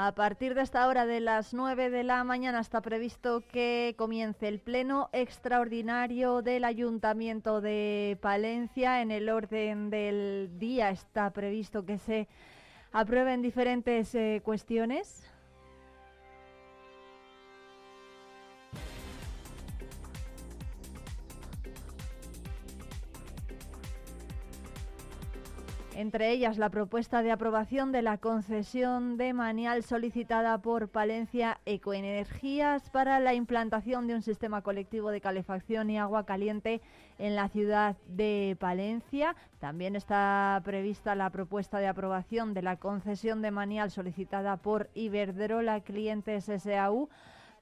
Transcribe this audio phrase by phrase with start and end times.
[0.00, 4.46] A partir de esta hora de las 9 de la mañana está previsto que comience
[4.46, 9.02] el pleno extraordinario del Ayuntamiento de Palencia.
[9.02, 12.28] En el orden del día está previsto que se
[12.92, 15.28] aprueben diferentes eh, cuestiones.
[25.98, 32.88] Entre ellas la propuesta de aprobación de la concesión de manial solicitada por Palencia Ecoenergías
[32.90, 36.80] para la implantación de un sistema colectivo de calefacción y agua caliente
[37.18, 39.34] en la ciudad de Palencia.
[39.58, 45.80] También está prevista la propuesta de aprobación de la concesión de manial solicitada por Iberdrola
[45.80, 47.08] Clientes SAU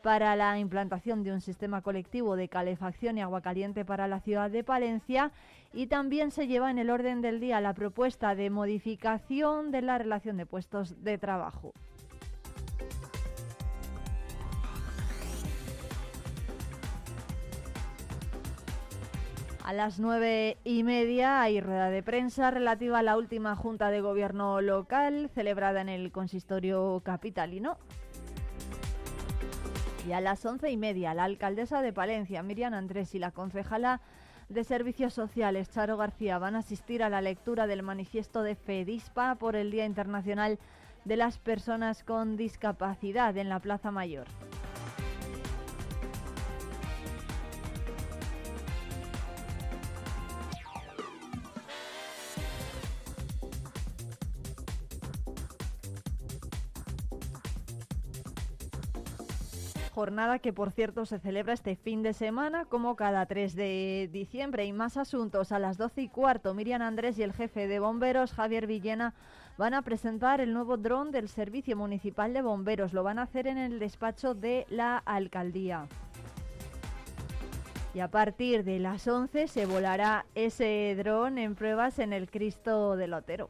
[0.02, 4.50] para la implantación de un sistema colectivo de calefacción y agua caliente para la ciudad
[4.50, 5.32] de Palencia
[5.76, 9.98] y también se lleva en el orden del día la propuesta de modificación de la
[9.98, 11.74] relación de puestos de trabajo.
[19.64, 24.00] A las nueve y media hay rueda de prensa relativa a la última Junta de
[24.00, 27.76] Gobierno local celebrada en el consistorio capitalino.
[30.08, 34.00] Y a las once y media, la alcaldesa de Palencia, Miriam Andrés, y la concejala
[34.48, 39.34] de Servicios Sociales, Charo García, van a asistir a la lectura del manifiesto de FEDISPA
[39.36, 40.58] por el Día Internacional
[41.04, 44.26] de las Personas con Discapacidad en la Plaza Mayor.
[59.96, 64.66] Jornada que por cierto se celebra este fin de semana como cada 3 de diciembre
[64.66, 66.52] y más asuntos a las 12 y cuarto.
[66.52, 69.14] Miriam Andrés y el jefe de bomberos Javier Villena
[69.56, 72.92] van a presentar el nuevo dron del Servicio Municipal de Bomberos.
[72.92, 75.86] Lo van a hacer en el despacho de la alcaldía.
[77.94, 82.96] Y a partir de las 11 se volará ese dron en pruebas en el Cristo
[82.96, 83.48] del Otero.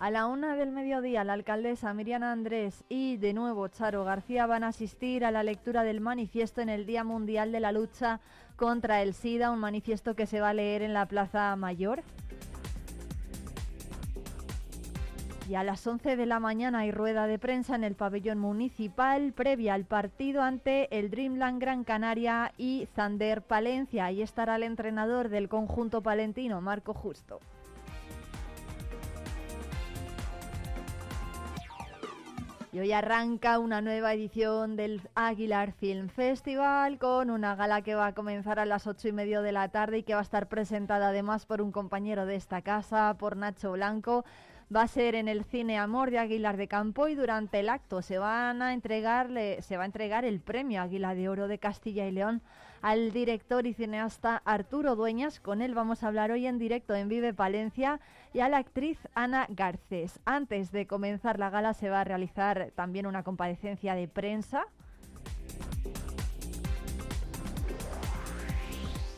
[0.00, 4.64] A la una del mediodía, la alcaldesa Miriam Andrés y de nuevo Charo García van
[4.64, 8.18] a asistir a la lectura del manifiesto en el Día Mundial de la Lucha
[8.56, 12.02] contra el SIDA, un manifiesto que se va a leer en la Plaza Mayor.
[15.50, 19.34] Y a las 11 de la mañana hay rueda de prensa en el pabellón municipal
[19.34, 24.06] previa al partido ante el Dreamland Gran Canaria y Zander Palencia.
[24.06, 27.40] Ahí estará el entrenador del conjunto palentino, Marco Justo.
[32.72, 38.06] Y hoy arranca una nueva edición del Aguilar Film Festival con una gala que va
[38.06, 40.48] a comenzar a las ocho y media de la tarde y que va a estar
[40.48, 44.24] presentada además por un compañero de esta casa, por Nacho Blanco.
[44.74, 48.02] Va a ser en el Cine Amor de Aguilar de Campo y durante el acto
[48.02, 52.06] se van a entregarle, se va a entregar el premio Águila de Oro de Castilla
[52.06, 52.40] y León
[52.82, 55.40] al director y cineasta Arturo Dueñas.
[55.40, 58.00] Con él vamos a hablar hoy en directo en Vive Palencia
[58.32, 60.20] y a la actriz Ana Garcés.
[60.24, 64.66] Antes de comenzar la gala se va a realizar también una comparecencia de prensa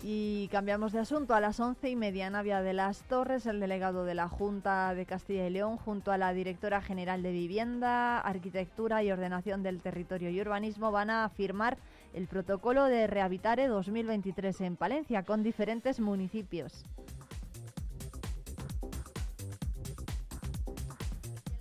[0.04, 1.32] Y cambiamos de asunto.
[1.32, 5.06] A las once y media, Navia de las Torres, el delegado de la Junta de
[5.06, 10.30] Castilla y León, junto a la directora general de Vivienda, Arquitectura y Ordenación del Territorio
[10.30, 11.78] y Urbanismo, van a firmar
[12.12, 16.84] el protocolo de Rehabitare 2023 en Palencia con diferentes municipios.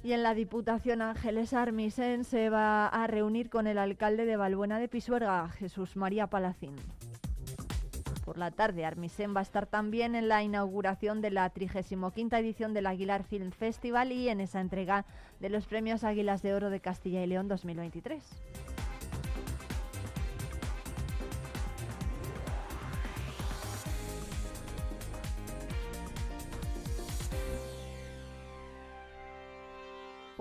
[0.04, 4.80] Y en la Diputación Ángeles Armisen se va a reunir con el alcalde de Balbuena
[4.80, 6.76] de Pisuerga, Jesús María Palacín
[8.32, 8.86] por la tarde.
[8.86, 13.52] Armisen va a estar también en la inauguración de la 35 edición del Aguilar Film
[13.52, 15.06] Festival y en esa entrega
[15.42, 18.24] de los premios Águilas de Oro de Castilla y León 2023.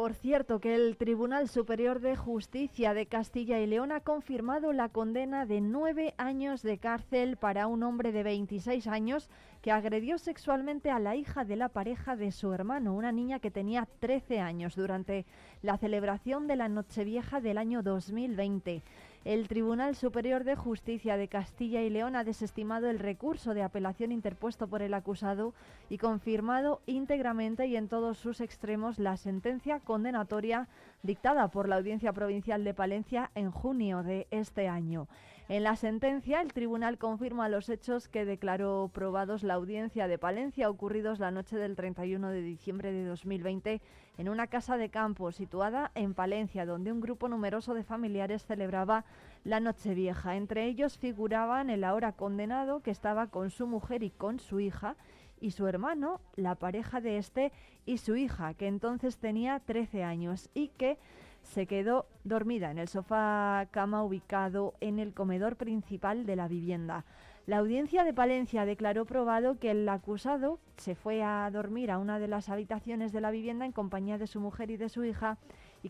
[0.00, 4.88] Por cierto, que el Tribunal Superior de Justicia de Castilla y León ha confirmado la
[4.88, 9.29] condena de nueve años de cárcel para un hombre de 26 años
[9.61, 13.50] que agredió sexualmente a la hija de la pareja de su hermano, una niña que
[13.50, 15.26] tenía 13 años, durante
[15.61, 18.82] la celebración de la Nochevieja del año 2020.
[19.25, 24.13] El Tribunal Superior de Justicia de Castilla y León ha desestimado el recurso de apelación
[24.13, 25.53] interpuesto por el acusado
[25.91, 30.69] y confirmado íntegramente y en todos sus extremos la sentencia condenatoria
[31.03, 35.07] dictada por la Audiencia Provincial de Palencia en junio de este año.
[35.50, 40.70] En la sentencia, el tribunal confirma los hechos que declaró probados la audiencia de Palencia
[40.70, 43.82] ocurridos la noche del 31 de diciembre de 2020
[44.19, 49.05] en una casa de campo situada en Palencia, donde un grupo numeroso de familiares celebraba
[49.43, 50.37] la Nochevieja.
[50.37, 54.94] Entre ellos figuraban el ahora condenado que estaba con su mujer y con su hija
[55.41, 57.50] y su hermano, la pareja de este
[57.87, 60.97] y su hija, que entonces tenía 13 años y que
[61.43, 67.05] se quedó dormida en el sofá cama ubicado en el comedor principal de la vivienda.
[67.47, 72.19] La audiencia de Palencia declaró probado que el acusado se fue a dormir a una
[72.19, 75.39] de las habitaciones de la vivienda en compañía de su mujer y de su hija
[75.83, 75.89] y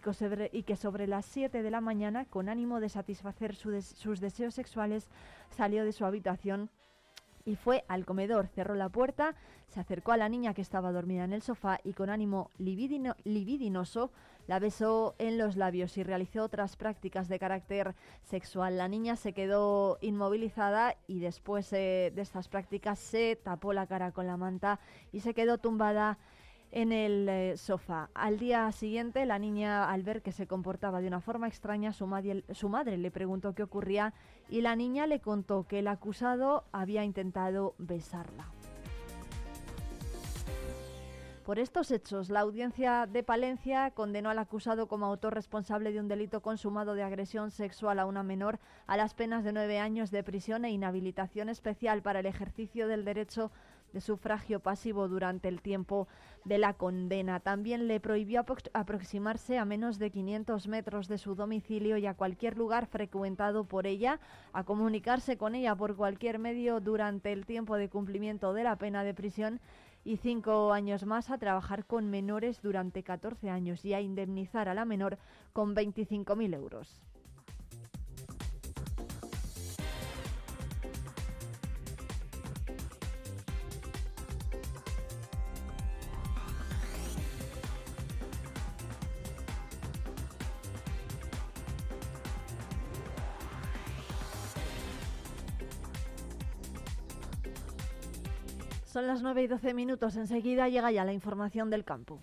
[0.63, 5.11] que sobre, las 7 de la mañana, con ánimo de satisfacer sus deseos sexuales,
[5.51, 6.71] salió de su habitación
[7.45, 9.35] y fue al comedor, cerró la puerta,
[9.69, 14.13] se acercó a la niña que estaba dormida en el sofá y con ánimo libidinoso
[14.51, 17.95] la besó en los labios y realizó otras prácticas de carácter
[18.25, 18.79] sexual.
[18.79, 24.11] La niña se quedó inmovilizada y después eh, de estas prácticas se tapó la cara
[24.11, 24.81] con la manta
[25.13, 26.19] y se quedó tumbada
[26.73, 28.11] en el eh, sofá.
[28.13, 32.09] Al día siguiente, la niña, al ver que se comportaba de una forma extraña, su
[32.09, 34.15] madre, le preguntó qué ocurría
[34.49, 38.49] y la niña le contó que el acusado había intentado besarla.
[41.51, 46.07] Por estos hechos, la audiencia de Palencia condenó al acusado como autor responsable de un
[46.07, 50.23] delito consumado de agresión sexual a una menor a las penas de nueve años de
[50.23, 53.51] prisión e inhabilitación especial para el ejercicio del derecho
[53.93, 56.07] de sufragio pasivo durante el tiempo
[56.45, 57.41] de la condena.
[57.41, 62.57] También le prohibió aproximarse a menos de 500 metros de su domicilio y a cualquier
[62.57, 64.21] lugar frecuentado por ella,
[64.53, 69.03] a comunicarse con ella por cualquier medio durante el tiempo de cumplimiento de la pena
[69.03, 69.61] de prisión
[70.05, 74.75] y cinco años más a trabajar con menores durante 14 años y a indemnizar a
[74.75, 75.19] la menor
[75.53, 77.01] con 25.000 euros.
[99.01, 100.15] Son las 9 y 12 minutos.
[100.17, 102.21] Enseguida llega ya la información del campo.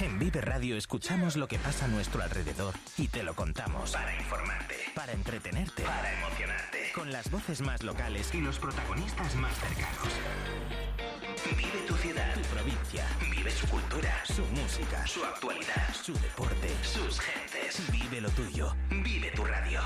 [0.00, 3.90] En Vive Radio escuchamos lo que pasa a nuestro alrededor y te lo contamos.
[3.90, 4.76] Para informarte.
[4.94, 5.82] Para entretenerte.
[5.82, 6.92] Para emocionarte.
[6.94, 10.12] Con las voces más locales y los protagonistas más cercanos.
[11.56, 13.04] Vive tu ciudad, tu provincia.
[13.50, 17.90] Su cultura, su música, su actualidad, su deporte, sus gentes.
[17.90, 18.74] Vive lo tuyo.
[18.90, 19.80] Vive tu radio.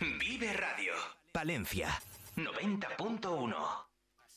[0.00, 0.92] Vive Radio.
[1.32, 1.88] Palencia
[2.36, 3.87] 90.1.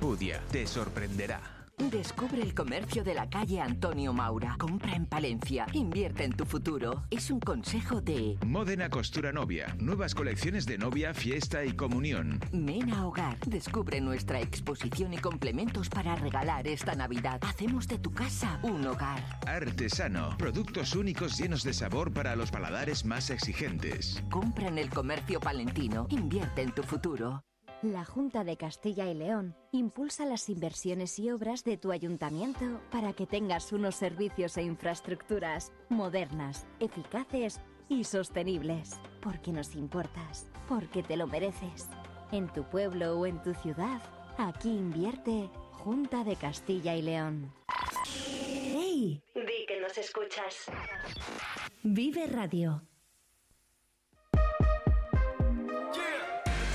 [0.00, 1.40] Pudia te sorprenderá.
[1.90, 4.56] Descubre el comercio de la calle Antonio Maura.
[4.58, 5.66] Compra en Palencia.
[5.72, 7.04] Invierte en tu futuro.
[7.10, 9.74] Es un consejo de Modena Costura Novia.
[9.78, 12.38] Nuevas colecciones de novia, fiesta y comunión.
[12.52, 13.38] Mena Hogar.
[13.46, 17.38] Descubre nuestra exposición y complementos para regalar esta Navidad.
[17.42, 19.22] Hacemos de tu casa un hogar.
[19.46, 20.36] Artesano.
[20.36, 24.22] Productos únicos llenos de sabor para los paladares más exigentes.
[24.30, 26.06] Compra en el comercio palentino.
[26.10, 27.42] Invierte en tu futuro.
[27.82, 33.14] La Junta de Castilla y León impulsa las inversiones y obras de tu ayuntamiento para
[33.14, 37.58] que tengas unos servicios e infraestructuras modernas, eficaces
[37.88, 39.00] y sostenibles.
[39.22, 41.88] Porque nos importas, porque te lo mereces.
[42.32, 44.02] En tu pueblo o en tu ciudad,
[44.36, 47.50] aquí invierte Junta de Castilla y León.
[48.04, 49.22] ¡Hey!
[49.34, 50.66] Di que nos escuchas.
[51.82, 52.82] Vive Radio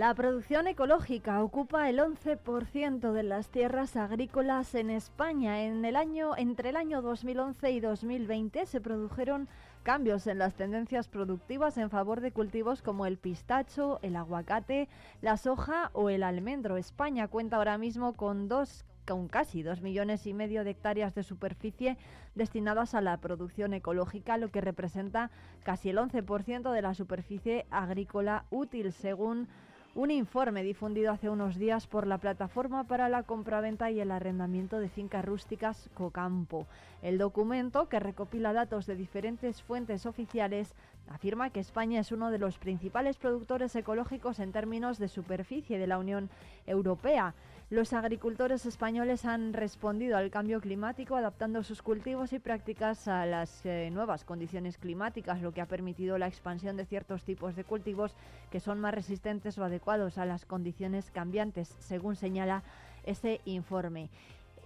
[0.00, 5.60] La producción ecológica ocupa el 11% de las tierras agrícolas en España.
[5.60, 9.46] En el año, entre el año 2011 y 2020 se produjeron
[9.82, 14.88] cambios en las tendencias productivas en favor de cultivos como el pistacho, el aguacate,
[15.20, 16.78] la soja o el almendro.
[16.78, 21.24] España cuenta ahora mismo con dos con casi dos millones y medio de hectáreas de
[21.24, 21.98] superficie
[22.34, 25.30] destinadas a la producción ecológica, lo que representa
[25.62, 29.48] casi el 11% de la superficie agrícola útil, según
[29.94, 34.78] un informe difundido hace unos días por la plataforma para la compraventa y el arrendamiento
[34.78, 36.66] de fincas rústicas Cocampo.
[37.02, 40.74] El documento, que recopila datos de diferentes fuentes oficiales,
[41.08, 45.88] afirma que España es uno de los principales productores ecológicos en términos de superficie de
[45.88, 46.30] la Unión
[46.66, 47.34] Europea.
[47.70, 53.64] Los agricultores españoles han respondido al cambio climático adaptando sus cultivos y prácticas a las
[53.64, 58.16] eh, nuevas condiciones climáticas, lo que ha permitido la expansión de ciertos tipos de cultivos
[58.50, 62.64] que son más resistentes o adecuados a las condiciones cambiantes, según señala
[63.04, 64.10] ese informe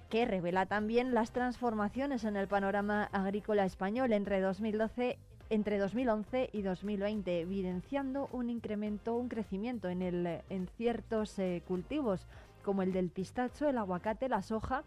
[0.09, 5.19] que revela también las transformaciones en el panorama agrícola español entre 2012
[5.51, 12.27] entre 2011 y 2020, evidenciando un incremento, un crecimiento en, el, en ciertos eh, cultivos
[12.65, 14.83] como el del pistacho, el aguacate, la soja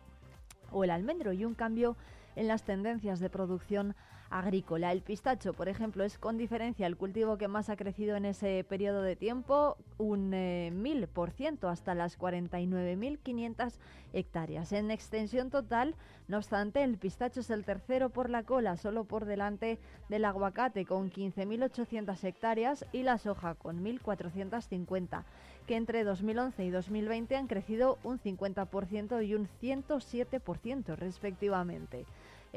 [0.71, 1.95] o el almendro y un cambio
[2.35, 3.95] en las tendencias de producción
[4.29, 4.91] agrícola.
[4.91, 8.65] El pistacho, por ejemplo, es con diferencia el cultivo que más ha crecido en ese
[8.67, 13.73] periodo de tiempo, un eh, mil por ciento hasta las 49.500
[14.13, 14.71] hectáreas.
[14.71, 15.95] En extensión total,
[16.27, 19.79] no obstante, el pistacho es el tercero por la cola, solo por delante
[20.09, 25.23] del aguacate con 15.800 hectáreas y la soja con 1.450,
[25.65, 32.05] que entre 2011 y 2020 han crecido un 50% y un 107% respectivamente.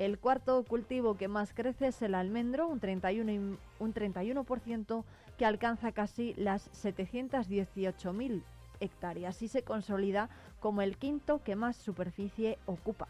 [0.01, 5.05] El cuarto cultivo que más crece es el almendro, un 31%, un 31%
[5.37, 8.43] que alcanza casi las 718.000
[8.81, 13.09] hectáreas y se consolida como el quinto que más superficie ocupa.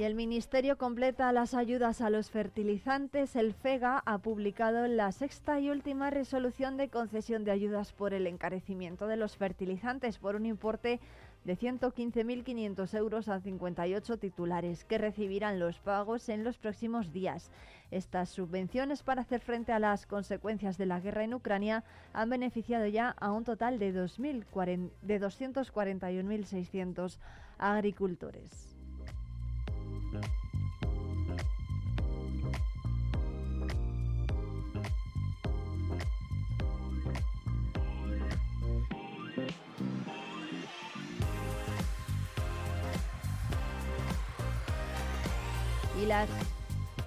[0.00, 3.36] Y el Ministerio completa las ayudas a los fertilizantes.
[3.36, 8.26] El FEGA ha publicado la sexta y última resolución de concesión de ayudas por el
[8.26, 11.00] encarecimiento de los fertilizantes por un importe
[11.44, 17.50] de 115.500 euros a 58 titulares que recibirán los pagos en los próximos días.
[17.90, 22.86] Estas subvenciones para hacer frente a las consecuencias de la guerra en Ucrania han beneficiado
[22.86, 24.00] ya a un total de, de
[25.20, 27.18] 241.600
[27.58, 28.69] agricultores.
[46.00, 46.28] Y las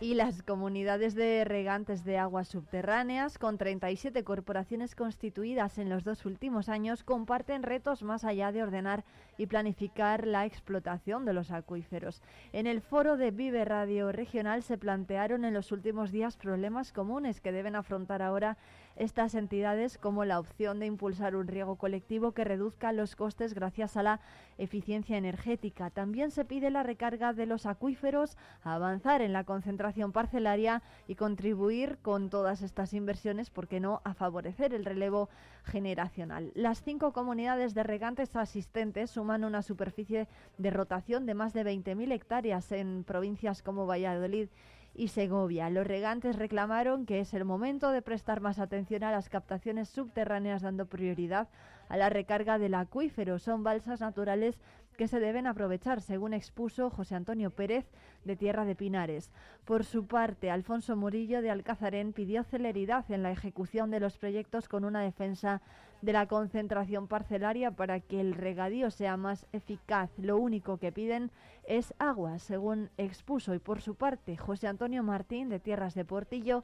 [0.03, 6.25] y las comunidades de regantes de aguas subterráneas, con 37 corporaciones constituidas en los dos
[6.25, 9.05] últimos años, comparten retos más allá de ordenar
[9.37, 12.21] y planificar la explotación de los acuíferos.
[12.51, 17.39] En el foro de Vive Radio Regional se plantearon en los últimos días problemas comunes
[17.39, 18.57] que deben afrontar ahora
[18.95, 23.97] estas entidades como la opción de impulsar un riego colectivo que reduzca los costes gracias
[23.97, 24.19] a la
[24.57, 25.89] eficiencia energética.
[25.89, 31.97] También se pide la recarga de los acuíferos, avanzar en la concentración parcelaria y contribuir
[32.01, 35.29] con todas estas inversiones, ¿por qué no?, a favorecer el relevo
[35.63, 36.51] generacional.
[36.55, 42.11] Las cinco comunidades de regantes asistentes suman una superficie de rotación de más de 20.000
[42.11, 44.49] hectáreas en provincias como Valladolid
[44.93, 45.69] y Segovia.
[45.69, 50.61] Los regantes reclamaron que es el momento de prestar más atención a las captaciones subterráneas
[50.61, 51.47] dando prioridad
[51.89, 53.39] a la recarga del acuífero.
[53.39, 54.59] Son balsas naturales
[54.93, 57.85] que se deben aprovechar, según expuso José Antonio Pérez
[58.25, 59.31] de Tierra de Pinares.
[59.65, 64.67] Por su parte, Alfonso Murillo de Alcazarén pidió celeridad en la ejecución de los proyectos
[64.67, 65.61] con una defensa
[66.01, 70.11] de la concentración parcelaria para que el regadío sea más eficaz.
[70.17, 71.31] Lo único que piden
[71.65, 73.53] es agua, según expuso.
[73.53, 76.63] Y por su parte, José Antonio Martín de Tierras de Portillo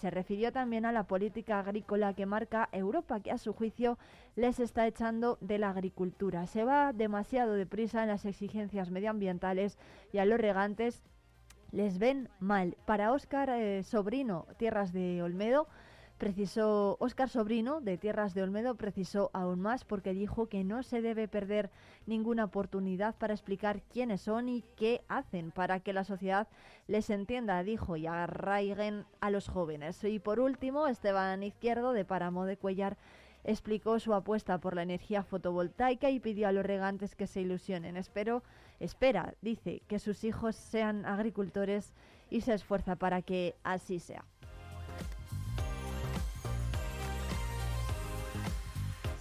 [0.00, 3.98] se refirió también a la política agrícola que marca Europa, que a su juicio
[4.34, 6.46] les está echando de la agricultura.
[6.46, 9.76] Se va demasiado deprisa en las exigencias medioambientales
[10.12, 11.02] y a los regantes
[11.70, 12.76] les ven mal.
[12.86, 15.68] Para Óscar eh, Sobrino, Tierras de Olmedo,
[16.20, 21.00] precisó Óscar Sobrino de Tierras de Olmedo precisó aún más porque dijo que no se
[21.00, 21.70] debe perder
[22.04, 26.46] ninguna oportunidad para explicar quiénes son y qué hacen para que la sociedad
[26.88, 30.04] les entienda, dijo, y arraiguen a los jóvenes.
[30.04, 32.98] Y por último, Esteban Izquierdo de Páramo de Cuellar
[33.42, 37.96] explicó su apuesta por la energía fotovoltaica y pidió a los regantes que se ilusionen.
[37.96, 38.42] Espero,
[38.78, 41.94] espera, dice, que sus hijos sean agricultores
[42.28, 44.26] y se esfuerza para que así sea.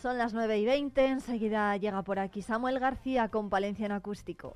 [0.02, 4.56] Son las 9 y 20, enseguida llega por aquí Samuel García con Palencia en acústico.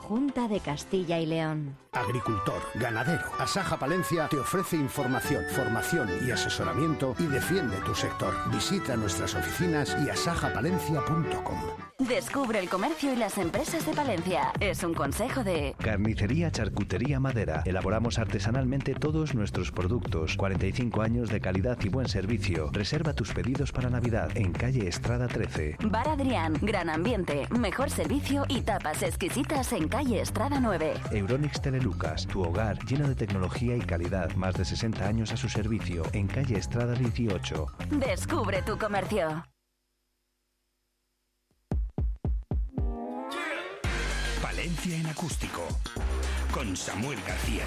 [0.00, 1.76] Junta de Castilla y León.
[1.92, 8.34] Agricultor, ganadero, Asaja Palencia te ofrece información, formación y asesoramiento y defiende tu sector.
[8.50, 11.58] Visita nuestras oficinas y asajapalencia.com.
[11.98, 14.52] Descubre el comercio y las empresas de Palencia.
[14.58, 17.62] Es un consejo de Carnicería Charcutería Madera.
[17.66, 20.36] Elaboramos artesanalmente todos nuestros productos.
[20.36, 22.70] 45 años de calidad y buen servicio.
[22.72, 25.76] Reserva tus pedidos para Navidad en calle Estrada 13.
[25.84, 26.54] Bar Adrián.
[26.62, 30.94] Gran ambiente, mejor servicio y tapas exquisitas en calle Estrada 9.
[31.10, 34.32] Euronix Telelucas, tu hogar lleno de tecnología y calidad.
[34.36, 37.66] Más de 60 años a su servicio en calle Estrada 18.
[37.90, 39.44] Descubre tu comercio.
[44.40, 45.66] Palencia en acústico.
[46.52, 47.64] Con Samuel García.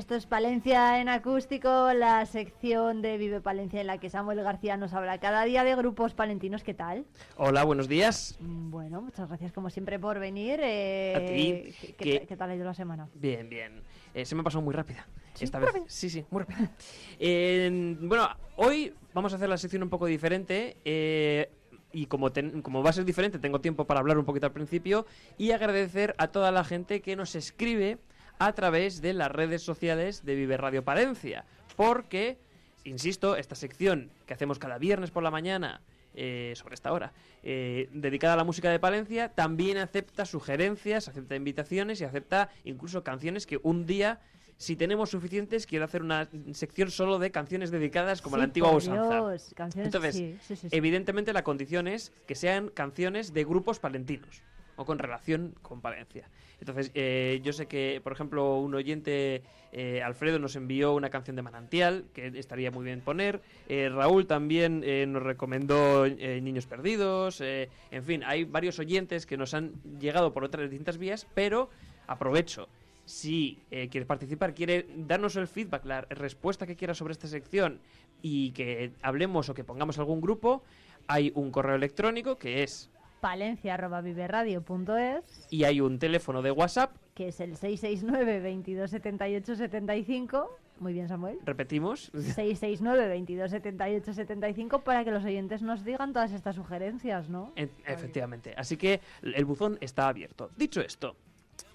[0.00, 4.78] Esto es Palencia en acústico, la sección de Vive Palencia en la que Samuel García
[4.78, 6.62] nos habla cada día de grupos palentinos.
[6.64, 7.04] ¿Qué tal?
[7.36, 8.38] Hola, buenos días.
[8.40, 10.58] Mm, Bueno, muchas gracias como siempre por venir.
[10.62, 13.10] eh, A ti, ¿qué, tal ha ido la semana?
[13.14, 13.82] Bien, bien.
[14.14, 15.06] Eh, se me ha pasado muy rápida.
[15.34, 15.44] ¿Sí?
[15.44, 15.82] Esta ¿Muy vez.
[15.88, 16.70] Sí, sí, muy rápida.
[17.20, 20.78] Eh, bueno, hoy vamos a hacer la sección un poco diferente.
[20.82, 21.50] eh,
[21.92, 24.52] y como, ten- como va a ser diferente, tengo tiempo para hablar un poquito al
[24.52, 25.04] principio
[25.36, 27.98] y agradecer a toda la gente que nos escribe
[28.40, 31.44] a través de las redes sociales de Vive Radio Palencia.
[31.76, 32.38] Porque,
[32.84, 35.82] insisto, esta sección que hacemos cada viernes por la mañana
[36.14, 41.36] eh, sobre esta hora, eh, dedicada a la música de Palencia, también acepta sugerencias, acepta
[41.36, 44.20] invitaciones y acepta incluso canciones que un día,
[44.56, 48.70] si tenemos suficientes, quiero hacer una sección solo de canciones dedicadas como Sí, la antigua
[48.70, 49.34] usanza.
[49.76, 50.68] Entonces, sí, sí.
[50.70, 54.42] evidentemente la condición es que sean canciones de grupos palentinos
[54.80, 56.26] o con relación con Palencia.
[56.58, 61.36] Entonces, eh, yo sé que, por ejemplo, un oyente, eh, Alfredo, nos envió una canción
[61.36, 63.42] de Manantial, que estaría muy bien poner.
[63.68, 64.80] Eh, Raúl también
[65.12, 67.42] nos recomendó Niños Perdidos.
[67.42, 71.68] en fin, hay varios oyentes que nos han llegado por otras distintas vías, pero
[72.06, 72.66] aprovecho.
[73.04, 77.80] Si eh, quieres participar, quiere darnos el feedback, la respuesta que quiera sobre esta sección
[78.22, 80.62] y que hablemos o que pongamos algún grupo,
[81.06, 82.88] hay un correo electrónico que es
[83.20, 90.94] palencia.viveradio.es y hay un teléfono de WhatsApp, que es el 669 22 78 75 muy
[90.94, 96.56] bien Samuel repetimos, 669 22 78 75 para que los oyentes nos digan todas estas
[96.56, 97.52] sugerencias, ¿no?
[97.56, 98.54] En- efectivamente.
[98.56, 100.50] Así que el buzón está abierto.
[100.56, 101.16] Dicho esto,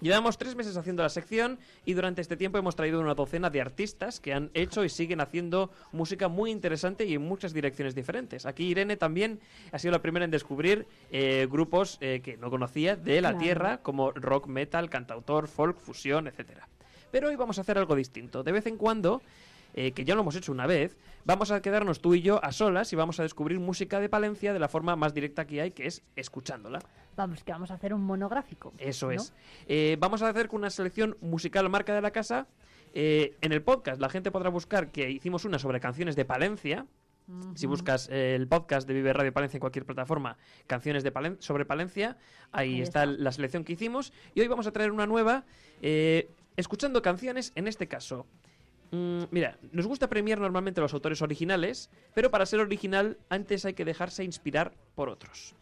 [0.00, 3.60] llevamos tres meses haciendo la sección y durante este tiempo hemos traído una docena de
[3.60, 8.46] artistas que han hecho y siguen haciendo música muy interesante y en muchas direcciones diferentes.
[8.46, 9.40] Aquí Irene también
[9.72, 13.38] ha sido la primera en descubrir eh, grupos eh, que no conocía de la Claro.
[13.44, 16.68] tierra como rock, metal, cantautor, folk, fusión, etcétera.
[17.10, 18.42] Pero hoy vamos a hacer algo distinto.
[18.42, 19.22] De vez en cuando
[19.76, 22.50] eh, que ya lo hemos hecho una vez, vamos a quedarnos tú y yo a
[22.50, 25.70] solas y vamos a descubrir música de Palencia de la forma más directa que hay,
[25.70, 26.80] que es escuchándola.
[27.16, 28.72] Vamos, que vamos a hacer un monográfico.
[28.78, 29.12] Eso ¿no?
[29.12, 29.32] es.
[29.68, 32.48] Eh, vamos a hacer con una selección musical marca de la casa.
[32.94, 36.86] Eh, en el podcast la gente podrá buscar que hicimos una sobre canciones de Palencia.
[37.56, 40.36] Si buscas eh, el podcast de Vive Radio Palencia en cualquier plataforma,
[40.68, 42.16] canciones de Palen- sobre Palencia,
[42.52, 43.20] ahí, Ahí está, está.
[43.20, 44.12] la selección que hicimos.
[44.36, 45.44] Y hoy vamos a traer una nueva,
[45.82, 48.26] eh, escuchando canciones, en este caso.
[48.90, 53.64] Mm, mira, nos gusta premiar normalmente a los autores originales, pero para ser original antes
[53.64, 55.54] hay que dejarse inspirar por otros.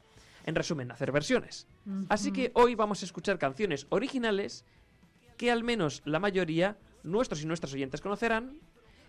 [0.47, 1.67] En resumen, hacer versiones.
[2.11, 4.65] Así que hoy vamos a escuchar canciones originales
[5.39, 8.59] que al menos la mayoría, nuestros y nuestras oyentes conocerán,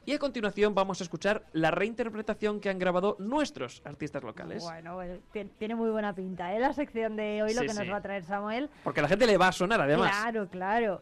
[0.08, 4.62] Y a continuación vamos a escuchar la reinterpretación que han grabado nuestros artistas locales.
[4.62, 6.60] Bueno, bueno, ti- tiene muy buena pinta, ¿eh?
[6.60, 7.90] La sección de hoy, lo Sí, que nos sí.
[7.90, 8.70] va a traer Samuel.
[8.84, 10.12] Porque a la gente le va a sonar además.
[10.16, 11.02] Claro, claro.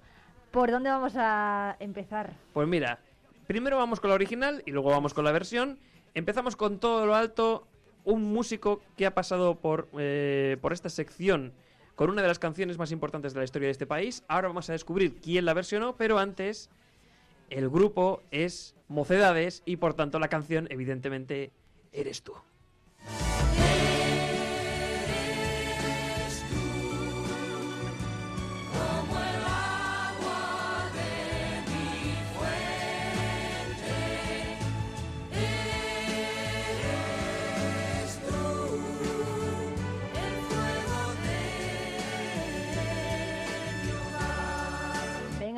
[0.53, 2.31] ¿Por dónde vamos a empezar?
[2.53, 2.99] Pues mira,
[3.47, 5.79] primero vamos con la original y luego vamos con la versión.
[6.13, 7.65] Empezamos con todo lo alto,
[8.03, 11.53] un músico que ha pasado por, eh, por esta sección
[11.95, 14.23] con una de las canciones más importantes de la historia de este país.
[14.27, 16.69] Ahora vamos a descubrir quién la versionó, pero antes
[17.49, 21.51] el grupo es Mocedades y por tanto la canción evidentemente
[21.91, 22.33] eres tú.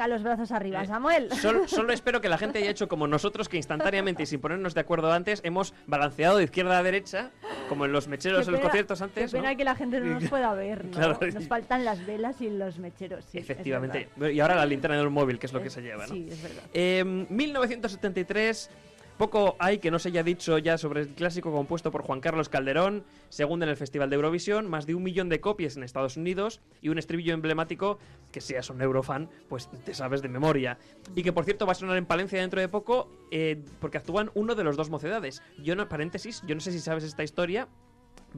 [0.06, 1.32] Venga, los brazos arriba, Samuel.
[1.32, 4.74] Solo, solo espero que la gente haya hecho como nosotros, que instantáneamente y sin ponernos
[4.74, 7.32] de acuerdo antes, hemos balanceado de izquierda a derecha,
[7.70, 9.32] como en los mecheros Qué en los pena- conciertos antes.
[9.32, 9.58] Qué pena ¿no?
[9.58, 10.92] que la gente no nos pueda ver, ¿no?
[10.92, 11.20] Claro.
[11.34, 13.38] Nos faltan las velas y los mecheros, sí.
[13.40, 14.10] Efectivamente.
[14.32, 16.14] Y ahora la linterna del móvil, que es lo que Es- se lleva, ¿no?
[16.14, 16.64] Sí, es verdad.
[16.74, 18.70] Eh, 1973.
[19.18, 22.50] Poco hay que no se haya dicho ya sobre el clásico compuesto por Juan Carlos
[22.50, 26.18] Calderón, segundo en el Festival de Eurovisión, más de un millón de copias en Estados
[26.18, 27.98] Unidos y un estribillo emblemático
[28.34, 30.78] que seas un eurofan, pues te sabes de memoria.
[31.16, 34.32] Y que por cierto va a sonar en Palencia dentro de poco eh, porque actúan
[34.34, 35.42] uno de los dos mocedades.
[35.64, 37.70] Yo no, paréntesis, yo no sé si sabes esta historia,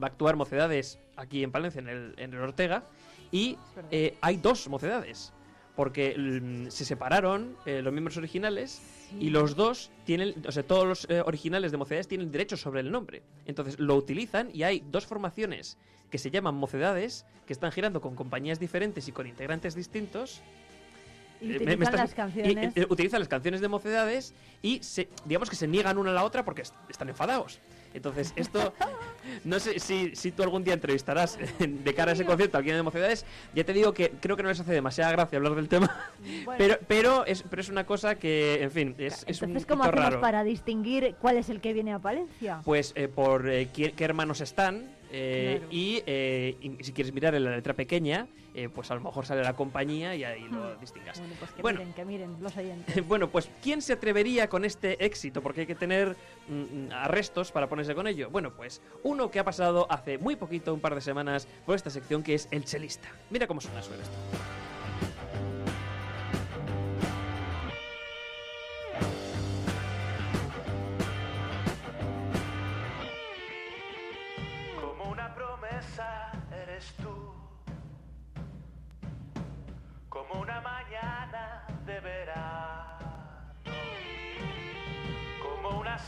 [0.00, 2.84] va a actuar Mocedades aquí en Palencia, en el, en el Ortega,
[3.32, 3.58] y
[3.90, 5.32] eh, hay dos Mocedades,
[5.78, 8.82] porque mm, se separaron eh, los miembros originales
[9.20, 12.80] y los dos tienen, o sea, todos los eh, originales de Mocedades tienen derecho sobre
[12.80, 13.22] el nombre.
[13.46, 15.78] Entonces lo utilizan y hay dos formaciones
[16.10, 20.42] que se llaman Mocedades, que están girando con compañías diferentes y con integrantes distintos.
[21.40, 22.72] Y Eh, me- me utilizan estás- las canciones.
[22.76, 26.24] y, utilizan las canciones de mocedades y se, digamos que se niegan una a la
[26.24, 27.60] otra porque est- están enfadados.
[27.94, 28.74] Entonces, esto,
[29.44, 32.76] no sé si, si tú algún día entrevistarás de cara a ese concierto a alguien
[32.76, 35.68] de mocedades, ya te digo que creo que no les hace demasiada gracia hablar del
[35.68, 35.94] tema,
[36.44, 36.54] Bueno.
[36.58, 39.84] pero, pero, es, pero es una cosa que, en fin, es, es un Entonces, ¿cómo
[39.84, 40.20] hacemos raro.
[40.20, 42.60] para distinguir cuál es el que viene a Palencia?
[42.64, 45.68] Pues eh, por eh, qué, qué hermanos están eh, Claro.
[45.72, 49.24] y, eh, y si quieres mirar en la letra pequeña, eh, pues a lo mejor
[49.24, 51.18] sale la compañía y ahí lo distingas.
[51.18, 51.78] Bueno, pues que Bueno.
[51.78, 53.06] miren, que miren los oyentes.
[53.08, 55.40] Bueno, pues ¿quién se atrevería con este éxito?
[55.40, 56.14] Porque hay que tener
[56.48, 58.30] mm, arrestos para ponerse con ello.
[58.30, 61.90] Bueno, pues uno que ha pasado hace muy poquito, un par de semanas, por esta
[61.90, 63.08] sección que es el chelista.
[63.30, 64.57] Mira cómo suena, suena esto.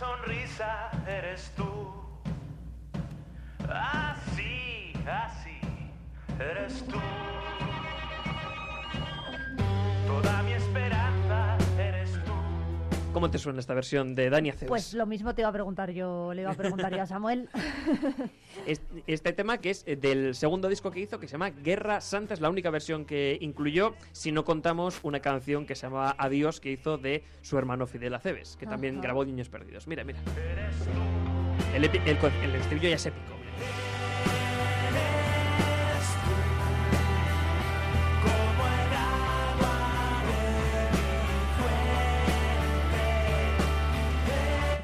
[0.01, 1.93] Sonrisa eres tú,
[3.69, 5.61] así, así
[6.39, 6.99] eres tú.
[10.07, 10.80] Toda mi esperanza.
[13.13, 14.69] ¿Cómo te suena esta versión de Dani Aceves?
[14.69, 17.49] Pues lo mismo te iba a preguntar yo, le iba a preguntar yo a Samuel.
[18.67, 22.01] Es- Este tema que es eh, del segundo disco que hizo, que se llama Guerra
[22.01, 26.15] Santa, es la única versión que incluyó, si no contamos una canción que se llamaba
[26.19, 29.03] Adiós, que hizo de su hermano Fidel Aceves, que también Ajá.
[29.03, 29.89] grabó Niños Perdidos.
[29.89, 30.21] Mira, mira.
[31.75, 31.91] El, el,
[32.45, 33.33] el estribillo ya es épico.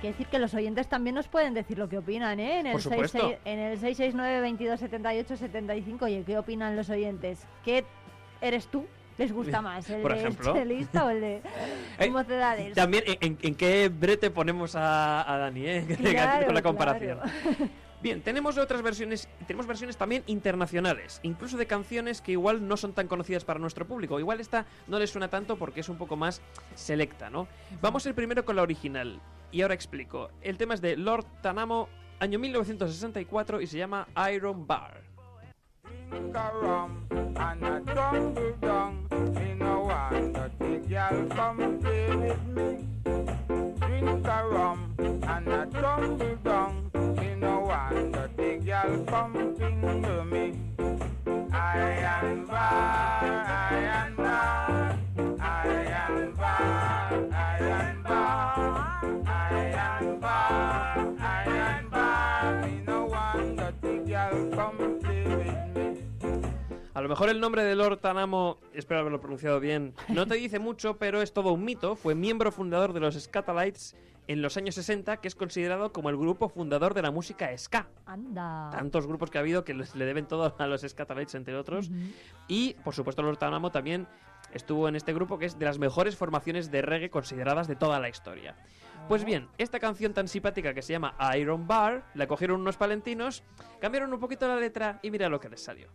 [0.07, 2.61] Que decir que los oyentes también nos pueden decir lo que opinan, ¿eh?
[2.61, 3.19] En el, Por supuesto.
[3.19, 6.05] 66 en el 669 22 78 75.
[6.05, 7.47] Oye, ¿qué opinan los oyentes?
[7.65, 7.85] ¿Qué
[8.41, 8.87] eres tú?
[9.19, 9.89] ¿Les gusta más?
[9.91, 10.53] ¿El Por de ejemplo.
[10.55, 11.43] chelista o el de
[11.99, 12.75] Eh, mocedades?
[12.75, 15.85] También, ¿en, en- en qué brete ponemos a, a Dani, eh?
[16.01, 17.19] Claro, Con la comparación.
[17.19, 17.69] claro.
[18.07, 22.93] Bien, tenemos otras versiones, tenemos versiones también internacionales, incluso de canciones que igual no son
[22.93, 24.21] tan conocidas para nuestro público.
[24.21, 26.41] Igual esta no les suena tanto porque es un poco más
[26.77, 27.49] selecta, ¿no?
[27.83, 29.21] Vamos el primero con la original.
[29.51, 30.31] Y ahora explico.
[30.41, 31.89] El tema es de Lord Tanamo,
[32.21, 35.03] año 1964, y se llama Iron Bar.
[47.47, 49.07] No that big girl play with me.
[49.07, 49.07] Drink a rum and a tumble down.
[49.07, 50.45] Me no want that big girl come finger me.
[51.53, 53.25] Iron bar,
[53.73, 54.99] iron bar,
[55.41, 62.61] iron bar, iron bar, iron bar, iron bar.
[62.63, 63.09] Me no
[63.57, 64.51] that big girl
[65.01, 66.01] play with me.
[66.95, 70.59] A lo mejor el nombre de Lord Tanamo, espero haberlo pronunciado bien, no te dice
[70.59, 71.95] mucho, pero es todo un mito.
[71.95, 73.95] Fue miembro fundador de los Scatalites
[74.29, 77.89] en los años 60, que es considerado como el grupo fundador de la música ska.
[78.07, 78.71] Anda.
[78.71, 81.91] Tantos grupos que ha habido que les- le deben todo a los Scatalites, entre otros.
[82.49, 84.07] Y, por supuesto, Lord Tanamo también
[84.53, 88.01] estuvo en este grupo, que es de las mejores formaciones de reggae consideradas de toda
[88.01, 88.57] la historia.
[89.09, 93.45] Pues bien, esta canción tan simpática que se llama Iron Bar, la cogieron unos palentinos,
[93.81, 95.89] cambiaron un poquito la letra y mira lo que les salió.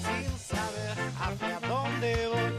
[0.00, 2.49] sin saber hacia dónde voy.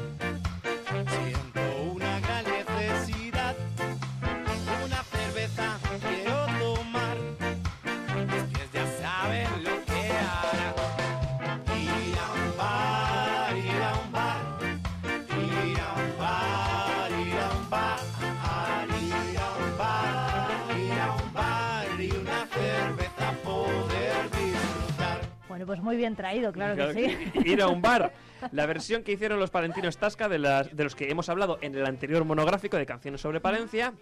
[25.71, 27.49] Pues muy bien traído, claro, Claro que sí.
[27.49, 28.11] Ir a un bar.
[28.51, 31.73] La versión que hicieron los palentinos Tasca de, las, de los que hemos hablado en
[31.73, 33.93] el anterior monográfico de canciones sobre Palencia.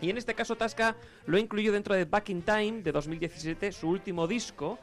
[0.00, 0.96] Y en este caso Tasca
[1.26, 4.78] lo incluyó dentro de Back in Time de 2017, su último disco,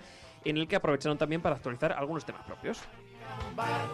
[0.45, 2.79] en el que aprovecharon también para actualizar algunos temas propios.
[2.79, 3.87] Ir a un bar,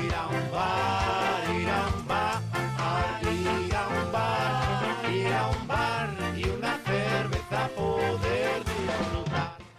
[0.00, 3.67] ir a un bar, ir a un bar,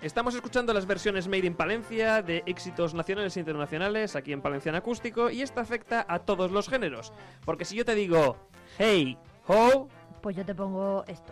[0.09, 4.79] Estamos escuchando las versiones Made in Palencia de éxitos nacionales e internacionales aquí en Palenciano
[4.79, 7.13] Acústico y esto afecta a todos los géneros.
[7.45, 8.35] Porque si yo te digo,
[8.79, 9.87] hey, ho,
[10.23, 11.31] Pues yo te pongo esto.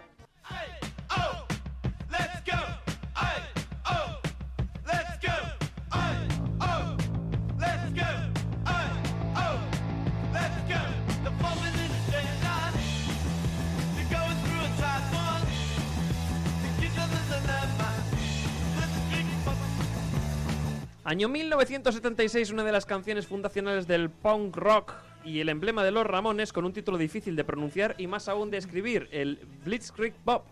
[21.07, 24.93] Año 1976, una de las canciones fundacionales del punk rock
[25.23, 28.51] y el emblema de los Ramones con un título difícil de pronunciar y más aún
[28.51, 30.43] de escribir, el Blitzkrieg Bop.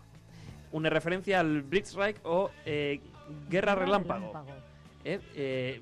[0.72, 3.02] Una referencia al Blitzkrieg o eh,
[3.50, 4.32] Guerra Relámpago.
[5.04, 5.82] Eh, eh,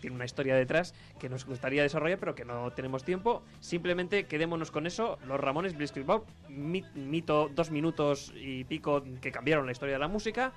[0.00, 3.42] tiene una historia detrás que nos gustaría desarrollar, pero que no tenemos tiempo.
[3.58, 5.18] Simplemente quedémonos con eso.
[5.26, 9.98] Los Ramones, Blitzkrieg Bop, mi- mito, dos minutos y pico que cambiaron la historia de
[9.98, 10.52] la música.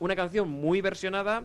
[0.00, 1.44] Una canción muy versionada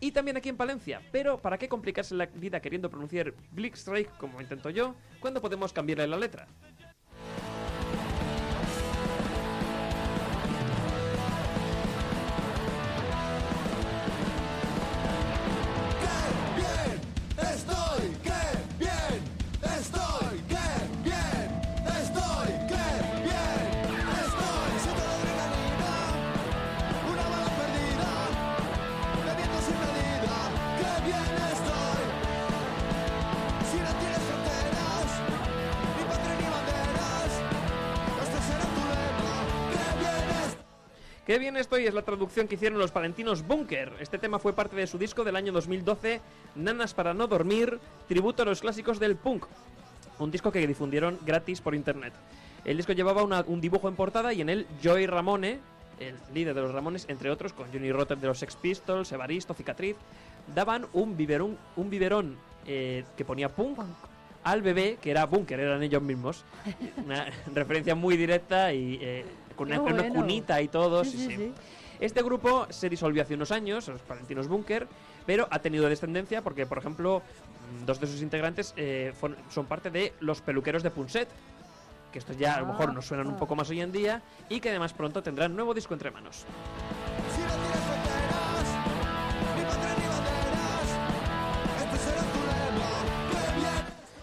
[0.00, 1.02] y también aquí en Palencia.
[1.12, 6.06] Pero ¿para qué complicarse la vida queriendo pronunciar Blitzkrieg como intento yo, cuando podemos cambiarle
[6.06, 6.48] la letra?
[41.28, 43.92] Qué bien estoy es la traducción que hicieron los palentinos Bunker.
[44.00, 46.22] Este tema fue parte de su disco del año 2012,
[46.54, 49.44] Nanas para no dormir, tributo a los clásicos del punk.
[50.20, 52.14] Un disco que difundieron gratis por internet.
[52.64, 55.58] El disco llevaba un dibujo en portada y en él Joey Ramone,
[56.00, 59.52] el líder de los Ramones, entre otros, con Johnny Rotter de los Sex Pistols, Evaristo,
[59.52, 59.96] Cicatriz,
[60.54, 63.80] daban un biberón, un biberón eh, que ponía punk
[64.44, 66.46] al bebé, que era Bunker, eran ellos mismos.
[67.04, 69.26] Una referencia muy directa y eh,
[69.58, 70.14] con una, una bueno.
[70.14, 71.04] cunita y todo.
[71.04, 71.36] Sí, sí, sí, sí.
[71.36, 71.52] sí.
[72.00, 74.86] Este grupo se disolvió hace unos años, los Palentinos Bunker,
[75.26, 77.22] pero ha tenido descendencia porque, por ejemplo,
[77.82, 79.12] mm, dos de sus integrantes eh,
[79.50, 81.28] son parte de los peluqueros de Punset,
[82.12, 84.60] que estos ya a lo mejor nos suenan un poco más hoy en día, y
[84.60, 86.46] que además pronto tendrán nuevo disco entre manos.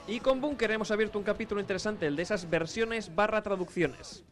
[0.08, 4.24] Y con Bunker hemos abierto un capítulo interesante, el de esas versiones barra traducciones.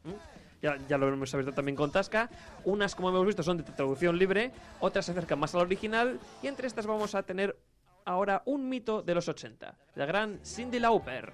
[0.63, 2.29] Ya, ya lo hemos abierto también con Tasca.
[2.63, 6.47] Unas, como hemos visto, son de traducción libre, otras se acercan más al original, y
[6.47, 7.57] entre estas vamos a tener
[8.05, 11.33] ahora un mito de los 80, la gran Cindy Lauper.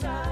[0.00, 0.27] Time.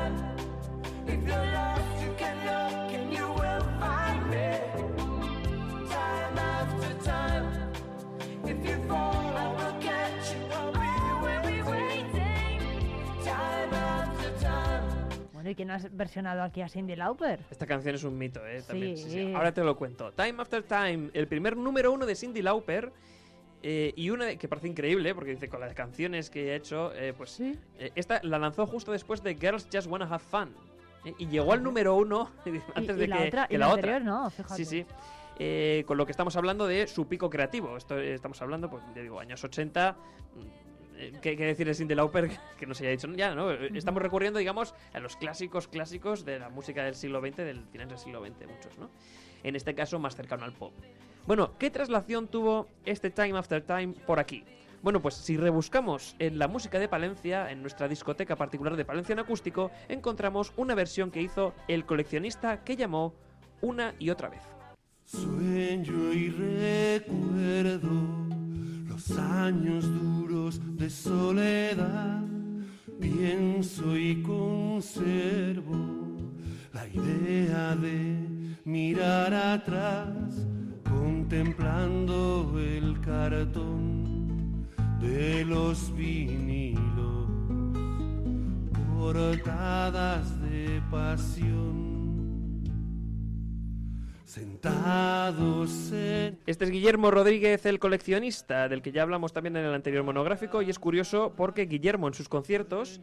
[15.47, 17.39] Bueno, ¿y quién has versionado aquí a Cindy Lauper?
[17.53, 18.63] Esta canción es un mito, ¿eh?
[18.67, 19.11] También, sí, sí.
[19.11, 19.33] Sí.
[19.33, 20.11] Ahora te lo cuento.
[20.13, 22.93] Time After Time, el primer número uno de Cindy Lauper,
[23.63, 26.93] Eh, y una de- que parece increíble, porque dice, con las canciones que he hecho,
[26.95, 27.57] eh, pues eh,
[27.95, 30.55] esta la lanzó justo después de Girls Just Wanna Have Fun.
[31.05, 32.31] eh, y llegó al número uno
[32.75, 33.97] antes y de la que, otra- que y la la otra.
[33.97, 34.57] anterior no, fíjate.
[34.57, 34.87] Sí, sí.
[35.39, 37.77] Eh, con lo que estamos hablando de su pico creativo.
[37.77, 39.97] Esto, eh, estamos hablando, pues, ya digo, años 80.
[40.97, 43.51] Eh, ¿Qué, qué decir de Cindy Lauper que no se haya dicho ya, ¿no?
[43.51, 47.65] Eh, Estamos recurriendo, digamos, a los clásicos clásicos de la música del siglo XX, del
[47.67, 48.91] final del siglo XX, muchos, ¿no?
[49.43, 50.73] En este caso, más cercano al pop.
[51.27, 54.45] Bueno, ¿qué traslación tuvo este Time After Time por aquí?
[54.83, 59.15] Bueno, pues si rebuscamos en la música de Palencia, en nuestra discoteca particular de Palencia
[59.15, 63.15] en acústico, encontramos una versión que hizo el coleccionista que llamó
[63.61, 64.43] Una y otra vez.
[65.05, 67.91] Sueño y recuerdo
[68.97, 72.23] los años duros de soledad.
[72.99, 75.77] Pienso y conservo
[76.73, 78.27] la idea de
[78.65, 80.47] mirar atrás,
[80.89, 84.67] contemplando el cartón
[84.99, 87.29] de los vinilos,
[88.97, 91.86] portadas de pasión.
[94.37, 99.73] Sentados en Este es Guillermo Rodríguez, el coleccionista, del que ya hablamos también en el
[99.73, 103.01] anterior monográfico, y es curioso porque Guillermo en sus conciertos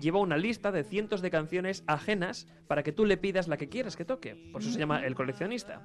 [0.00, 3.68] lleva una lista de cientos de canciones ajenas para que tú le pidas la que
[3.68, 4.36] quieras que toque.
[4.52, 5.82] Por eso se llama el coleccionista.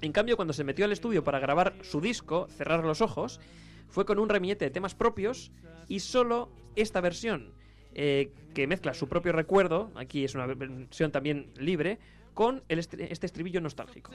[0.00, 3.40] En cambio, cuando se metió al estudio para grabar su disco, Cerrar los Ojos,
[3.88, 5.52] fue con un ramillete de temas propios
[5.88, 7.52] y solo esta versión,
[7.92, 11.98] eh, que mezcla su propio recuerdo, aquí es una versión también libre,
[12.38, 14.12] con el estri- este estribillo nostálgico.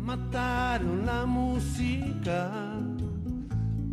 [0.00, 2.50] mataron la música,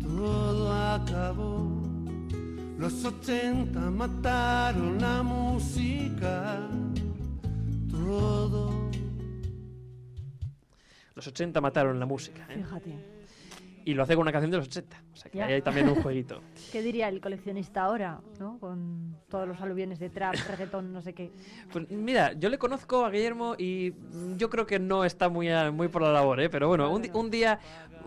[0.00, 1.80] todo acabó.
[2.76, 6.58] Los 80 mataron la música,
[7.88, 8.90] todo.
[11.14, 12.48] Los 80 mataron la música.
[12.50, 12.56] ¿eh?
[12.56, 12.94] Fíjate.
[13.84, 15.04] Y lo hace con una canción de los 80.
[15.12, 15.46] O sea que Ya.
[15.46, 16.42] ahí hay también un jueguito.
[16.72, 18.58] ¿Qué diría el coleccionista ahora, no?
[18.58, 21.30] Con todos los aluviones de trap, reggaetón, no sé qué.
[21.70, 23.92] Pues mira, yo le conozco a Guillermo y
[24.36, 26.48] yo creo que no está muy, a- muy por la labor, ¿eh?
[26.48, 27.60] Pero bueno, un, un día,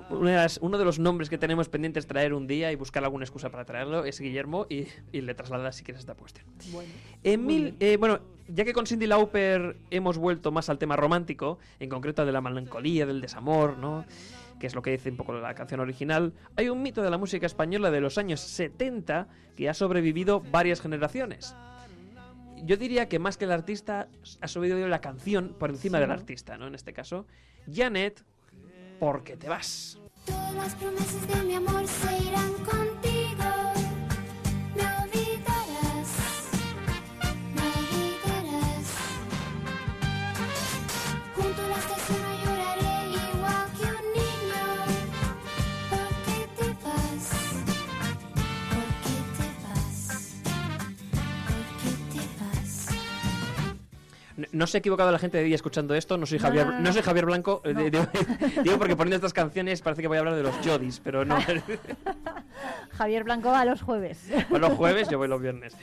[0.10, 3.04] una de las- uno de los nombres que tenemos pendientes traer un día y buscar
[3.04, 6.46] alguna excusa para traerlo es Guillermo y, y le trasladas si quieres esta cuestión.
[6.72, 6.90] Bueno.
[7.24, 11.60] En mil, eh, bueno, ya que con Cindy Lauper hemos vuelto más al tema romántico,
[11.80, 14.06] en concreto de la melancolía, del desamor, ¿no?
[14.62, 17.18] Que es lo que dice un poco la canción original, hay un mito de la
[17.18, 21.56] música española de los años 70 que ha sobrevivido varias generaciones.
[22.64, 24.08] Yo diría que más que el artista,
[24.40, 26.02] ha sobrevivido la canción por encima Sí.
[26.04, 26.68] del artista, ¿no?
[26.68, 27.26] En este caso,
[27.74, 28.24] Janet,
[29.00, 30.00] porque te vas.
[30.28, 32.91] Todas las promesas de mi amor se irán contigo.
[54.62, 56.78] No, se ha equivocado la gente de día escuchando esto, no soy Javier, no, no,
[56.78, 56.94] no, no.
[56.94, 58.06] soy Javier Blanco, eh, digo,
[58.64, 61.36] digo porque poniendo estas canciones parece que voy a hablar de los Jodis, pero no.
[62.92, 64.30] Javier Blanco va los jueves.
[64.52, 65.76] Voy los jueves, yo voy los viernes.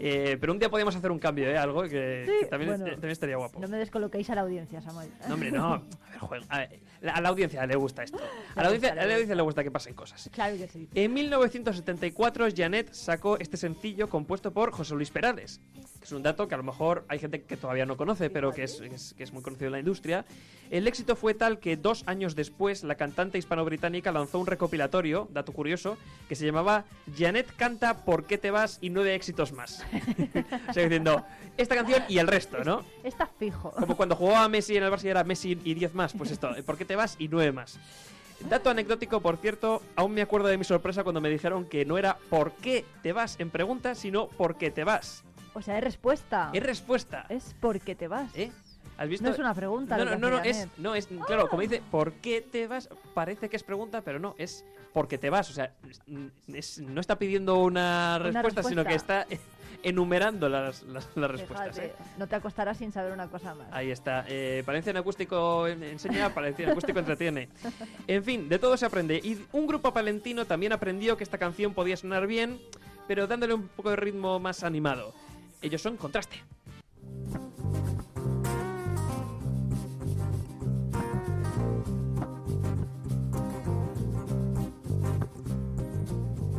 [0.00, 1.56] Eh, pero un día podríamos hacer un cambio, ¿eh?
[1.56, 2.84] Algo que, Sí, que también, bueno.
[2.86, 3.60] también estaría guapo.
[3.60, 5.10] No me descoloquéis a la audiencia, Samuel.
[5.28, 5.74] No, hombre, no.
[5.74, 6.80] A ver, juega- a, ver,
[7.12, 8.18] a la audiencia le gusta esto.
[8.56, 10.30] A la audiencia, a la audiencia le gusta que pasen cosas.
[10.32, 10.88] Claro que sí.
[10.94, 15.60] En 1974, Janet sacó este sencillo compuesto por José Luis Perales.
[15.98, 18.52] Que es un dato que a lo mejor hay gente que todavía no conoce, pero
[18.52, 20.24] que es, que es- que es muy conocido en la industria.
[20.70, 25.52] El éxito fue tal que dos años después, la cantante hispano-británica lanzó un recopilatorio, dato
[25.52, 25.96] curioso,
[26.28, 26.84] que se llamaba
[27.16, 28.78] Janet canta ¿Por qué te vas?
[28.80, 29.84] y nueve éxitos más.
[30.68, 31.24] o sea, diciendo,
[31.56, 32.84] esta canción y el resto, ¿no?
[33.02, 33.72] Está fijo.
[33.72, 36.50] Como cuando jugaba Messi en el Barça y era Messi y 10 más, pues esto,
[36.64, 37.16] ¿por qué te vas?
[37.18, 37.78] Y 9 más.
[38.48, 41.96] Dato anecdótico, por cierto, aún me acuerdo de mi sorpresa cuando me dijeron que no
[41.96, 43.38] era ¿por qué te vas?
[43.38, 45.24] en pregunta, sino ¿por qué te vas?
[45.54, 46.50] O sea, es respuesta.
[46.52, 47.26] Es respuesta.
[47.28, 48.30] Es porque te vas.
[48.34, 48.50] ¿Eh?
[48.96, 49.26] ¿Has visto?
[49.26, 49.96] No es una pregunta.
[49.96, 52.88] No, no, no, no, es, no, es, claro, como dice, ¿por qué te vas?
[53.12, 55.50] Parece que es pregunta, pero no, es porque te vas.
[55.50, 55.72] O sea,
[56.48, 59.26] es- no está pidiendo una Una respuesta, sino que está
[59.82, 61.78] enumerando las, las, las respuestas.
[61.78, 61.92] ¿eh?
[62.18, 63.66] No te acostarás sin saber una cosa más.
[63.72, 64.24] Ahí está.
[64.28, 67.48] Eh, Palencia en acústico en- enseña, Palencia en acústico entretiene.
[68.06, 69.16] En fin, de todo se aprende.
[69.22, 72.60] Y un grupo palentino también aprendió que esta canción podía sonar bien,
[73.08, 75.12] pero dándole un poco de ritmo más animado.
[75.60, 76.36] Ellos son Contraste.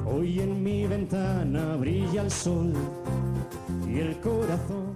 [0.08, 2.74] Hoy en mi ventana brilla el sol
[3.88, 4.96] y el corazón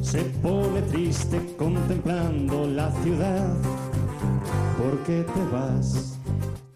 [0.00, 3.52] se pone triste contemplando la ciudad.
[4.78, 6.18] ¿Por qué te vas?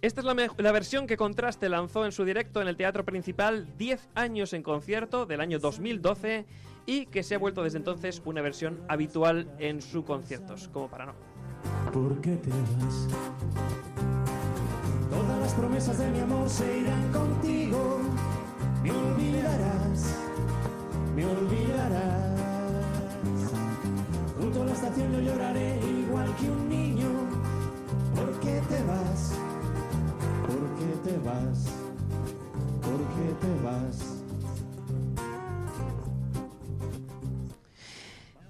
[0.03, 3.69] Esta es la, la versión que Contraste lanzó en su directo en el Teatro Principal
[3.79, 6.47] 10 años en concierto del año 2012
[6.85, 11.07] y que se ha vuelto desde entonces una versión habitual en sus conciertos, como para
[11.07, 11.15] no.
[11.93, 13.09] ¿Por qué te vas?
[15.15, 18.01] Todas las promesas de mi amor se irán contigo.
[18.83, 20.17] Me olvidarás,
[21.15, 22.41] me olvidarás.
[24.39, 27.09] Junto a la estación yo lloraré igual que un niño.
[28.17, 29.39] ¿Por qué te vas?
[30.47, 31.69] ¿Por qué te vas?
[32.83, 33.97] ¿Por qué te vas?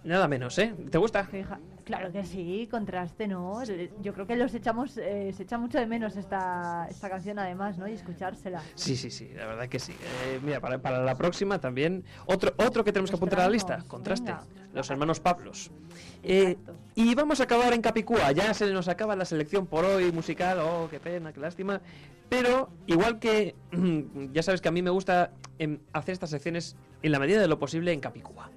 [0.03, 0.75] Nada menos, ¿eh?
[0.91, 1.29] ¿Te gusta?
[1.85, 3.63] Claro que sí, contraste, ¿no?
[3.65, 7.39] Le- Yo creo que los echamos, eh, se echa mucho de menos esta, esta canción
[7.39, 7.87] además, ¿no?
[7.87, 8.63] Y escuchársela.
[8.75, 9.93] Sí, sí, sí, la verdad que sí.
[9.93, 12.03] Eh, mira, para, para la próxima también.
[12.27, 14.33] Otro, otro que tenemos que apuntar a la lista, contraste.
[14.33, 14.45] venga.
[14.73, 15.71] Los hermanos Pablos.
[16.23, 16.57] Eh,
[16.95, 18.33] y vamos a acabar en Capicúa.
[18.33, 20.59] Ya se nos acaba la selección por hoy musical.
[20.61, 21.81] Oh, qué pena, qué lástima.
[22.29, 23.55] Pero igual que
[24.33, 27.47] ya sabes que a mí me gusta em, hacer estas secciones en la medida de
[27.47, 28.51] lo posible en Capicúa.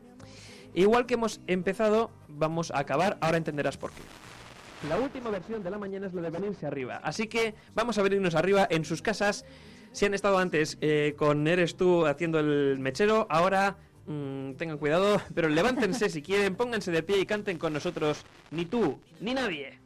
[0.77, 3.17] Igual que hemos empezado, vamos a acabar.
[3.19, 4.01] Ahora entenderás por qué.
[4.87, 7.01] La última versión de la mañana es la de venirse arriba.
[7.03, 9.43] Así que vamos a venirnos arriba en sus casas.
[9.91, 15.19] Si han estado antes eh, con Eres tú haciendo el mechero, ahora mm, tengan cuidado,
[15.33, 18.23] pero levántense si quieren, pónganse de pie y canten con nosotros.
[18.51, 19.79] Ni tú, ni nadie.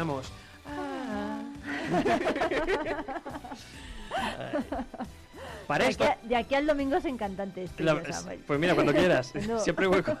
[5.66, 6.04] Para de, esto.
[6.04, 7.70] aquí, a- de aquí al domingo cantantes.
[7.72, 8.40] Tío, Samuel.
[8.46, 9.32] pues mira, cuando quieras.
[9.46, 9.60] No.
[9.60, 10.16] Siempre huecos.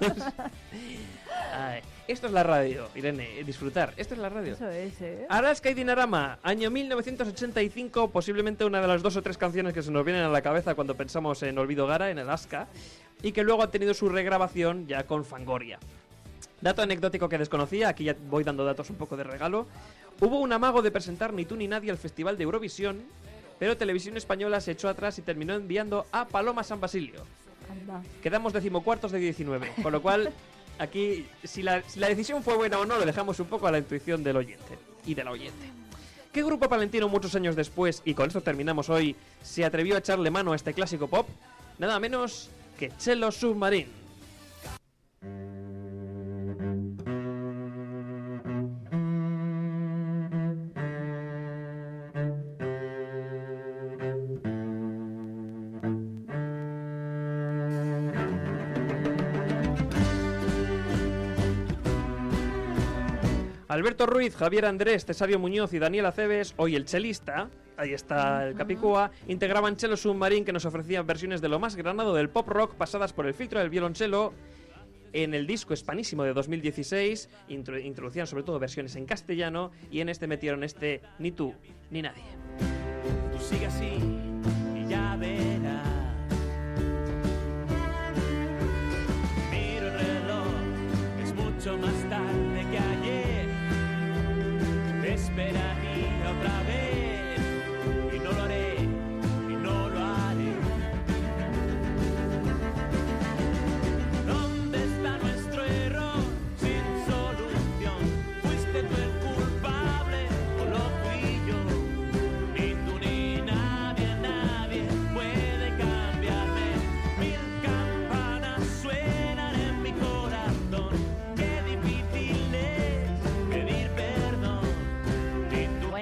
[1.52, 3.42] Ay, esto es la radio, Irene.
[3.44, 3.92] Disfrutar.
[3.96, 4.52] Esto es la radio.
[4.54, 5.26] Eso es, ¿eh?
[5.28, 9.90] Araska y Dinarama, año 1985, posiblemente una de las dos o tres canciones que se
[9.90, 12.68] nos vienen a la cabeza cuando pensamos en Olvido Gara, en Alaska,
[13.22, 15.80] y que luego ha tenido su regrabación ya con Fangoria.
[16.60, 19.66] Dato anecdótico que desconocía, aquí ya voy dando datos un poco de regalo.
[20.20, 23.02] Hubo un amago de presentar Ni tú ni nadie al Festival de Eurovisión,
[23.58, 27.24] pero Televisión Española se echó atrás y terminó enviando a Paloma San Basilio.
[27.70, 28.02] Anda.
[28.22, 30.32] Quedamos decimocuartos de 19, con lo cual
[30.78, 33.70] aquí si la, si la decisión fue buena o no lo dejamos un poco a
[33.70, 35.70] la intuición del oyente y de la oyente.
[36.32, 40.30] ¿Qué grupo palentino muchos años después, y con esto terminamos hoy, se atrevió a echarle
[40.30, 41.28] mano a este clásico pop?
[41.78, 43.88] Nada menos que Cello Submarine.
[63.80, 68.54] Alberto Ruiz, Javier Andrés, Cesario Muñoz y Daniel Aceves, hoy el chelista, ahí está el
[68.54, 72.74] Capicúa, integraban Chelo Submarine que nos ofrecía versiones de lo más granado del pop rock
[72.74, 74.34] pasadas por el filtro del violonchelo.
[75.14, 80.10] En el disco hispanísimo de 2016 intro- introducían sobre todo versiones en castellano y en
[80.10, 81.54] este metieron este Ni tú,
[81.90, 82.22] ni nadie.
[83.32, 83.94] Tú sigue así
[84.76, 85.49] y ya verás.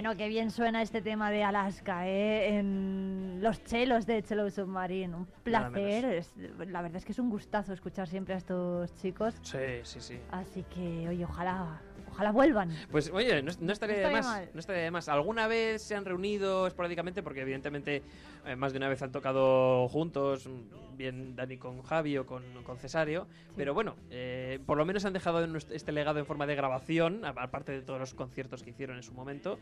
[0.08, 2.56] Bueno, qué bien suena este tema de Alaska, ¿eh?
[2.56, 5.14] En los chelos de Chelo Submarine.
[5.14, 6.24] Un placer.
[6.66, 9.34] la verdad es que es un gustazo escuchar siempre a estos chicos.
[9.42, 10.18] Sí, sí, sí.
[10.30, 11.82] Así que, oye, ojalá,
[12.18, 12.70] ojalá vuelvan.
[12.90, 14.26] Pues oye, no, no estaría No de más.
[14.26, 14.50] mal.
[14.52, 15.08] No estaría de más.
[15.08, 18.02] Alguna vez se han reunido esporádicamente, porque evidentemente
[18.44, 20.48] eh, más de una vez han tocado juntos,
[20.96, 23.28] bien Dani con Javi o con, con Cesario.
[23.56, 27.72] Pero bueno, eh, por lo menos han dejado este legado en forma de grabación, aparte
[27.72, 29.58] de todos los conciertos que hicieron en su momento.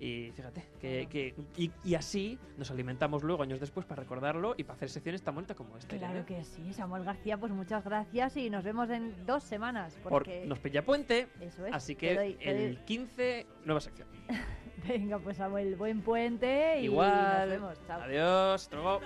[0.00, 4.64] Y fíjate, que, que- y, y así nos alimentamos luego, años después, para recordarlo y
[4.64, 5.96] para hacer secciones tan bonitas como esta.
[5.96, 6.26] Claro Irene.
[6.26, 9.94] que sí, Samuel García, pues muchas gracias y nos vemos en dos semanas.
[10.02, 10.44] Por- Porque...
[10.44, 14.08] nos pilla puente, Eso es, así Así que doy, el 15, nueva sección.
[14.88, 17.40] Venga, pues Samuel, buen puente Igual.
[17.40, 17.86] nos vemos.
[17.86, 18.00] Chao.
[18.00, 19.00] Adiós, hasta luego.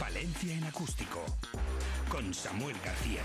[0.00, 1.26] Valencia en acústico
[2.08, 3.22] con Samuel García.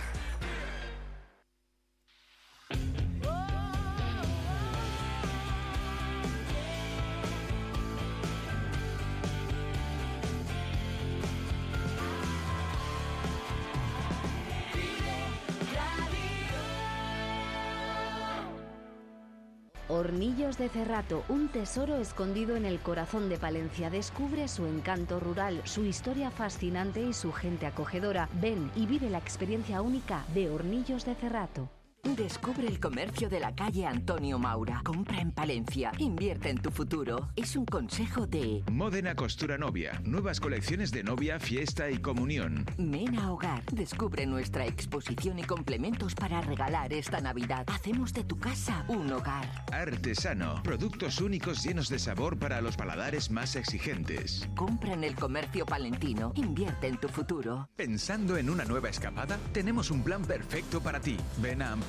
[19.93, 23.91] Hornillos de Cerrato, un tesoro escondido en el corazón de Palencia.
[23.91, 28.27] Descubre su encanto rural, su historia fascinante y su gente acogedora.
[28.41, 31.69] Ven y vive la experiencia única de Hornillos de Cerrato.
[32.03, 34.81] Descubre el comercio de la calle Antonio Maura.
[34.83, 35.93] Compra en Palencia.
[35.99, 37.29] Invierte en tu futuro.
[37.37, 40.01] Es un consejo de Módena Costura Novia.
[40.03, 42.65] Nuevas colecciones de novia, fiesta y comunión.
[42.77, 43.63] Mena Hogar.
[43.71, 47.63] Descubre nuestra exposición y complementos para regalar esta Navidad.
[47.67, 49.49] Hacemos de tu casa un hogar.
[49.71, 50.61] Artesano.
[50.61, 54.49] Productos únicos llenos de sabor para los paladares más exigentes.
[54.55, 56.33] Compra en el comercio palentino.
[56.35, 57.69] Invierte en tu futuro.
[57.77, 61.15] Pensando en una nueva escapada, tenemos un plan perfecto para ti.
[61.37, 61.71] Ven a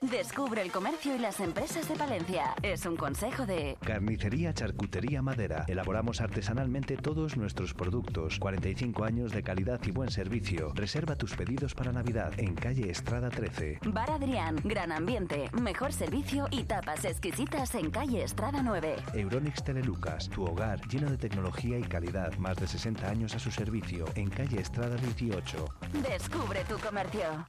[0.00, 2.54] Descubre el comercio y las empresas de Palencia.
[2.62, 5.64] Es un consejo de Carnicería Charcutería Madera.
[5.66, 8.38] Elaboramos artesanalmente todos nuestros productos.
[8.38, 10.72] 45 años de calidad y buen servicio.
[10.72, 13.80] Reserva tus pedidos para Navidad en calle Estrada 13.
[13.86, 14.60] Bar Adrián.
[14.62, 18.96] Gran ambiente, mejor servicio y tapas exquisitas en calle Estrada 9.
[19.14, 22.36] Euronix Telelucas, tu hogar lleno de tecnología y calidad.
[22.38, 25.66] Más de 60 años a su servicio en calle Estrada 18.
[26.08, 27.48] Descubre tu comercio.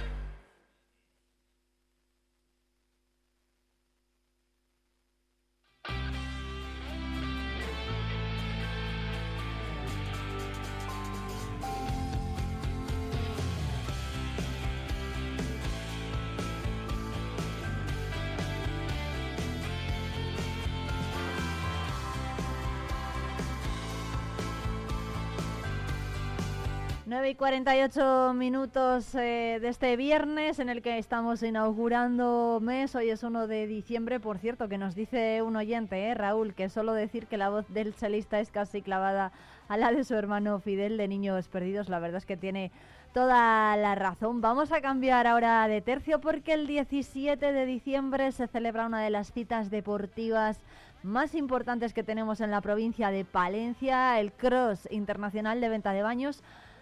[27.21, 32.95] Nueve y 48 minutos eh, de este viernes en el que estamos inaugurando mes.
[32.95, 36.67] Hoy es 1 de diciembre, por cierto, que nos dice un oyente, eh, Raúl, que
[36.67, 39.31] solo decir que la voz del chelista es casi clavada
[39.67, 41.89] a la de su hermano Fidel de Niños Perdidos.
[41.89, 42.71] La verdad es que tiene
[43.13, 44.41] toda la razón.
[44.41, 49.11] Vamos a cambiar ahora de tercio porque el 17 de diciembre se celebra una de
[49.11, 50.59] las citas deportivas
[51.03, 56.01] más importantes que tenemos en la provincia de Palencia, el Cross Internacional de Venta de
[56.01, 56.41] Baños.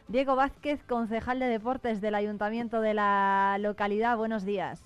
[0.09, 4.17] Diego Vázquez, concejal de deportes del ayuntamiento de la localidad.
[4.17, 4.81] Buenos días.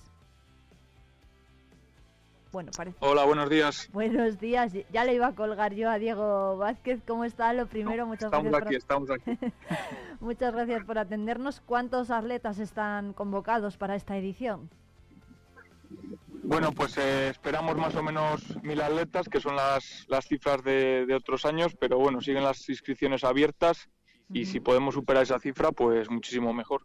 [2.52, 2.98] Bueno, parece.
[3.00, 3.88] Hola, buenos días.
[3.94, 4.74] Buenos días.
[4.92, 7.00] Ya le iba a colgar yo a Diego Vázquez.
[7.06, 7.54] ¿Cómo está?
[7.54, 8.66] Lo primero, muchas Estamos gracias.
[8.66, 9.38] aquí, estamos aquí.
[10.20, 11.62] Muchas gracias por atendernos.
[11.62, 14.68] ¿Cuántos atletas están convocados para esta edición?
[16.42, 21.06] Bueno, pues eh, esperamos más o menos mil atletas, que son las, las cifras de,
[21.06, 23.88] de otros años, pero bueno, siguen las inscripciones abiertas
[24.30, 26.82] y si podemos superar esa cifra, pues muchísimo mejor.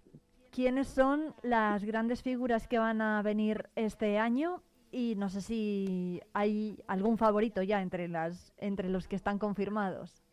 [0.51, 4.61] ¿Quiénes son las grandes figuras que van a venir este año?
[4.91, 10.23] Y no sé si hay algún favorito ya entre, las, entre los que están confirmados.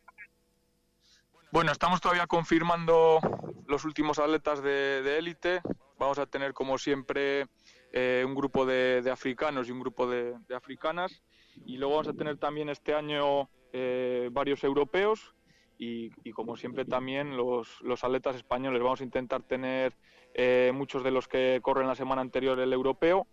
[1.53, 3.21] Bueno, estamos todavía confirmando
[3.67, 5.61] los últimos atletas de de élite.
[5.99, 7.47] Vamos a tener, como siempre,
[7.93, 11.23] eh, un grupo de, de africanos y un grupo de, de africanas.
[11.65, 15.36] Y luego vamos a tener también este año eh, varios europeos
[15.79, 18.83] y, y como siempre también los, los atletas españoles.
[18.83, 19.95] Vamos a intentar tener
[20.35, 23.27] eh, muchos de los que corren la semana anterior el europeo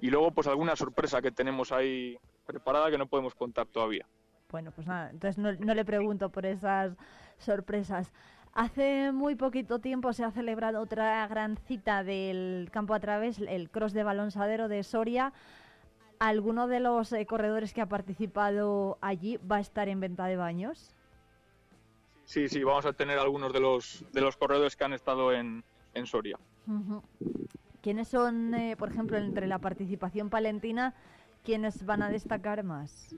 [0.00, 4.06] y luego pues alguna sorpresa que tenemos ahí preparada que no podemos contar todavía.
[4.50, 6.96] Bueno, pues nada, entonces no, no le pregunto por esas
[7.38, 8.12] sorpresas.
[8.52, 13.68] Hace muy poquito tiempo se ha celebrado otra gran cita del campo a través, el
[13.68, 15.34] cross de balonsadero de Soria.
[16.18, 20.36] ¿Alguno de los eh, corredores que ha participado allí va a estar en venta de
[20.36, 20.95] baños?
[22.26, 25.64] Sí, sí, vamos a tener algunos de los, de los corredores que han estado en,
[25.94, 26.38] en Soria.
[27.80, 30.92] ¿Quiénes son, eh, por ejemplo, entre la participación palentina,
[31.44, 33.14] ¿quiénes van a destacar más?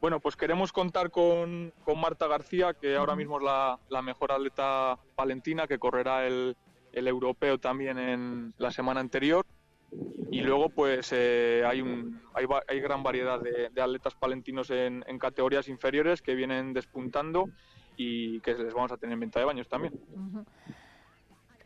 [0.00, 4.32] Bueno, pues queremos contar con, con Marta García, que ahora mismo es la, la mejor
[4.32, 6.56] atleta palentina, que correrá el,
[6.92, 9.46] el europeo también en la semana anterior.
[10.30, 15.18] Y luego, pues eh, hay, un, hay, hay gran variedad de, atletas palentinos en, en
[15.18, 17.48] categorías inferiores que vienen despuntando
[17.96, 19.94] y que les vamos a tener en venta de baños también.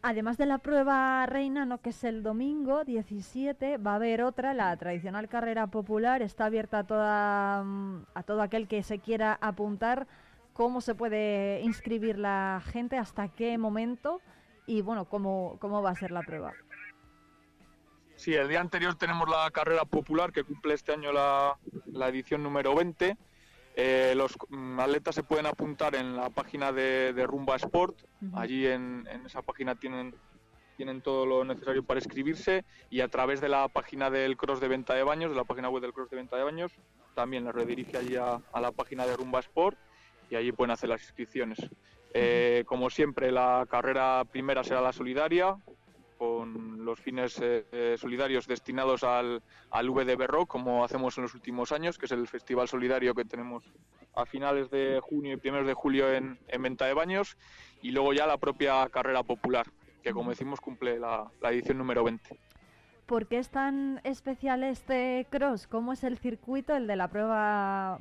[0.03, 1.79] Además de la prueba reina, ¿no?
[1.79, 6.79] que es el domingo 17, va a haber otra, la tradicional carrera popular, está abierta
[6.79, 10.07] a, toda, mm, a todo aquel que se quiera apuntar.
[10.55, 12.97] ¿Cómo se puede inscribir la gente?
[12.97, 14.21] ¿Hasta qué momento?
[14.67, 16.53] Y bueno, ¿cómo, cómo va a ser la prueba?
[18.21, 21.57] Sí, el día anterior tenemos la carrera popular que cumple este año la,
[21.87, 23.17] la edición número 20.
[23.77, 27.97] Eh, los mm, atletas se pueden apuntar en la página de, de Rumba Sport.
[28.35, 30.15] Allí en, en esa página tienen,
[30.77, 34.69] tienen todo lo necesario para inscribirse y a través de la página del Cross de
[34.69, 36.73] Venta de Baños, de la página web del Cross de Venta de Baños,
[37.15, 39.79] también les redirige allí a, a la página de Rumba Sport
[40.29, 41.59] y allí pueden hacer las inscripciones.
[42.13, 45.57] Eh, como siempre, la carrera primera será la solidaria,
[46.21, 51.35] con los fines eh, eh, solidarios destinados al, al VDB Rock, como hacemos en los
[51.35, 53.65] últimos años, que es el festival solidario que tenemos
[54.15, 57.39] a finales de junio y primeros de julio en, en Venta de Baños,
[57.81, 59.67] y luego ya la propia carrera popular,
[60.03, 62.39] que como decimos cumple la, la edición número 20.
[63.07, 65.67] ¿Por qué es tan especial este cross?
[65.69, 67.99] ¿Cómo es el circuito, el de la prueba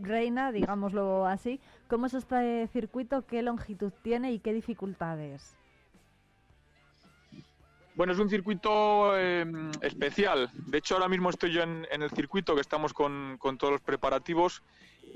[0.00, 1.60] reina, digámoslo así?
[1.88, 3.26] ¿Cómo es este circuito?
[3.26, 5.57] ¿Qué longitud tiene y qué dificultades?
[7.98, 9.44] Bueno, es un circuito eh,
[9.80, 10.52] especial.
[10.54, 13.72] De hecho, ahora mismo estoy yo en, en el circuito, que estamos con, con todos
[13.72, 14.62] los preparativos,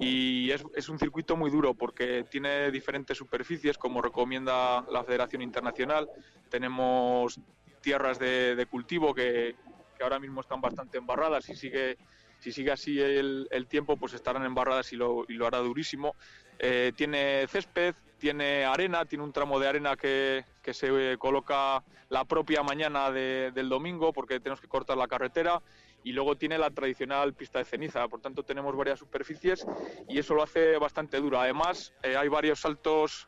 [0.01, 5.43] y es, es un circuito muy duro porque tiene diferentes superficies, como recomienda la Federación
[5.43, 6.09] Internacional.
[6.51, 7.39] Tenemos
[7.81, 9.55] tierras de, de cultivo que,
[9.97, 11.99] que ahora mismo están bastante embarradas y sigue
[12.41, 16.17] si sigue así el, el tiempo, pues estarán embarradas y lo, y lo hará durísimo.
[16.59, 21.83] Eh, tiene césped, tiene arena, tiene un tramo de arena que, que se eh, coloca
[22.09, 25.61] la propia mañana de- del domingo porque tenemos que cortar la carretera
[26.05, 29.67] y luego tiene la tradicional pista de ceniza, por tanto tenemos varias superficies
[30.09, 31.41] y eso lo hace bastante duro.
[31.41, 33.27] Además, eh, hay varios saltos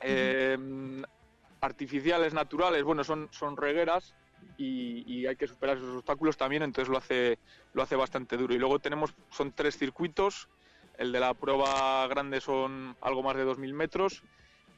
[0.00, 0.56] eh,
[1.60, 4.14] artificiales, naturales, bueno, son, son regueras
[4.56, 7.38] y, y hay que superar esos obstáculos también, entonces lo hace,
[7.74, 8.54] lo hace bastante duro.
[8.54, 10.48] Y luego tenemos, son tres circuitos,
[10.98, 14.22] el de la prueba grande son algo más de 2.000 metros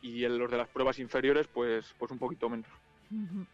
[0.02, 2.70] y los de las pruebas inferiores pues, pues un poquito menos.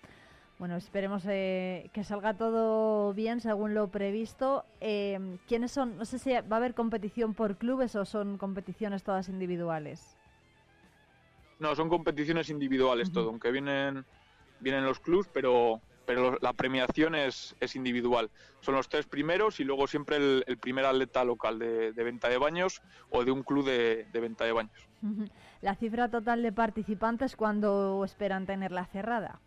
[0.56, 4.64] Bueno, esperemos eh, que salga todo bien según lo previsto.
[4.80, 5.98] Eh, ¿Quiénes son?
[5.98, 10.16] No sé si va a haber competición por clubes o son competiciones todas individuales.
[11.58, 14.04] No, son competiciones individuales todo, aunque vienen,
[14.60, 18.30] vienen los clubs, pero, pero la premiación es, es individual.
[18.60, 22.28] Son los tres primeros y luego siempre el, el primer atleta local de, de venta
[22.28, 24.88] de baños o de un club de, de venta de baños.
[25.60, 29.40] La cifra total de participantes, ¿cuándo esperan tenerla cerrada?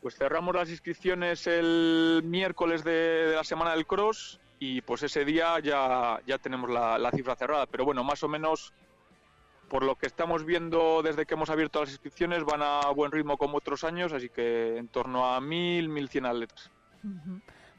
[0.00, 5.24] Pues cerramos las inscripciones el miércoles de, de la semana del cross y pues ese
[5.24, 7.66] día ya, ya tenemos la, la cifra cerrada.
[7.66, 8.72] Pero bueno, más o menos
[9.68, 13.36] por lo que estamos viendo desde que hemos abierto las inscripciones van a buen ritmo
[13.36, 16.70] como otros años, así que en torno a 1.000, 1.100 atletas.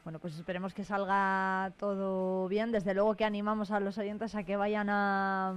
[0.04, 2.72] Bueno, pues esperemos que salga todo bien.
[2.72, 5.54] Desde luego que animamos a los oyentes a que vayan a,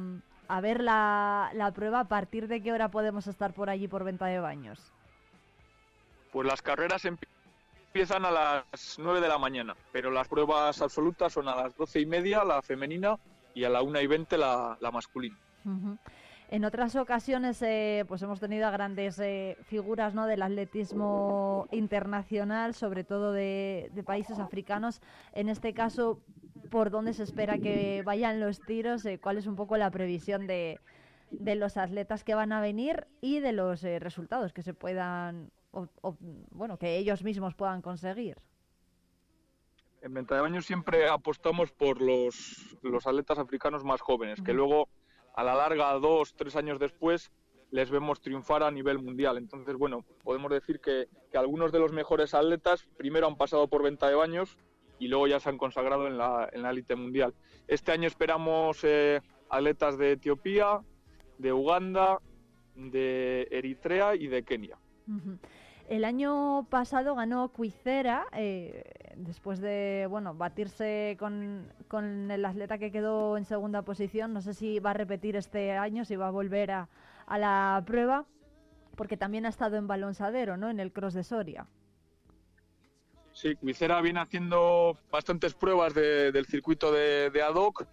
[0.48, 2.02] a ver la, la prueba.
[2.02, 4.92] ¿A partir de qué hora podemos estar por allí por venta de baños?
[6.32, 7.28] Pues las carreras empie-
[7.88, 12.02] empiezan a las 9 de la mañana, pero las pruebas absolutas son a las 12
[12.02, 13.16] y media, la femenina,
[13.54, 15.38] y a la 1 y 20 la, la masculina.
[15.64, 15.98] Ujú.
[16.50, 20.28] En otras ocasiones, eh, pues hemos tenido a grandes eh, figuras ¿no?
[20.28, 25.02] del atletismo internacional, sobre todo de, de países africanos.
[25.32, 26.20] En este caso,
[26.70, 29.06] ¿por dónde se espera que vayan los tiros?
[29.06, 30.80] Eh, ¿Cuál es un poco la previsión de,
[31.39, 35.50] de los atletas que van a venir y de los eh, resultados que se puedan,
[35.72, 36.16] o- o,
[36.52, 38.38] bueno, que ellos mismos puedan conseguir?
[40.04, 44.89] En Venta de Baños siempre apostamos por los, los atletas africanos más jóvenes, que luego
[45.34, 47.32] a la larga, dos, tres años después,
[47.72, 49.38] les vemos triunfar a nivel mundial.
[49.38, 53.82] Entonces, bueno, podemos decir que, que algunos de los mejores atletas primero han pasado por
[53.82, 54.58] Venta de Baños
[55.00, 57.34] y luego ya se han consagrado en la en la élite mundial.
[57.68, 60.82] Este año esperamos eh, atletas de Etiopía,
[61.40, 62.20] de Uganda,
[62.76, 64.78] de Eritrea y de Kenia.
[65.90, 68.84] El año pasado ganó Cuicera, eh,
[69.18, 74.34] después de bueno batirse con, con el atleta que quedó en segunda posición.
[74.34, 76.90] No sé si va a repetir este año, si va a volver a,
[77.26, 78.26] a la prueba,
[78.96, 80.70] porque también ha estado en balonsadero, ¿no?
[80.70, 81.68] En el cross de Soria.
[83.34, 87.86] Sí, Cuicera viene haciendo bastantes pruebas de- del circuito de, de ad hoc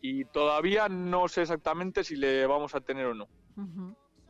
[0.00, 3.28] y todavía no sé exactamente si le vamos a tener o no.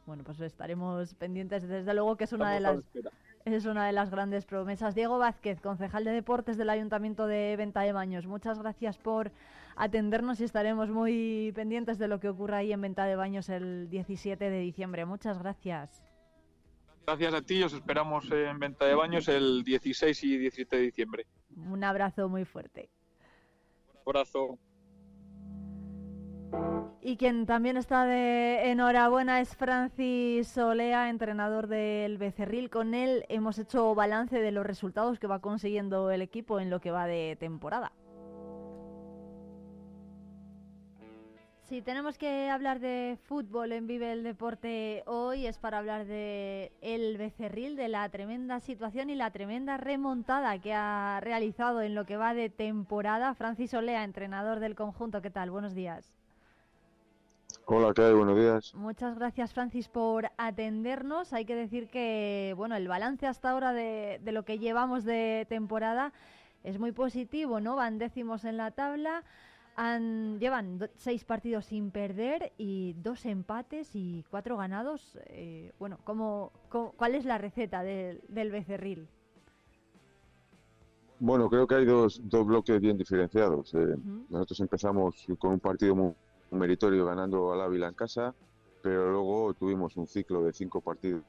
[0.06, 1.66] Bueno, pues estaremos pendientes.
[1.66, 3.12] Desde luego que es una de Estamos las
[3.44, 4.94] es una de las grandes promesas.
[4.94, 8.26] Diego Vázquez, concejal de deportes del Ayuntamiento de Venta de Baños.
[8.26, 9.30] Muchas gracias por
[9.76, 13.88] atendernos y estaremos muy pendientes de lo que ocurra ahí en Venta de Baños el
[13.88, 15.04] 17 de diciembre.
[15.04, 16.02] Muchas gracias.
[17.06, 21.26] Gracias a ti, os esperamos en Venta de Baños el 16 y 17 de diciembre.
[21.56, 22.90] Un abrazo muy fuerte.
[24.04, 24.58] Abrazo.
[27.06, 32.68] Y quien también está de enhorabuena es Francis Solea, entrenador del Becerril.
[32.68, 36.80] Con él hemos hecho balance de los resultados que va consiguiendo el equipo en lo
[36.80, 37.92] que va de temporada.
[41.68, 46.72] Si tenemos que hablar de fútbol en Vive el Deporte hoy es para hablar de
[46.80, 52.04] el Becerril, de la tremenda situación y la tremenda remontada que ha realizado en lo
[52.04, 53.32] que va de temporada.
[53.34, 55.52] Francis Olea, entrenador del conjunto, ¿qué tal?
[55.52, 56.15] Buenos días.
[57.66, 58.14] Hola, ¿qué hay?
[58.14, 58.74] Buenos días.
[58.74, 61.32] Muchas gracias, Francis, por atendernos.
[61.32, 65.46] Hay que decir que, bueno, el balance hasta ahora de, de lo que llevamos de
[65.48, 66.12] temporada
[66.62, 67.76] es muy positivo, ¿no?
[67.76, 69.24] Van décimos en la tabla,
[69.76, 75.18] han, llevan do- seis partidos sin perder y dos empates y cuatro ganados.
[75.26, 79.08] Eh, bueno, ¿cómo, cómo- cuál es la receta del, del Becerril?
[81.18, 83.72] Bueno, creo que hay dos, dos bloques bien diferenciados.
[83.74, 83.96] Eh,
[84.28, 86.12] Nosotros empezamos con un partido muy
[86.50, 88.34] meritorio ganando al Ávila en casa,
[88.82, 91.24] pero luego tuvimos un ciclo de cinco partidos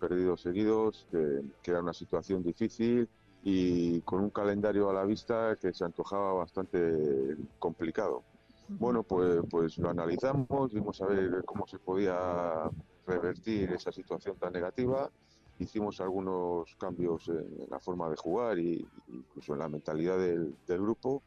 [0.00, 3.08] perdidos seguidos, que, que era una situación difícil
[3.42, 8.24] y con un calendario a la vista que se antojaba bastante complicado.
[8.68, 12.70] Bueno, pues, pues lo analizamos, vimos a ver cómo se podía
[13.06, 15.10] revertir esa situación tan negativa.
[15.58, 20.80] Hicimos algunos cambios en la forma de jugar y incluso en la mentalidad del, del
[20.82, 21.22] grupo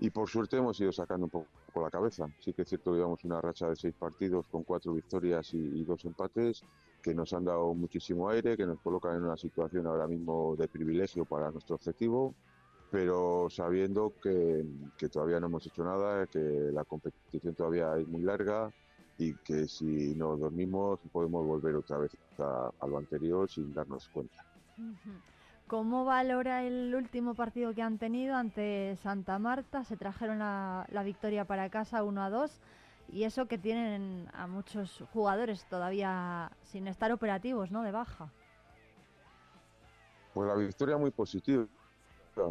[0.00, 1.46] y por suerte hemos ido sacando un poco
[1.78, 2.28] la cabeza.
[2.40, 5.84] Sí que es cierto que llevamos una racha de seis partidos con cuatro victorias y,
[5.84, 6.64] dos empates
[7.02, 10.68] que nos han dado muchísimo aire, que nos colocan en una situación ahora mismo de
[10.68, 12.34] privilegio para nuestro objetivo,
[12.90, 14.64] pero sabiendo que,
[15.10, 18.70] todavía no hemos hecho nada, que la competición todavía es muy larga
[19.16, 24.44] y que si nos dormimos podemos volver otra vez a, lo anterior sin darnos cuenta.
[25.70, 29.84] ¿Cómo valora el último partido que han tenido ante Santa Marta?
[29.84, 32.60] Se trajeron la, victoria para casa 1 a 2
[33.12, 37.84] y eso que tienen a muchos jugadores todavía sin estar operativos, ¿no?
[37.84, 38.32] De baja.
[40.34, 41.64] Pues la victoria muy positiva,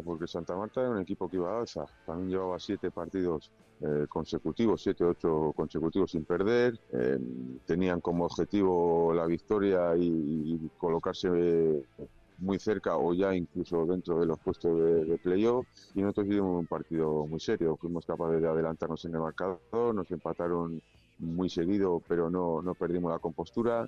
[0.02, 1.84] porque Santa Marta era un equipo que iba a alza.
[2.06, 3.52] También llevaba siete partidos
[3.82, 6.80] eh, consecutivos, siete, ocho consecutivos sin perder.
[6.90, 7.18] Eh,
[7.66, 12.08] tenían como objetivo la victoria y, y colocarse eh,
[12.40, 15.66] muy cerca o ya incluso dentro de los puestos de, playoff.
[15.94, 17.76] Y nosotros hicimos un partido muy serio.
[17.76, 20.82] Fuimos capaces de adelantarnos en el marcador, nos empataron
[21.18, 23.86] muy seguido, pero no, no perdimos la compostura.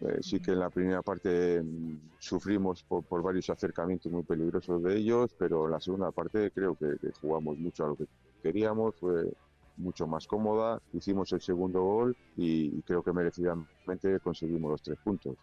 [0.00, 4.82] Eh, sí que en la primera parte mm, sufrimos por, por varios acercamientos muy peligrosos
[4.82, 8.06] de ellos, pero en la segunda parte creo que, que jugamos mucho a lo que
[8.42, 9.30] queríamos, fue
[9.76, 14.98] mucho más cómoda, hicimos el segundo gol y, y creo que merecidamente conseguimos los tres
[15.04, 15.36] puntos.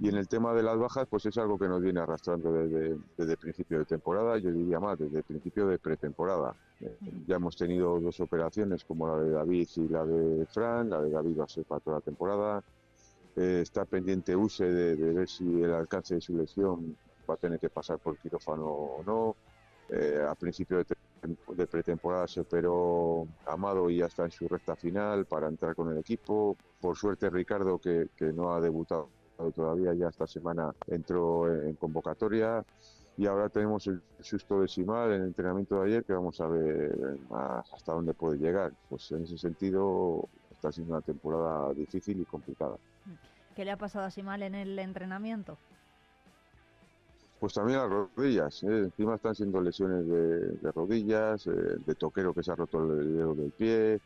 [0.00, 3.36] Y en el tema de las bajas, pues es algo que nos viene arrastrando desde,
[3.36, 6.54] principio de temporada, yo diría más, desde el principio de pretemporada.
[6.80, 11.00] Eh, ya hemos tenido dos operaciones como la de David y la de Fran, la
[11.00, 12.64] de David va a ser para toda la temporada,
[13.36, 16.96] eh, está pendiente USE de, de ver si el alcance de su lesión
[17.28, 19.36] va a tener que pasar por quirófano o no.
[19.90, 20.96] Eh, a principio de,
[21.54, 25.90] de pretemporada se operó Amado y ya está en su recta final para entrar con
[25.90, 26.56] el equipo.
[26.80, 29.08] Por suerte Ricardo, que, que no ha debutado
[29.54, 32.64] todavía, ya esta semana entró en convocatoria.
[33.16, 36.48] Y ahora tenemos el susto de Simal en el entrenamiento de ayer, que vamos a
[36.48, 38.72] ver más hasta dónde puede llegar.
[38.88, 42.76] Pues en ese sentido está siendo una temporada difícil y complicada.
[43.54, 45.56] ¿Qué le ha pasado así mal en el entrenamiento?
[47.38, 48.78] Pues también las rodillas, ¿eh?
[48.78, 51.50] encima están siendo lesiones de, de rodillas, eh,
[51.84, 54.00] de toquero que se ha roto el dedo del pie,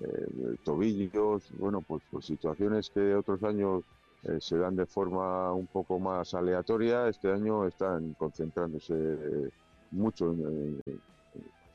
[0.00, 3.84] eh, tobillos, bueno, pues, pues situaciones que otros años
[4.22, 9.50] eh, se dan de forma un poco más aleatoria, este año están concentrándose eh,
[9.90, 11.02] mucho en, en-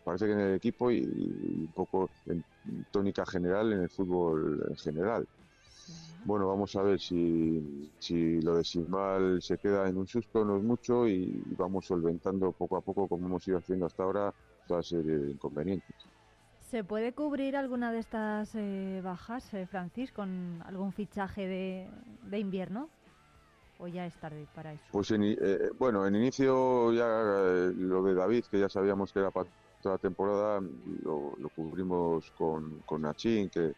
[0.03, 2.45] parece que en el equipo y, y un poco en
[2.91, 5.27] tónica general en el fútbol en general.
[6.23, 10.57] Bueno, vamos a ver si, si lo de Sismal se queda en un susto, no
[10.57, 14.33] es mucho, y vamos solventando poco a poco, como hemos ido haciendo hasta ahora,
[14.65, 16.07] toda serie de inconvenientes.
[16.69, 22.89] ¿Se puede cubrir alguna de estas eh, bajas, eh, Francis, con algún fichaje de, invierno?
[23.77, 24.83] ¿O ya es tarde para eso?
[24.91, 29.31] Pues eh, bueno, en inicio ya eh, lo de David, que ya sabíamos que era
[29.31, 29.47] para
[29.81, 30.59] toda la temporada,
[31.03, 33.73] lo, lo cubrimos con, con Nachín, que,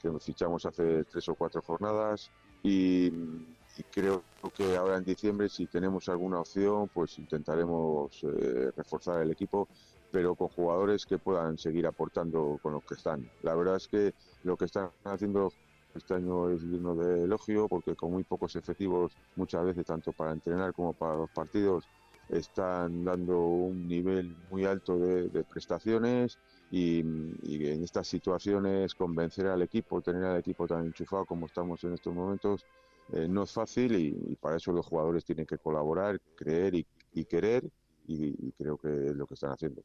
[0.00, 2.30] que fichamos hace tres o cuatro jornadas
[2.62, 4.22] y, y creo
[4.54, 9.68] que ahora en diciembre si tenemos alguna opción pues intentaremos eh, reforzar el equipo
[10.10, 13.30] pero con jugadores que puedan seguir aportando con los que están.
[13.40, 15.54] La verdad es que lo que están haciendo
[15.94, 20.32] este año es digno de elogio porque con muy pocos efectivos muchas veces tanto para
[20.32, 21.90] entrenar como para los partidos
[22.28, 26.38] están dando un nivel muy alto de, de prestaciones
[26.70, 27.02] y,
[27.42, 31.94] y en estas situaciones convencer al equipo, tener al equipo tan enchufado como estamos en
[31.94, 32.66] estos momentos,
[33.08, 36.86] eh, no es fácil y, y para eso los jugadores tienen que colaborar, creer y,
[37.12, 37.68] y querer
[38.10, 39.82] y, y creo que es lo que están haciendo.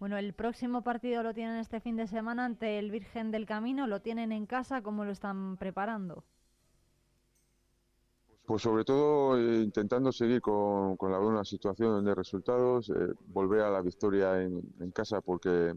[0.00, 3.86] Bueno, el próximo partido lo tienen este fin de semana ante el Virgen del Camino.
[3.86, 4.82] ¿Lo tienen en casa?
[4.82, 6.24] ¿Cómo lo están preparando?
[8.44, 13.62] Pues sobre todo eh, intentando seguir con, con la buena situación de resultados, eh, volver
[13.62, 15.72] a la victoria en, en casa porque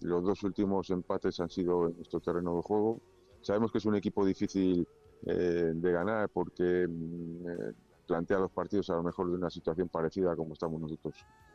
[0.00, 3.00] los dos últimos empates han sido en nuestro terreno de juego.
[3.42, 4.86] Sabemos que es un equipo difícil
[5.26, 7.72] eh, de ganar porque mm, eh,
[8.10, 11.14] plantea los partidos a lo mejor de una situación parecida a como estamos nosotros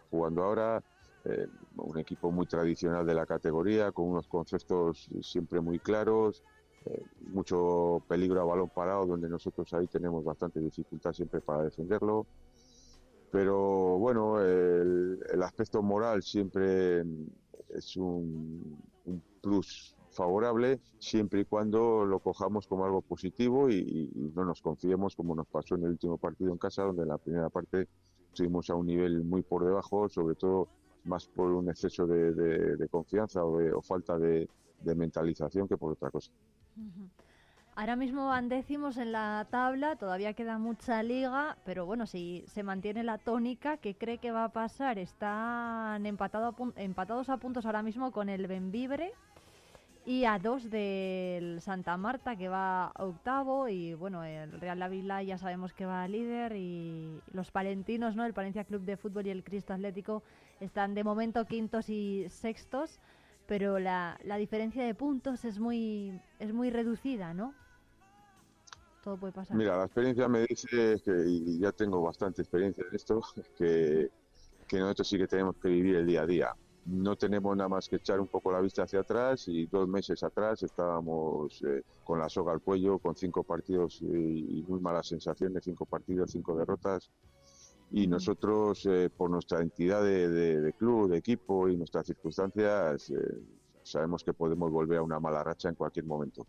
[0.09, 0.81] jugando ahora.
[1.25, 6.43] eh, un equipo muy tradicional de la categoría, con unos conceptos siempre muy claros,
[6.85, 7.03] eh,
[7.33, 12.25] mucho peligro a balón parado, donde nosotros ahí tenemos bastante dificultad siempre para defenderlo.
[13.31, 17.03] Pero bueno, el, aspecto moral siempre
[17.69, 24.45] es un, un plus favorable, siempre y cuando lo cojamos como algo positivo y, no
[24.45, 27.49] nos confiemos como nos pasó en el último partido en casa, donde en la primera
[27.49, 27.87] parte
[28.29, 30.67] estuvimos a un nivel muy por debajo, sobre todo
[31.05, 34.47] más por un exceso de, de- confianza o, de- o falta de-
[34.83, 36.31] mentalización que por otra cosa.
[37.75, 42.63] Ahora mismo van décimos en la tabla, todavía queda mucha liga, pero bueno, si se
[42.63, 44.97] mantiene la tónica, ¿qué cree que va a pasar?
[44.97, 49.11] Están empatado empatados a puntos ahora mismo con el Benvibre
[50.05, 55.39] y a dos del Santa Marta, que va octavo, y bueno, el Real Ávila ya
[55.39, 58.23] sabemos que va líder, y los palentinos, ¿no?
[58.23, 60.21] El Palencia Club de Fútbol y el Cristo Atlético
[60.59, 62.99] están de momento quintos y sextos,
[63.47, 67.55] pero la, la diferencia de puntos es muy, es muy reducida, ¿no?
[69.03, 69.57] Todo puede pasar.
[69.57, 73.21] Mira, la experiencia me dice que, y ya tengo bastante experiencia en esto,
[73.57, 74.11] que,
[74.67, 76.55] que nosotros sí que tenemos que vivir el día a día.
[76.85, 80.21] No tenemos nada más que echar un poco la vista hacia atrás y dos meses
[80.23, 85.07] atrás estábamos eh, con la soga al cuello, con cinco partidos y, y muy malas
[85.07, 87.09] sensaciones, cinco partidos, cinco derrotas.
[87.89, 93.09] Y nosotros, eh, por nuestra entidad de, de- de club, de equipo y nuestras circunstancias,
[93.09, 93.15] eh,
[93.83, 96.47] sabemos que podemos volver a una mala racha en cualquier momento.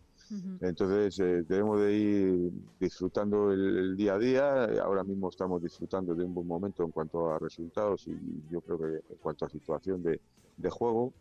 [0.61, 4.65] Entonces eh, debemos de ir disfrutando el, día a día.
[4.83, 8.17] Ahora mismo estamos disfrutando de un buen momento en cuanto a resultados y
[8.51, 10.21] yo creo que en cuanto a situación de,
[10.71, 11.13] juego.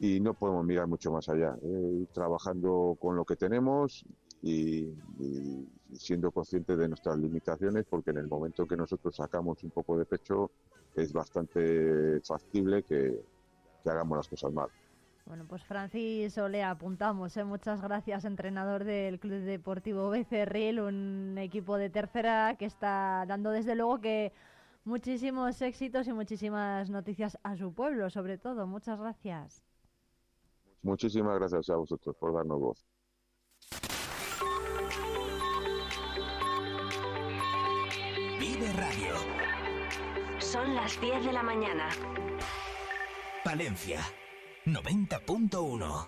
[0.00, 1.56] Y no podemos mirar mucho más allá.
[1.62, 4.04] eh, trabajando con lo que tenemos
[4.42, 4.88] y,
[5.94, 10.06] siendo conscientes de nuestras limitaciones porque en el momento que nosotros sacamos un poco de
[10.06, 10.50] pecho
[10.96, 13.20] es bastante factible que
[13.84, 14.68] hagamos las cosas mal.
[15.24, 17.36] Bueno, pues Francis Olea, apuntamos.
[17.36, 17.44] ¿eh?
[17.44, 23.74] Muchas gracias, entrenador del Club Deportivo Becerril, un equipo de tercera que está dando desde
[23.74, 24.32] luego que
[24.84, 28.66] muchísimos éxitos y muchísimas noticias a su pueblo, sobre todo.
[28.66, 29.62] Muchas gracias.
[30.82, 32.86] Muchísimas gracias a vosotros por darnos voz.
[38.40, 39.14] Vive Radio.
[40.40, 41.88] Son las 10 de la mañana.
[43.44, 44.00] Palencia
[44.66, 46.06] 90.1.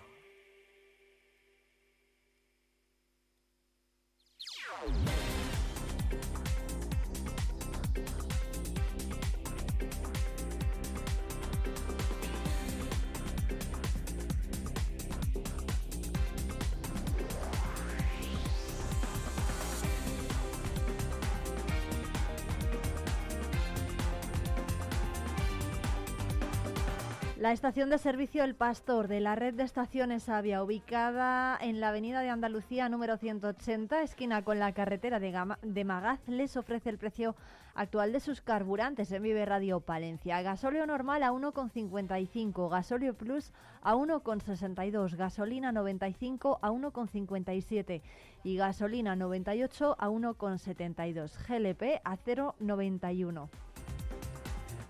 [27.44, 31.90] La estación de servicio El Pastor de la red de estaciones Avia, ubicada en la
[31.90, 37.36] avenida de Andalucía número 180, esquina con la carretera de, Magaz, les ofrece el precio
[37.74, 40.40] actual de sus carburantes en Vive Radio Palencia.
[40.40, 48.00] Gasóleo normal a 1,55, gasóleo plus a 1,62, gasolina 95 a 1,57
[48.42, 53.50] y gasolina 98 a 1,72, GLP a 0,91.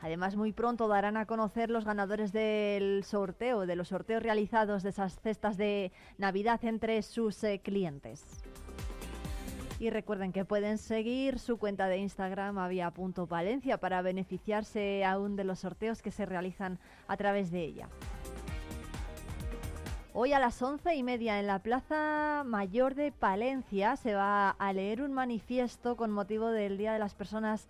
[0.05, 4.91] Además, muy pronto darán a conocer los ganadores del sorteo, de los sorteos realizados de
[4.91, 8.23] esas cestas de Navidad entre sus eh, clientes.
[9.79, 15.61] Y recuerden que pueden seguir su cuenta de Instagram avia.palencia para beneficiarse aún de los
[15.61, 16.79] sorteos que se realizan
[17.09, 17.89] a través de ella.
[20.13, 24.73] Hoy a las once y media en la Plaza Mayor de Palencia se va a
[24.75, 27.69] leer un manifiesto con motivo del Día de las Personas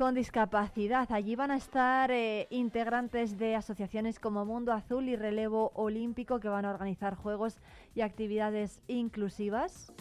[0.00, 1.12] con Discapacidad.
[1.12, 6.48] Allí van a estar eh, integrantes de asociaciones como Mundo Azul y Relevo Olímpico que
[6.48, 7.58] van a organizar juegos
[7.94, 9.92] y actividades inclusivas.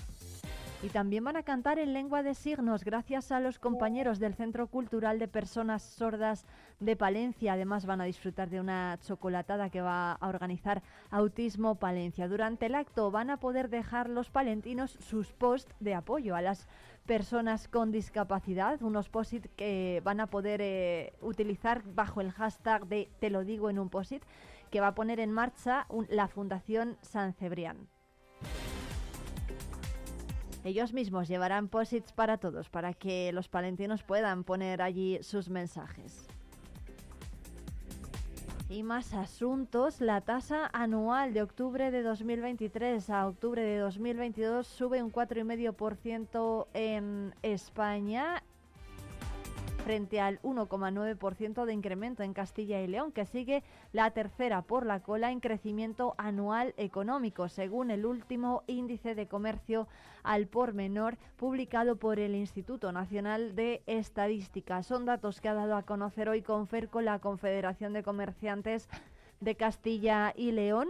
[0.82, 4.68] Y también van a cantar en lengua de signos gracias a los compañeros del Centro
[4.68, 6.46] Cultural de Personas Sordas
[6.80, 7.54] de Palencia.
[7.54, 12.30] Además van a disfrutar de una chocolatada que va a organizar Autismo Palencia.
[12.30, 16.70] Durante el acto van a poder dejar los palentinos sus posts de apoyo a las
[17.06, 23.10] personas con discapacidad, unos post que van a poder eh, utilizar bajo el hashtag de
[23.20, 24.24] Te lo digo en un post
[24.72, 27.90] que va a poner en marcha la Fundación San Cebrián.
[30.64, 36.28] Ellos mismos llevarán posits para todos, para que los palentinos puedan poner allí sus mensajes.
[38.70, 45.02] Y más asuntos, la tasa anual de octubre de 2023 a octubre de 2022 sube
[45.02, 48.44] un 4,5% en España
[49.90, 55.00] frente al 1,9% de incremento en Castilla y León, que sigue la tercera por la
[55.00, 59.88] cola en crecimiento anual económico, según el último índice de comercio
[60.22, 64.84] al por menor publicado por el Instituto Nacional de Estadística.
[64.84, 68.88] Son datos que ha dado a conocer hoy Conferco, la Confederación de Comerciantes
[69.40, 70.90] de Castilla y León.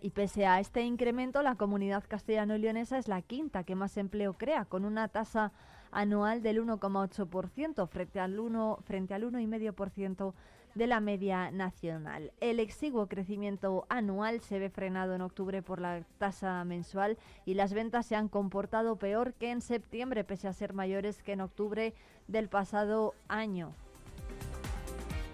[0.00, 4.64] Y pese a este incremento, la comunidad castellano-leonesa es la quinta que más empleo crea,
[4.64, 5.52] con una tasa
[5.94, 10.34] anual del 1,8% frente al 1 frente al 1,5%
[10.74, 12.32] de la media nacional.
[12.40, 17.16] El exiguo crecimiento anual se ve frenado en octubre por la tasa mensual
[17.46, 21.32] y las ventas se han comportado peor que en septiembre, pese a ser mayores que
[21.32, 21.94] en octubre
[22.26, 23.72] del pasado año.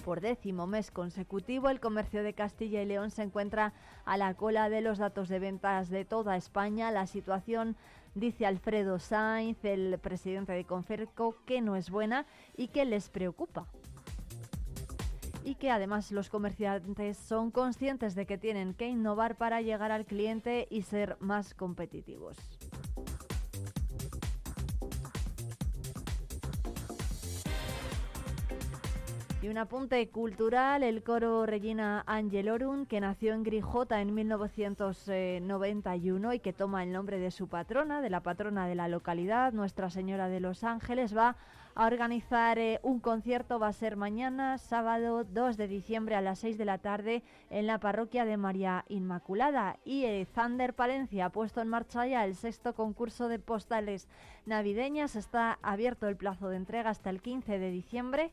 [0.05, 3.73] Por décimo mes consecutivo, el comercio de Castilla y León se encuentra
[4.05, 6.91] a la cola de los datos de ventas de toda España.
[6.91, 7.77] La situación,
[8.15, 13.67] dice Alfredo Sainz, el presidente de Conferco, que no es buena y que les preocupa.
[15.45, 20.05] Y que además los comerciantes son conscientes de que tienen que innovar para llegar al
[20.05, 22.37] cliente y ser más competitivos.
[29.43, 36.41] Y un apunte cultural, el coro Regina Angelorum, que nació en Grijota en 1991 y
[36.41, 40.29] que toma el nombre de su patrona, de la patrona de la localidad, Nuestra Señora
[40.29, 41.37] de los Ángeles, va
[41.75, 46.41] a organizar eh, un concierto, va a ser mañana, sábado 2 de diciembre a las
[46.41, 49.79] 6 de la tarde en la parroquia de María Inmaculada.
[49.87, 54.07] Y eh, Thunder Palencia ha puesto en marcha ya el sexto concurso de postales
[54.45, 55.17] navideñas.
[55.17, 58.33] Está abierto el plazo de entrega hasta el 15 de diciembre.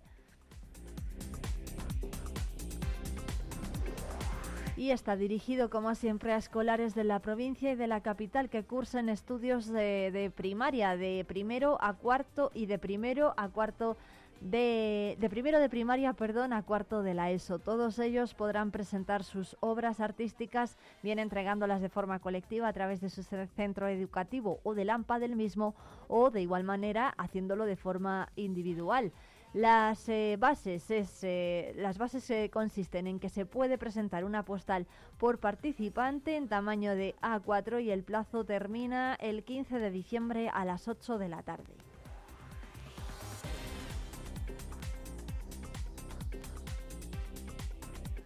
[4.77, 8.63] Y está dirigido, como siempre, a escolares de la provincia y de la capital que
[8.63, 13.97] cursen estudios de, primaria, de primero a cuarto y de primero a cuarto
[14.39, 17.57] de, primero de primaria, perdón, a cuarto de la ESO.
[17.57, 23.09] Todos ellos podrán presentar sus obras artísticas, bien entregándolas de forma colectiva a través de
[23.09, 25.73] su ce- centro educativo o del AMPA del mismo,
[26.07, 29.11] o de igual manera haciéndolo de forma individual.
[29.53, 34.43] Las eh, bases, es, eh, las bases eh, consisten en que se puede presentar una
[34.43, 34.87] postal
[35.17, 40.65] por participante en tamaño de A4 y el plazo termina el 15 de diciembre a
[40.65, 41.86] las 8 de la tarde.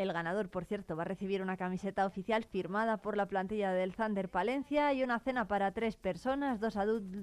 [0.01, 3.93] El ganador, por cierto, va a recibir una camiseta oficial firmada por la plantilla del
[3.93, 6.75] Thunder Palencia y una cena para tres personas, dos,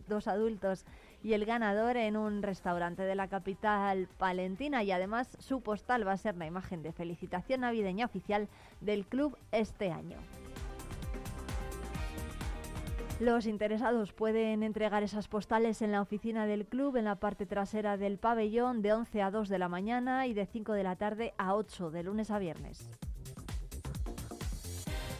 [0.06, 0.84] dos adultos
[1.20, 4.84] y el ganador en un restaurante de la capital palentina.
[4.84, 8.48] Y además su postal va a ser la imagen de felicitación navideña oficial
[8.80, 10.18] del club este año.
[13.20, 17.96] Los interesados pueden entregar esas postales en la oficina del club en la parte trasera
[17.96, 21.34] del pabellón de 11 a 2 de la mañana y de 5 de la tarde
[21.36, 22.88] a 8 de lunes a viernes.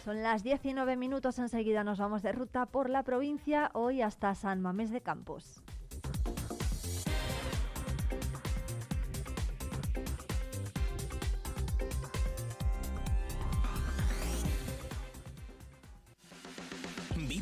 [0.05, 4.61] Son las 19 minutos, enseguida nos vamos de ruta por la provincia, hoy hasta San
[4.61, 5.61] Mamés de Campos.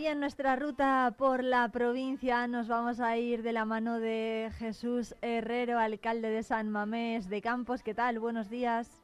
[0.00, 4.50] Hoy en nuestra ruta por la provincia nos vamos a ir de la mano de
[4.56, 7.82] Jesús Herrero, alcalde de San Mamés de Campos.
[7.82, 8.18] ¿Qué tal?
[8.18, 9.02] Buenos días.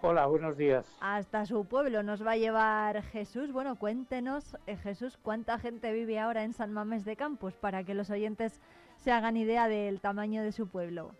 [0.00, 0.86] Hola, buenos días.
[1.02, 3.52] Hasta su pueblo nos va a llevar Jesús.
[3.52, 7.92] Bueno, cuéntenos, eh, Jesús, cuánta gente vive ahora en San Mamés de Campos para que
[7.92, 8.62] los oyentes
[8.96, 11.10] se hagan idea del tamaño de su pueblo.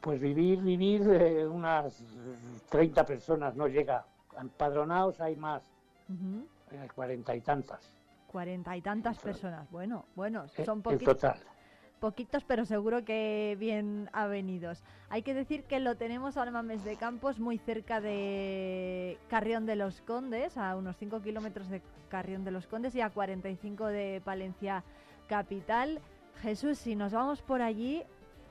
[0.00, 2.02] Pues vivir, vivir, eh, unas
[2.70, 4.06] 30 personas no llega.
[4.40, 5.62] Empadronados hay más,
[6.08, 6.38] Ujú.
[6.40, 6.46] eh,
[6.94, 7.92] cuarenta y tantas.
[8.26, 9.70] Cuarenta y tantas personas.
[9.70, 11.16] Bueno, bueno, eh, son poquitos.
[11.18, 11.38] total.
[12.00, 14.82] Poquitos, pero seguro que bien avenidos.
[15.08, 19.76] Hay que decir que lo tenemos al Mames de Campos, muy cerca de Carrión de
[19.76, 24.20] los Condes, a unos 5 kilómetros de Carrión de los Condes y a 45 de
[24.24, 24.82] Palencia
[25.28, 26.00] Capital.
[26.40, 28.02] Jesús, si nos vamos por allí,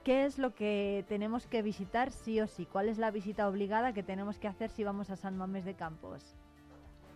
[0.06, 2.66] ¿qué es lo que tenemos que visitar sí o sí?
[2.66, 5.74] ¿Cuál es la visita obligada que tenemos que hacer si vamos a San Mames de
[5.74, 6.38] Campos?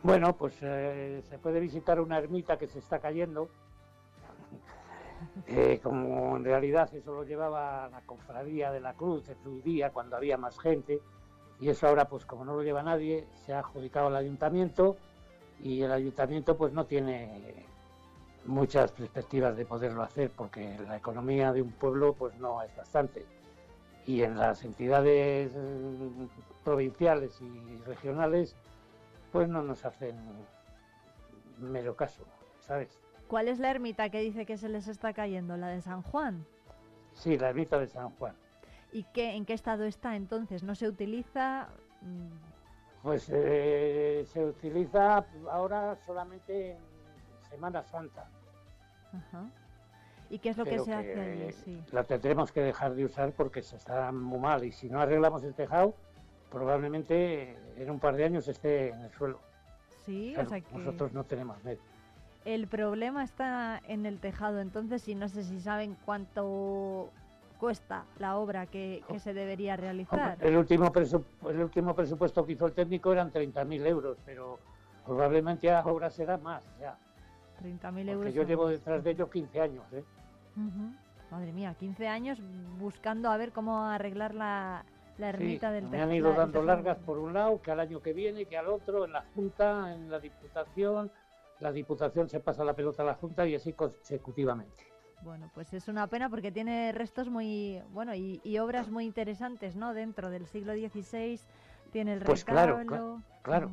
[0.06, 3.50] Bueno, pues eh, se puede visitar una ermita que se está cayendo.
[5.48, 9.90] Eh, como en realidad eso lo llevaba la cofradía de la cruz en su día,
[9.90, 11.02] cuando había más gente,
[11.60, 14.98] y eso ahora, pues como no lo lleva nadie, se ha adjudicado al ayuntamiento
[15.62, 17.66] y el ayuntamiento pues no tiene
[18.46, 23.26] muchas perspectivas de poderlo hacer porque la economía de un pueblo pues no es bastante.
[24.06, 26.28] Y en las entidades eh,
[26.64, 28.56] provinciales y regionales
[29.36, 30.16] pues no nos hacen
[31.58, 32.24] mero caso,
[32.62, 32.98] ¿sabes?
[33.28, 35.58] ¿Cuál es la ermita que dice que se les está cayendo?
[35.58, 36.46] ¿La de San Juan?
[37.12, 38.34] Sí, la ermita de San Juan.
[38.94, 40.64] ¿Y qué, en qué estado está entonces?
[40.64, 41.68] ¿No se utiliza?
[42.02, 46.78] Mm, Pues eh, se utiliza ahora solamente en
[47.50, 48.30] Semana Santa.
[49.12, 49.50] ajá.
[50.30, 51.52] ¿Y qué es lo que se hace allí?
[51.52, 51.84] Sí.
[51.92, 55.44] La tendremos que dejar de usar porque se está muy mal y si no arreglamos
[55.44, 55.94] el tejado,
[56.52, 59.40] probablemente en un par de años esté en el suelo.
[60.06, 61.82] Sí, Claro, o sea que Nosotros no tenemos medio.
[62.46, 67.10] el problema está en el tejado entonces y no sé si saben cuánto
[67.60, 70.38] cuesta la obra que, que se debería realizar.
[70.42, 74.60] El último, presu- el último presupuesto que hizo el técnico eran 30.000 euros, pero
[75.06, 76.64] probablemente ahora será más.
[76.80, 76.98] Ya,
[77.62, 78.34] 30.000 euros.
[78.34, 79.86] yo llevo detrás de ello 15 años.
[79.94, 80.04] ¿eh?
[81.32, 82.40] Madre mía, 15 años
[82.78, 84.86] buscando a ver cómo arreglar la,
[85.18, 87.80] la Sí, ermita del me han ido la- dando largas por un lado, que al
[87.80, 91.12] año que viene, que al otro, en la Junta, en la Diputación.
[91.60, 94.84] La Diputación se pasa la pelota a la Junta y así consecutivamente.
[95.22, 99.76] Bueno, pues es una pena porque tiene restos muy, bueno, y, y obras muy interesantes,
[99.76, 99.94] ¿no?
[99.94, 101.40] Dentro del siglo XVI
[101.92, 103.16] tiene el Pues claro, retablo.
[103.18, 103.72] cla- claro.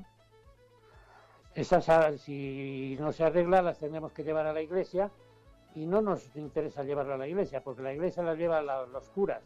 [1.55, 5.11] Esas, ah, si no se arregla, las tendremos que llevar a la iglesia
[5.75, 9.11] y no nos interesa llevarlo a la iglesia, porque la iglesia las lleva la- los
[9.11, 9.43] curas.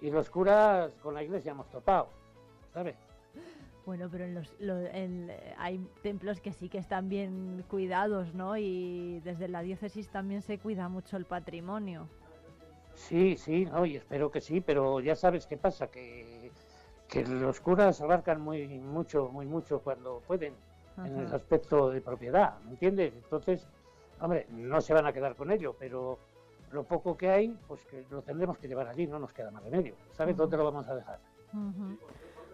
[0.00, 2.08] Y los curas con la iglesia hemos topado,
[2.72, 2.96] ¿sabes?
[3.84, 8.56] Bueno, pero en los, lo- en- hay templos que sí que están bien cuidados, ¿no?
[8.56, 12.06] Y desde la diócesis también se cuida mucho el patrimonio.
[12.94, 16.50] Sí, sí, no, y espero que sí, pero ya sabes qué pasa, que,
[17.08, 20.54] que los curas abarcan muy mucho, muy mucho cuando pueden,
[21.04, 23.14] en el aspecto de propiedad, ¿me entiendes?
[23.14, 23.66] Entonces,
[24.20, 26.18] hombre, no se van a quedar con ello, pero
[26.72, 29.62] lo poco que hay, pues que lo tendremos que llevar allí, no nos queda más
[29.62, 29.94] remedio.
[30.12, 31.18] ¿Sabes dónde lo vamos a dejar?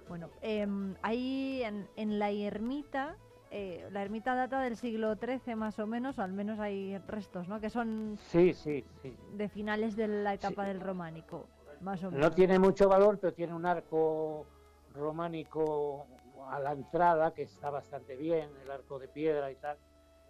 [0.09, 3.17] Bueno, em, ahí en, en la ermita,
[3.51, 7.49] eh, la ermita data del siglo XIII más o menos, o al menos hay restos,
[7.49, 7.61] ¿no?
[7.61, 9.17] Que son Sí, sí, sí.
[9.33, 11.47] de finales de la etapa del románico,
[11.81, 12.21] más o menos.
[12.29, 14.47] No tiene mucho valor, pero tiene un arco
[14.95, 16.07] románico
[16.51, 19.77] a la entrada que está bastante bien, el arco de piedra y tal.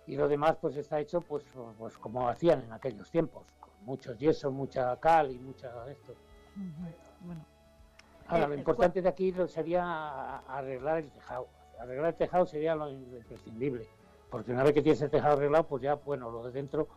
[0.06, 1.44] Y lo demás pues está hecho pues,
[1.78, 3.46] pues como hacían en aquellos tiempos,
[3.84, 6.14] con mucho yeso, mucha cal y mucha esto.
[7.20, 7.44] Bueno,
[8.26, 11.48] Ahora, Eh, lo importante de aquí sería arreglar el tejado.
[11.78, 13.86] Arreglar el tejado sería lo imprescindible,
[14.30, 16.88] porque una vez que tienes el tejado arreglado, pues ya, bueno, lo de dentro,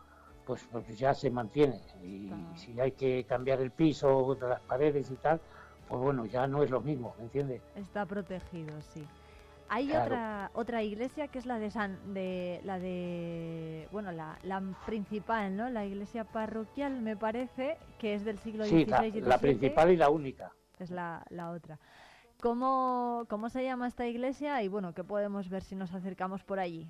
[0.46, 1.80] pues, pues ya se mantiene.
[2.02, 5.40] Y si hay que cambiar el piso, las paredes y tal,
[5.88, 7.60] pues bueno, ya no es lo mismo, ¿me entiendes?
[7.76, 9.06] está protegido, sí.
[9.70, 10.04] Hay Claro.
[10.06, 15.56] otra otra iglesia que es la de San de la de bueno la, la principal,
[15.56, 15.68] ¿no?
[15.68, 19.90] La iglesia parroquial me parece que es del siglo Sí, XVI la, y la principal
[19.90, 20.52] y la única.
[20.78, 21.78] es la, la otra.
[22.40, 24.62] ¿Cómo, ¿Cómo se llama esta iglesia?
[24.62, 26.88] Y bueno, ¿qué podemos ver si nos acercamos por allí?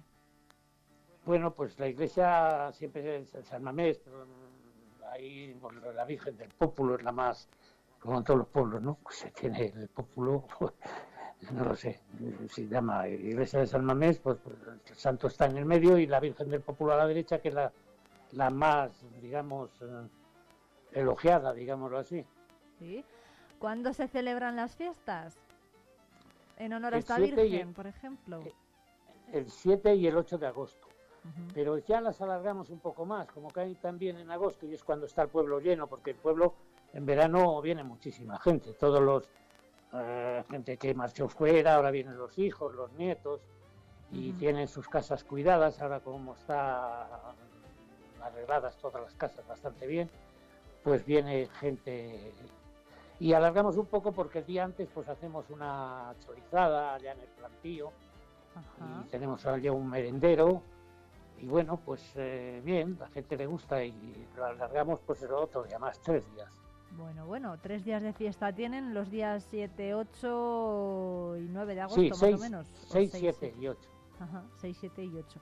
[1.24, 4.26] Bueno, pues la iglesia siempre es San Mamés, pero
[5.10, 7.48] ahí pues, la Virgen del Pópulo es la más,
[7.98, 8.96] como en todos los pueblos, ¿no?
[9.02, 10.46] Pues se tiene el Pópulo,
[11.52, 12.00] no lo sé,
[12.48, 14.56] se llama iglesia de San Mamés, pues, pues,
[14.90, 17.48] el santo está en el medio y la Virgen del Pópulo a la derecha, que
[17.48, 17.72] es la,
[18.32, 18.90] la más,
[19.22, 20.08] digamos, eh,
[20.92, 22.24] elogiada, digámoslo así.
[22.78, 23.04] ¿Sí?
[23.58, 25.36] ¿Cuándo se celebran las fiestas?
[26.58, 28.42] En honor a esta Virgen, el- por ejemplo.
[29.32, 30.86] el 7 y el 8 de agosto.
[31.52, 35.04] Pero ya las alargamos un poco más, como caen también en agosto y es cuando
[35.06, 36.54] está el pueblo lleno, porque el pueblo
[36.94, 39.28] en verano viene muchísima gente, todos los
[39.92, 43.40] eh, gente que marchó fuera, ahora vienen los hijos, los nietos
[44.10, 47.06] y tienen sus casas cuidadas, ahora como está
[48.22, 50.10] arregladas todas las casas bastante bien,
[50.82, 52.32] pues viene gente.
[53.20, 57.28] Y alargamos un poco porque el día antes pues hacemos una chorizada allá en el
[57.28, 57.90] plantío
[59.04, 60.62] y tenemos allá un merendero
[61.38, 65.64] y bueno pues eh, bien la gente le gusta y lo alargamos pues el otro
[65.64, 66.52] día más tres días
[66.96, 72.00] Bueno, bueno, tres días de fiesta tienen los días 7, 8 y 9 de agosto,
[72.00, 72.66] sí más seis, o menos.
[72.66, 73.88] o seis, seis, siete y ocho
[74.20, 75.40] Ajá, 6, 7 y 8.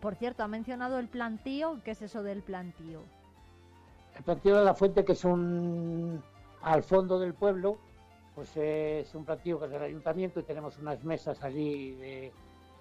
[0.00, 1.80] por cierto, ha mencionado el plantío.
[1.84, 3.00] ¿Qué es eso del plantío?
[4.16, 6.22] el plantío de la fuente que es un
[6.60, 7.78] al fondo del pueblo
[8.34, 12.32] pues es un plantío que es del ayuntamiento y tenemos unas mesas allí de,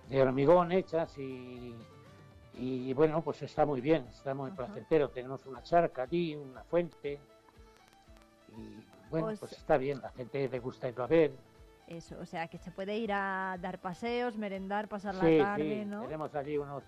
[0.10, 1.74] de hormigón hechas y,
[2.54, 5.10] y bueno pues está muy bien está muy placentero.
[5.10, 7.20] Tenemos una charca allí una fuente.
[8.58, 8.76] Y
[9.10, 11.32] bueno Pues- pues está bien la gente le gusta irlo a ver.
[11.88, 15.82] Eso, o sea, que se puede ir a dar paseos, merendar, pasar sí, la tarde,
[15.84, 16.04] sí, ¿no?
[16.04, 16.84] tenemos allí unos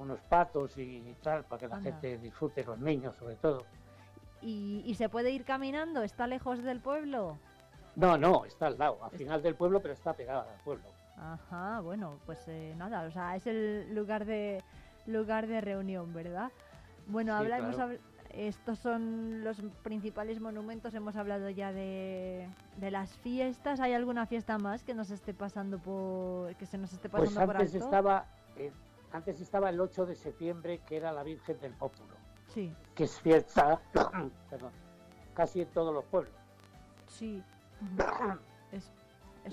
[0.00, 1.90] unos patos y tal para que la Anda.
[1.90, 3.64] gente disfrute los niños sobre todo.
[4.40, 7.36] Y, y se puede ir caminando, está lejos del pueblo.
[7.96, 10.84] no no está al lado al final del pueblo pero está pegada al pueblo.
[11.16, 14.62] Ajá, bueno, pues eh, nada, o sea, es el lugar de
[15.08, 16.50] lugar de reunión, ¿verdad?
[17.08, 17.92] Bueno, Sí, claro.
[18.30, 23.80] estos son los principales monumentos, hemos hablado ya de, de las fiestas.
[23.80, 27.46] ¿Hay alguna fiesta más que nos esté pasando por que se nos esté Pues pasando
[27.46, 27.84] por antes alto?
[27.86, 28.26] estaba,
[28.56, 28.70] eh,
[29.12, 32.14] antes estaba el 8 de septiembre, que era la Virgen del Pópulo,
[32.48, 33.80] Sí, que es fiesta,
[34.50, 34.72] perdón,
[35.34, 36.34] casi en todos los pueblos.
[37.06, 37.42] sí.
[38.72, 38.90] es,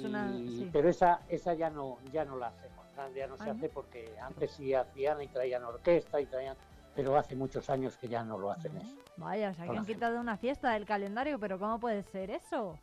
[0.04, 0.70] una sí.
[0.74, 2.75] Pero esa, esa ya no, ya no la hacemos,
[3.14, 6.56] ya- no se hace porque antes sí hacían y traían orquesta y traían,
[6.96, 8.96] pero hace muchos años que ya no lo hacen eso.
[9.18, 12.78] Vaya, o sea, que han quitado una fiesta del calendario, pero ¿cómo puede ser eso?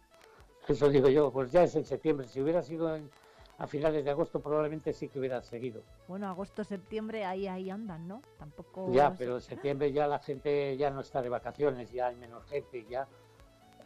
[0.69, 2.29] Eso digo yo, pues ya es en septiembre.
[2.29, 3.11] Si hubiera sido en-
[3.59, 5.83] a finales de agosto, probablemente sí que hubiera seguido.
[6.09, 8.23] Bueno, agosto, septiembre, ahí ahí andan, ¿no?
[8.39, 12.17] Tampoco Ya, pero en septiembre ya la gente ya no está de vacaciones, ya hay
[12.17, 13.07] menos gente ya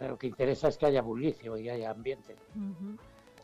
[0.01, 2.37] lo que interesa es que haya bullicio y haya ambiente.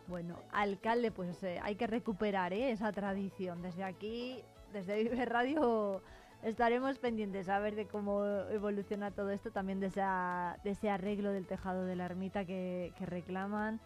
[0.08, 2.70] Bueno, alcalde, pues eh, hay que recuperar ¿eh?
[2.70, 3.62] esa tradición.
[3.62, 4.42] Desde aquí,
[4.72, 6.02] desde Vive Radio,
[6.42, 11.32] estaremos pendientes a ver de cómo evoluciona todo esto, también de, esa- de ese arreglo
[11.32, 13.80] del tejado de la ermita que, que reclaman.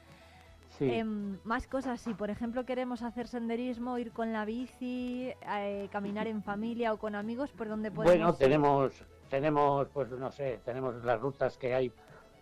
[0.79, 0.91] Sí.
[0.91, 6.27] Em, más cosas, si por ejemplo queremos hacer senderismo, ir con la bici, eh, caminar
[6.27, 11.05] en familia o con amigos, ¿por dónde podemos Bueno, tenemos, tenemos, pues no sé, tenemos
[11.05, 11.93] las rutas que hay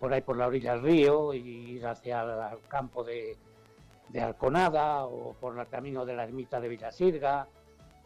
[0.00, 1.38] por ahí por la orilla del río y
[1.76, 2.22] ir hacia
[2.52, 3.36] el campo de,
[4.08, 7.46] de Alconada o por el camino de la ermita de Villasirga.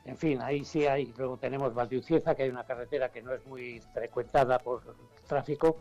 [0.04, 1.12] En fin, ahí sí hay.
[1.16, 4.82] Luego tenemos Valdiucieza, que hay una carretera que no es muy frecuentada por
[5.26, 5.76] tráfico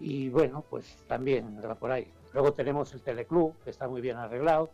[0.00, 2.12] y bueno, pues también va por ahí.
[2.32, 4.70] Luego tenemos el Teleclub, que está muy bien arreglado,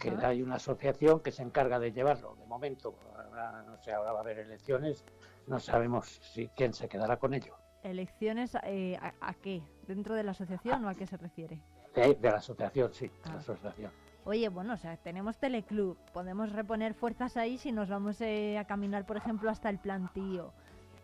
[0.00, 2.34] que hay una asociación que se encarga de llevarlo.
[2.36, 5.04] De momento, ahora, no sé, ahora va a haber elecciones,
[5.46, 7.54] no sabemos si quién se quedará con ello.
[7.82, 9.62] Elecciones, eh, a, a qué?
[9.86, 11.60] ¿Dentro de la asociación o a qué se refiere?
[11.96, 13.30] De, de la asociación, sí, de Ah.
[13.32, 13.90] la asociación.
[14.24, 18.64] Oye, bueno, o sea, tenemos teleclub, podemos reponer fuerzas ahí si nos vamos eh, a
[18.64, 20.52] caminar, por ejemplo, hasta el plantío.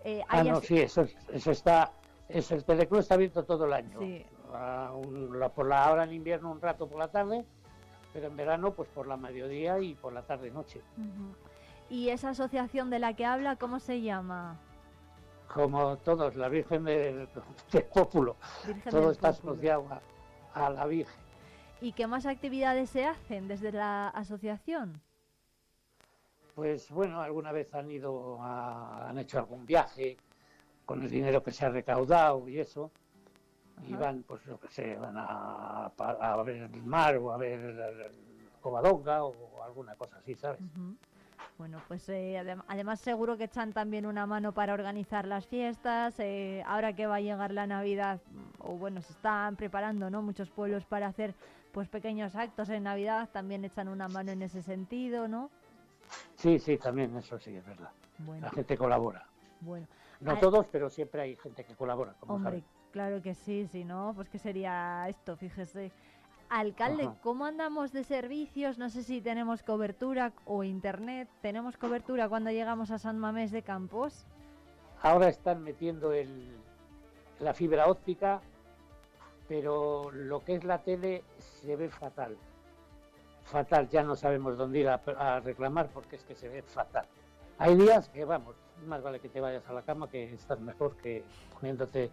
[0.05, 1.93] Eh, Ah, no, sí, eso, eso está,
[2.29, 3.99] es el Teleclub está abierto todo el año.
[4.01, 4.27] Sí.
[4.53, 7.45] A un- la- por la hora en invierno un rato por la tarde,
[8.13, 10.81] pero en verano pues por la mediodía y por la tarde noche.
[10.99, 11.35] Ujú.
[11.89, 14.57] ¿Y esa asociación de la que habla, cómo se llama?
[15.55, 17.29] Como todos, la Virgen del,
[17.71, 18.37] del Pópulo,
[18.67, 19.53] Virgen todo del está Pópulo.
[19.53, 20.01] asociado a,
[20.55, 21.21] a la Virgen.
[21.81, 25.01] ¿Y qué más actividades se hacen desde la asociación?
[26.55, 30.17] Pues bueno, alguna vez han ido, a- han hecho algún viaje
[30.85, 32.91] con el dinero que se ha recaudado y eso.
[33.89, 38.13] Y van, pues lo que sé, van a, a ver el mar o a ver
[38.61, 40.61] Covadonga o alguna cosa así, ¿sabes?
[41.59, 46.19] Bueno, pues eh, adem- además seguro que echan también una mano para organizar las fiestas.
[46.19, 50.23] eh, ahora que va a llegar la Navidad, mm, o bueno, se están preparando, ¿no?
[50.23, 51.35] Muchos pueblos para hacer
[51.73, 55.51] pues pequeños actos en Navidad, también echan una mano en ese sentido, ¿no?
[56.37, 57.91] Sí, sí, también eso sí, es verdad.
[58.19, 59.25] Bueno, La gente colabora.
[59.61, 59.87] bueno.
[60.21, 62.63] No todos, pero siempre hay gente que colabora, como Hombre,
[62.93, 65.91] claro que sí, si no, pues qué sería esto, fíjese.
[66.55, 67.17] Alcalde, Ajá.
[67.23, 68.77] ¿cómo andamos de servicios?
[68.77, 71.29] No sé si tenemos cobertura o internet.
[71.41, 74.27] ¿Tenemos cobertura cuando llegamos a San Mamés de Campos?
[75.01, 76.55] Ahora están metiendo el,
[77.41, 78.43] la fibra óptica,
[79.49, 82.37] pero lo que es la tele se ve fatal.
[83.45, 87.07] fatal, ya no sabemos dónde ir a, a reclamar porque es que se ve fatal.
[87.59, 88.57] Hay días que, vamos,
[88.87, 91.25] más vale que te vayas a la cama que estás mejor que
[91.55, 92.11] poniéndote,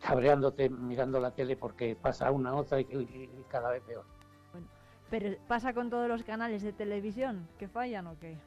[0.00, 4.04] cabreándote, mirando la tele porque pasa una otra y, y- y cada vez peor.
[5.10, 8.38] Pero pasa con todos los canales de televisión, que fallan o qué?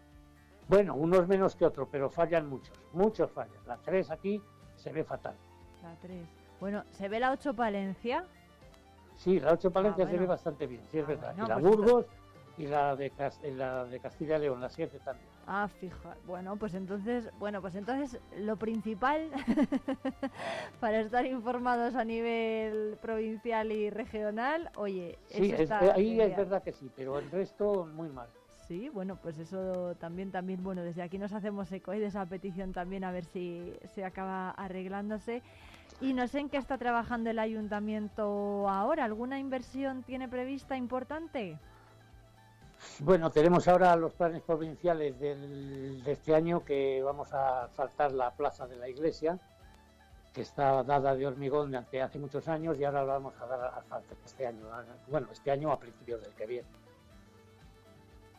[0.69, 3.59] Bueno, unos menos que otros, pero fallan muchos, muchos fallan.
[3.67, 4.41] La 3 aquí
[4.77, 5.35] se ve fatal.
[5.81, 6.25] La 3.
[6.61, 8.23] Bueno, ¿se ve la 8 Palencia?
[9.17, 10.31] Sí, la 8 Palencia Ah, se ve bueno.
[10.31, 11.33] bastante bien, sí es verdad.
[11.35, 12.05] bueno, y la pues Burgos
[12.57, 13.11] y la de,
[13.55, 15.29] la de Castilla y León, la 7 también.
[15.45, 16.15] Ah, fija.
[16.25, 19.29] Bueno, pues entonces, bueno, pues entonces lo principal
[20.79, 26.21] para estar informados a nivel provincial y regional, oye, Sí, eso es- está eh, ahí
[26.21, 28.27] es verdad que sí, pero el resto muy mal.
[28.67, 32.25] Sí, bueno, pues eso también, también, bueno, desde aquí nos hacemos eco y de esa
[32.25, 35.43] petición también a ver si se acaba arreglándose.
[35.99, 39.03] Y no sé en qué está trabajando el ayuntamiento ahora.
[39.03, 41.59] ¿Alguna inversión tiene prevista importante?
[42.99, 48.31] Bueno, tenemos ahora los planes provinciales del- de este año que vamos a saltar la
[48.31, 49.39] plaza de la iglesia,
[50.33, 53.45] que está dada de hormigón de ante- hace muchos años y ahora la vamos a
[53.45, 54.65] dar asfalto este año.
[55.07, 56.67] Bueno, este año a principios del que viene.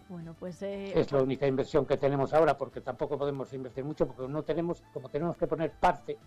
[0.09, 4.07] Bueno, pues eh, Es la única inversión que tenemos ahora porque tampoco podemos invertir mucho
[4.07, 6.19] porque no tenemos, como tenemos que poner parte,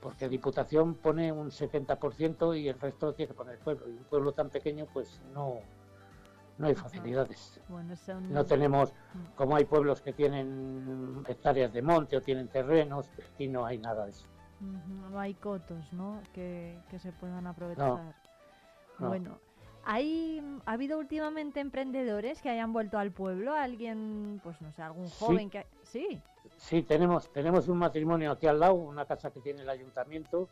[0.00, 3.88] porque Diputación pone un 70% y el resto tiene que poner el pueblo.
[3.88, 5.58] Y un pueblo tan pequeño pues no,
[6.58, 7.60] no hay facilidades.
[8.30, 8.92] No tenemos,
[9.34, 14.04] como hay pueblos que tienen hectáreas de monte o tienen terrenos, aquí no hay nada
[14.04, 14.26] de eso.
[14.60, 16.20] No hay cotos, ¿no?
[16.32, 17.88] Que, que se puedan aprovechar.
[17.88, 18.14] no.
[19.08, 19.38] Bueno,
[19.84, 23.52] ¿hay, ¿ha habido últimamente emprendedores que hayan vuelto al pueblo?
[23.54, 25.16] ¿Alguien, pues no sé, algún Sí.
[25.24, 25.66] joven que...
[25.82, 26.20] Sí,
[26.56, 30.48] Sí, tenemos, tenemos un matrimonio aquí al lado, una casa que tiene el ayuntamiento,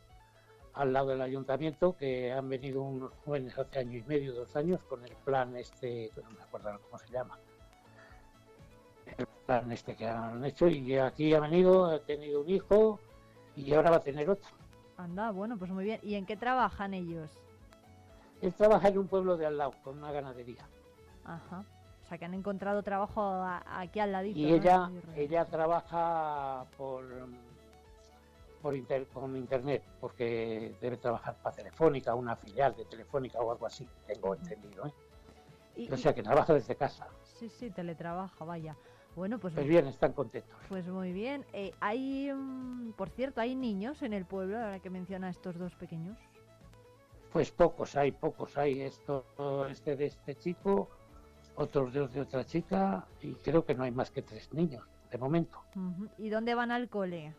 [0.75, 4.81] al lado del ayuntamiento, que han venido unos jóvenes hace año y medio, dos años,
[4.89, 7.39] con el plan este, no me acuerdo cómo se llama,
[9.19, 12.99] el plan este que han hecho, y aquí ha venido, ha tenido un hijo,
[13.57, 14.49] y ahora va a tener otro.
[14.97, 16.01] anda, bueno, pues muy bien.
[16.03, 17.31] ¿Y en qué trabajan ellos?
[18.41, 20.67] Él trabaja en un pueblo de al lado, con una ganadería.
[21.25, 21.65] Ajá.
[22.03, 24.39] O sea, que han encontrado trabajo aquí al ladito.
[24.39, 27.05] Y ella, ella trabaja por,
[28.63, 33.67] por inter- con internet, porque debe trabajar para Telefónica, una filial de Telefónica o algo
[33.67, 34.87] así, tengo entendido.
[34.87, 34.93] ¿eh?
[35.77, 37.09] Y- O sea, que trabaja desde casa.
[37.25, 38.77] Sí, sí, teletrabaja, vaya.
[39.17, 39.53] Bueno, pues...
[39.53, 40.57] Pues bien, están contentos.
[40.69, 41.45] Pues muy bien.
[41.53, 45.59] Eh, hay, mm, por cierto, hay niños en el pueblo, ahora que menciona a estos
[45.59, 46.17] dos pequeños.
[47.33, 48.83] Pues pocos hay, pocos hay.
[48.83, 49.25] Esto,
[49.69, 50.89] este de este chico,
[51.57, 55.19] otros dos de otra chica, y creo que no hay más que tres niños, de
[55.19, 55.59] momento.
[56.19, 57.35] ¿Y dónde van al cole?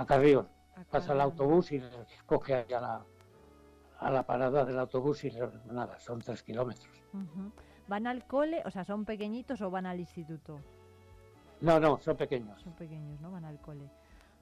[0.00, 0.48] A Carrión.
[0.76, 1.82] A Pasa el autobús y
[2.24, 3.02] coge ahí a la,
[3.98, 5.32] a la parada del autobús y
[5.70, 6.88] nada, son tres kilómetros.
[7.86, 8.62] ¿Van al cole?
[8.64, 10.58] O sea, ¿son pequeñitos o van al instituto?
[11.60, 12.62] No, no, son pequeños.
[12.62, 13.30] Son pequeños, ¿no?
[13.30, 13.90] Van al cole.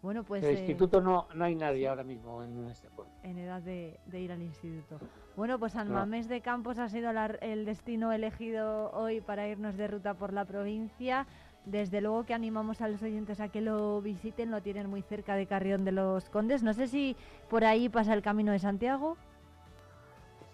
[0.00, 3.12] Bueno, pues el eh, instituto no, no hay nadie ahora mismo en este pueblo.
[3.24, 5.00] en edad de, de ir al instituto.
[5.36, 5.94] Bueno, pues San No.
[5.94, 10.32] Mamés de Campos ha sido la- el destino elegido hoy para irnos de ruta por
[10.32, 11.26] la provincia.
[11.64, 15.34] Desde luego que animamos a los oyentes a que lo visiten, lo tienen muy cerca
[15.34, 16.62] de Carrión de los Condes.
[16.62, 17.16] No sé si
[17.50, 19.16] por ahí pasa el Camino de Santiago.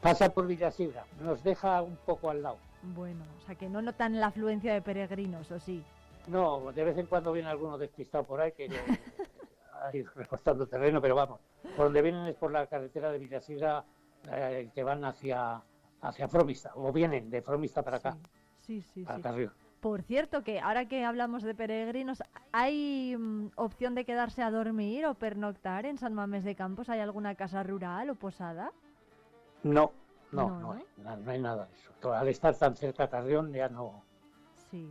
[0.00, 2.58] Pasa por Villasidra, nos deja un poco al lado.
[2.94, 5.82] Bueno, o sea que no notan la afluencia de peregrinos, ¿o sí?
[6.26, 8.68] No, de vez en cuando viene alguno despistado por ahí que
[9.72, 11.40] ha ido recortando terreno, pero vamos,
[11.76, 13.84] por donde vienen es por la carretera de Villasidra
[14.30, 15.62] eh, que van hacia,
[16.02, 18.16] hacia Fromista, o vienen de Fromista para acá,
[18.60, 19.22] Sí, sí, para sí.
[19.22, 19.52] Carrión.
[19.84, 25.04] Por cierto, que ahora que hablamos de peregrinos, ¿hay mm, opción de quedarse a dormir
[25.04, 26.88] o pernoctar en San Mamés de Campos?
[26.88, 28.72] ¿Hay alguna casa rural o posada?
[29.62, 29.92] No,
[30.32, 30.72] no, No, no, ¿no?
[30.72, 32.14] hay, na- no hay nada de eso.
[32.14, 34.02] Al estar tan cerca Carrión ya no,
[34.70, 34.90] Sí.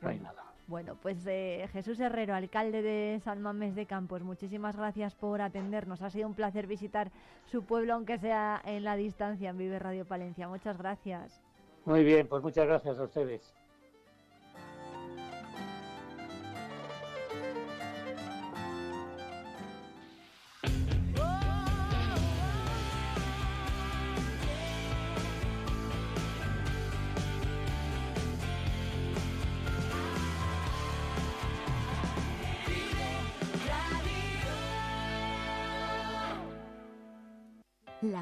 [0.00, 0.44] no hay nada.
[0.68, 6.00] Bueno, pues eh, Jesús Herrero, alcalde de San Mamés de Campos, muchísimas gracias por atendernos.
[6.02, 7.10] Ha sido un placer visitar
[7.46, 10.46] su pueblo, aunque sea en la distancia, en Vive Radio Palencia.
[10.46, 11.42] Muchas gracias.
[11.84, 13.52] Muy bien, pues muchas gracias a ustedes.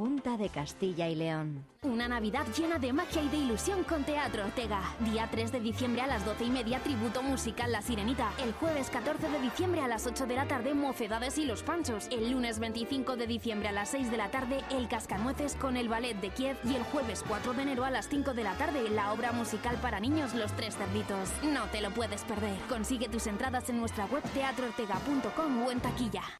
[0.00, 1.62] Junta de Castilla y León.
[1.82, 4.80] Una Navidad llena de magia y de ilusión con Teatro Ortega.
[5.00, 8.32] Día 3 de diciembre a las 12 y media, tributo musical La Sirenita.
[8.42, 12.08] El jueves 14 de diciembre a las 8 de la tarde, Mocedades y los Panchos.
[12.10, 15.90] El lunes 25 de diciembre a las 6 de la tarde, El Cascanueces con el
[15.90, 16.56] Ballet de Kiev.
[16.64, 19.76] Y el jueves 4 de enero a las 5 de la tarde, la obra musical
[19.82, 21.28] para niños Los Tres Cerditos.
[21.42, 22.56] No te lo puedes perder.
[22.70, 26.39] Consigue tus entradas en nuestra web teatroortega.com o en taquilla.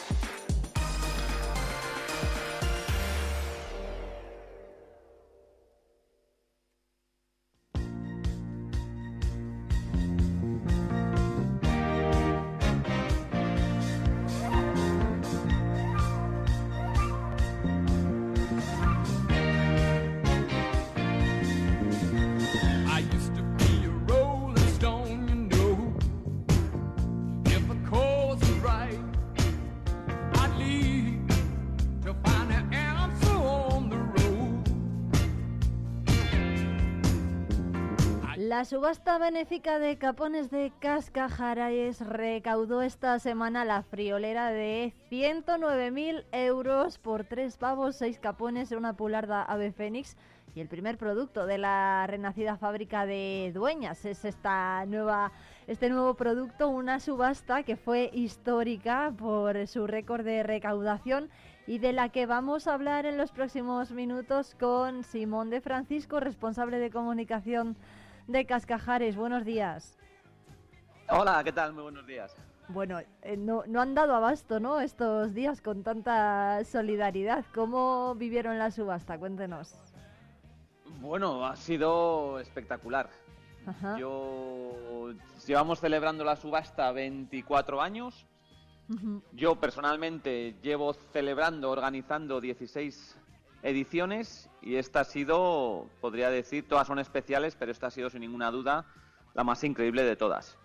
[38.61, 46.99] La subasta benéfica de capones de Cascajaraes recaudó esta semana la friolera de 109.000 euros
[46.99, 50.15] por tres pavos, seis capones, una pularda ave fénix
[50.53, 54.05] y el primer producto de la renacida fábrica de Dueñas.
[54.05, 55.31] Es esta nueva,
[55.65, 61.31] este nuevo producto, una subasta que fue histórica por su récord de recaudación
[61.65, 66.19] y de la que vamos a hablar en los próximos minutos con Simón de Francisco,
[66.19, 67.75] responsable de comunicación
[68.31, 69.15] de Cascajares.
[69.15, 69.97] Buenos días.
[71.09, 71.73] Hola, ¿qué tal?
[71.73, 72.35] Muy buenos días.
[72.69, 74.79] Bueno, eh, no, no han dado abasto, ¿no?
[74.79, 77.43] Estos días con tanta solidaridad.
[77.53, 79.17] ¿Cómo vivieron la subasta?
[79.17, 79.75] Cuéntenos.
[81.01, 83.09] Bueno, ha sido espectacular.
[83.65, 83.97] Ajá.
[83.97, 85.09] Yo
[85.45, 88.25] llevamos celebrando la subasta 24 años.
[89.31, 93.17] Yo personalmente llevo celebrando, organizando 16
[93.63, 98.21] ediciones y esta ha sido, podría decir, todas son especiales, pero esta ha sido sin
[98.21, 98.85] ninguna duda
[99.33, 100.57] la más increíble de todas.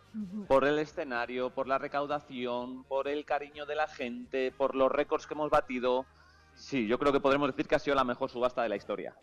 [0.48, 5.26] Por el escenario, por la recaudación, por el cariño de la gente, por los récords
[5.26, 6.06] que hemos batido.
[6.54, 9.14] Sí, yo creo que podremos decir que ha sido la mejor subasta de la historia.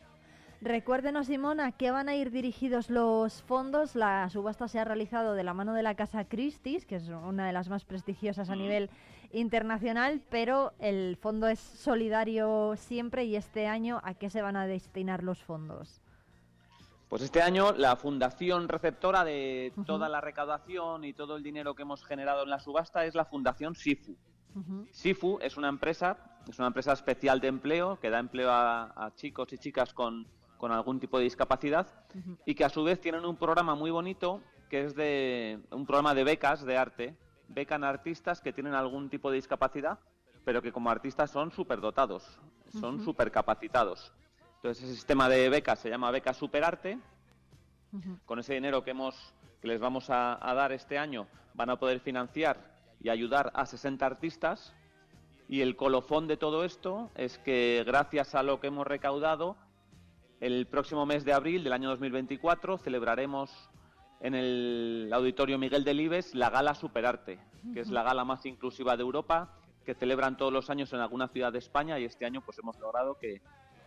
[0.63, 3.97] Recuérdenos, Simón, a qué van a ir dirigidos los fondos.
[3.97, 7.45] La subasta se ha realizado de la mano de la Casa Christie's, que es una
[7.45, 8.89] de las más prestigiosas a nivel
[9.33, 14.65] internacional, pero el fondo es solidario siempre y este año, ¿a qué se van a
[14.65, 15.99] destinar los fondos?
[17.09, 21.81] Pues este año la fundación receptora de toda la recaudación y todo el dinero que
[21.81, 24.15] hemos generado en la subasta es la Fundación SIFU.
[24.91, 29.13] SIFU es una empresa, es una empresa especial de empleo que da empleo a, a
[29.15, 30.25] chicos y chicas con,
[30.63, 31.87] con algún tipo de discapacidad
[32.45, 36.13] y que a su vez tienen un programa muy bonito que es de un programa
[36.15, 37.17] de becas de arte.
[37.49, 39.99] Becan a artistas que tienen algún tipo de discapacidad,
[40.45, 42.39] pero que como artistas son superdotados,
[42.79, 43.03] son Ujú.
[43.03, 44.13] supercapacitados.
[44.55, 46.97] Entonces ese sistema de becas se llama Beca Superarte
[48.25, 51.75] con ese dinero que hemos que les vamos a, a dar este año van a
[51.75, 52.55] poder financiar
[53.01, 54.73] y ayudar a 60 artistas
[55.49, 59.57] y el colofón de todo esto es que gracias a lo que hemos recaudado
[60.39, 63.51] el próximo mes de abril del año 2024 celebraremos
[64.19, 67.39] en el Auditorio Miguel Delibes la Gala Superarte,
[67.73, 71.27] que es la gala más inclusiva de Europa, que celebran todos los años en alguna
[71.27, 73.41] ciudad de España y este año pues hemos logrado que,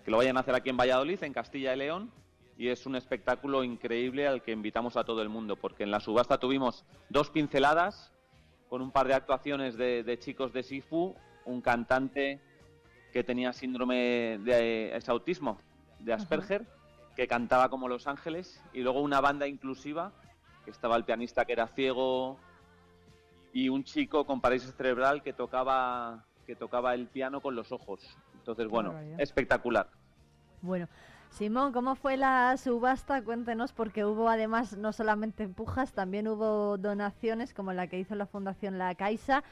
[0.04, 2.10] que lo vayan a hacer aquí en Valladolid, en Castilla y León,
[2.58, 6.00] y es un espectáculo increíble al que invitamos a todo el mundo, porque en la
[6.00, 8.12] subasta tuvimos dos pinceladas
[8.68, 11.14] con un par de actuaciones de, de chicos de Sifu,
[11.44, 12.40] un cantante
[13.12, 15.58] que tenía síndrome de eh, es autismo,
[16.06, 16.64] de Asperger,
[17.16, 20.12] que cantaba como Los Ángeles, y luego una banda inclusiva,
[20.64, 22.38] que estaba el pianista que era ciego
[23.52, 28.00] y un chico con parálisis cerebral que tocaba que tocaba el piano con los ojos.
[28.34, 29.88] Entonces, bueno, espectacular.
[30.62, 30.88] Bueno,
[31.30, 33.22] Simón, ¿cómo fue la subasta?
[33.22, 38.26] Cuéntenos, porque hubo además no solamente empujas, también hubo donaciones como la que hizo la
[38.26, 39.42] Fundación La Caixa.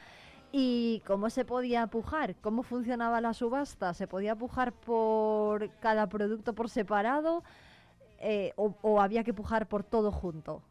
[0.57, 2.37] ¿Y cómo se podía pujar?
[2.37, 3.93] ¿Cómo funcionaba la subasta?
[3.93, 7.43] ¿Se podía pujar por cada producto por separado?
[8.21, 10.63] Eh, o, o había que pujar por todo junto?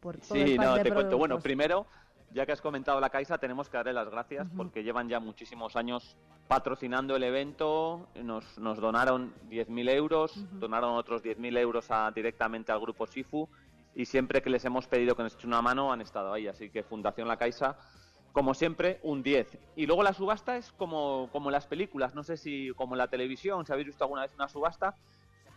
[0.00, 1.16] Por todo el Sí, no, te cuento.
[1.16, 1.86] Bueno, primero,
[2.32, 5.76] ya que has comentado la Caixa, tenemos que darle las gracias porque llevan ya muchísimos
[5.76, 6.16] años
[6.48, 8.08] patrocinando el evento.
[8.20, 13.48] Nos, nos donaron 10.000 euros, donaron otros 10.000 euros a- directamente al grupo Sifu
[13.94, 16.48] y siempre que les hemos pedido que nos echen una mano han estado ahí.
[16.48, 17.76] Así que Fundación La Caixa,
[18.34, 19.56] como siempre, un 10.
[19.76, 23.08] Y luego la subasta es como, como las películas, no sé si como en la
[23.08, 24.96] televisión, si habéis visto alguna vez una subasta.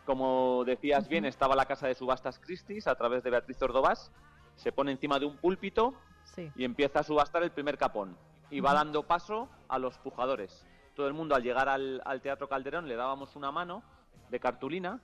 [0.06, 4.12] Como decías bien, estaba la casa de subastas Christie's a través de Beatriz Ordovás
[4.56, 5.94] se pone encima de un púlpito
[6.24, 6.52] Sí.
[6.56, 8.16] y empieza a subastar el primer capón.
[8.52, 10.66] Y va dando paso a los pujadores.
[10.96, 13.82] Todo el mundo al llegar al, al Teatro Calderón le dábamos una mano
[14.30, 15.00] de cartulina.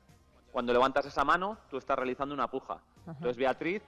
[0.51, 2.79] Cuando levantas esa mano, tú estás realizando una puja.
[3.07, 3.81] Entonces Beatriz,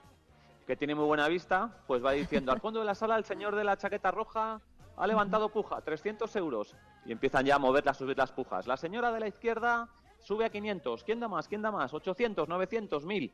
[0.65, 3.55] que tiene muy buena vista, pues va diciendo, al fondo de la sala el señor
[3.55, 4.61] de la chaqueta roja
[4.97, 6.75] ha levantado puja, 300 euros.
[7.05, 8.65] Y empiezan ya a moverla, a subir las pujas.
[8.65, 9.89] La señora de la izquierda
[10.19, 11.03] sube a 500.
[11.03, 11.47] ¿Quién da más?
[11.47, 11.93] ¿Quién da más?
[11.93, 13.33] 800, 900, 1000.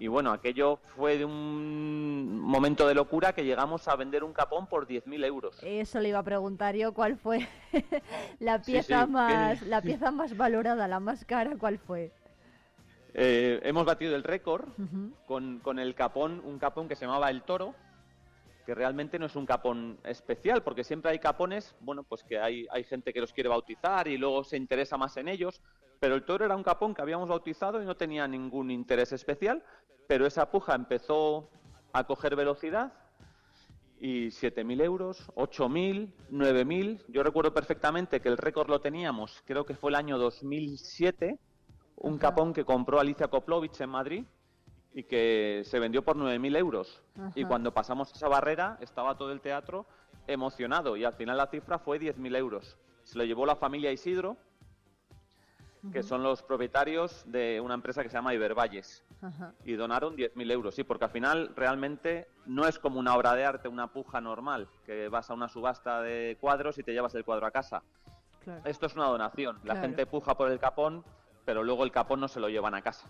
[0.00, 4.66] Y bueno, aquello fue de un momento de locura que llegamos a vender un capón
[4.66, 5.58] por 10.000 euros.
[5.62, 7.48] Eso le iba a preguntar yo, ¿cuál fue
[8.40, 12.12] la Sí, pieza sí, más que- la pieza más valorada, la más cara, cuál fue?
[13.14, 15.12] Eh, hemos batido el récord Ujú.
[15.26, 17.74] con, con el capón, un capón que se llamaba El Toro,
[18.66, 22.66] que realmente no es un capón especial, porque siempre hay capones, bueno, pues que hay,
[22.70, 25.62] hay gente que los quiere bautizar y luego se interesa más en ellos,
[26.00, 29.64] pero el Toro era un capón que habíamos bautizado y no tenía ningún interés especial,
[30.06, 31.48] pero esa puja empezó
[31.92, 32.92] a coger velocidad
[34.00, 37.02] y 7.000 euros, 8.000, 9.000.
[37.08, 41.38] Yo recuerdo perfectamente que el récord lo teníamos, creo que fue el año 2007,
[42.00, 44.24] un capón que compró Alicia Koplovich en Madrid
[44.92, 47.02] y que se vendió por 9.000 euros.
[47.34, 49.86] Y cuando pasamos esa barrera estaba todo el teatro
[50.26, 52.76] emocionado y al final la cifra fue 10.000 euros.
[53.04, 54.36] Se lo llevó la familia Isidro,
[55.92, 59.04] que son los propietarios de una empresa que se llama Ibervalles
[59.64, 63.44] y donaron 10.000 euros, sí, porque al final realmente no es como una obra de
[63.44, 67.24] arte, una puja normal, que vas a una subasta de cuadros y te llevas el
[67.24, 67.82] cuadro a casa.
[68.44, 68.60] Claro.
[68.64, 69.80] Esto es una donación, la Claro.
[69.80, 71.04] gente puja por el capón,
[71.48, 73.08] pero luego el capón no se lo llevan a casa.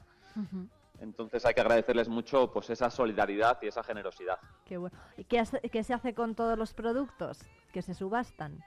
[1.00, 4.38] Entonces hay que agradecerles mucho pues esa solidaridad y esa generosidad.
[4.64, 4.96] Qué bueno.
[5.16, 7.40] ¿Y qué, hace- qué se hace con todos los productos
[7.72, 8.62] que se subastan?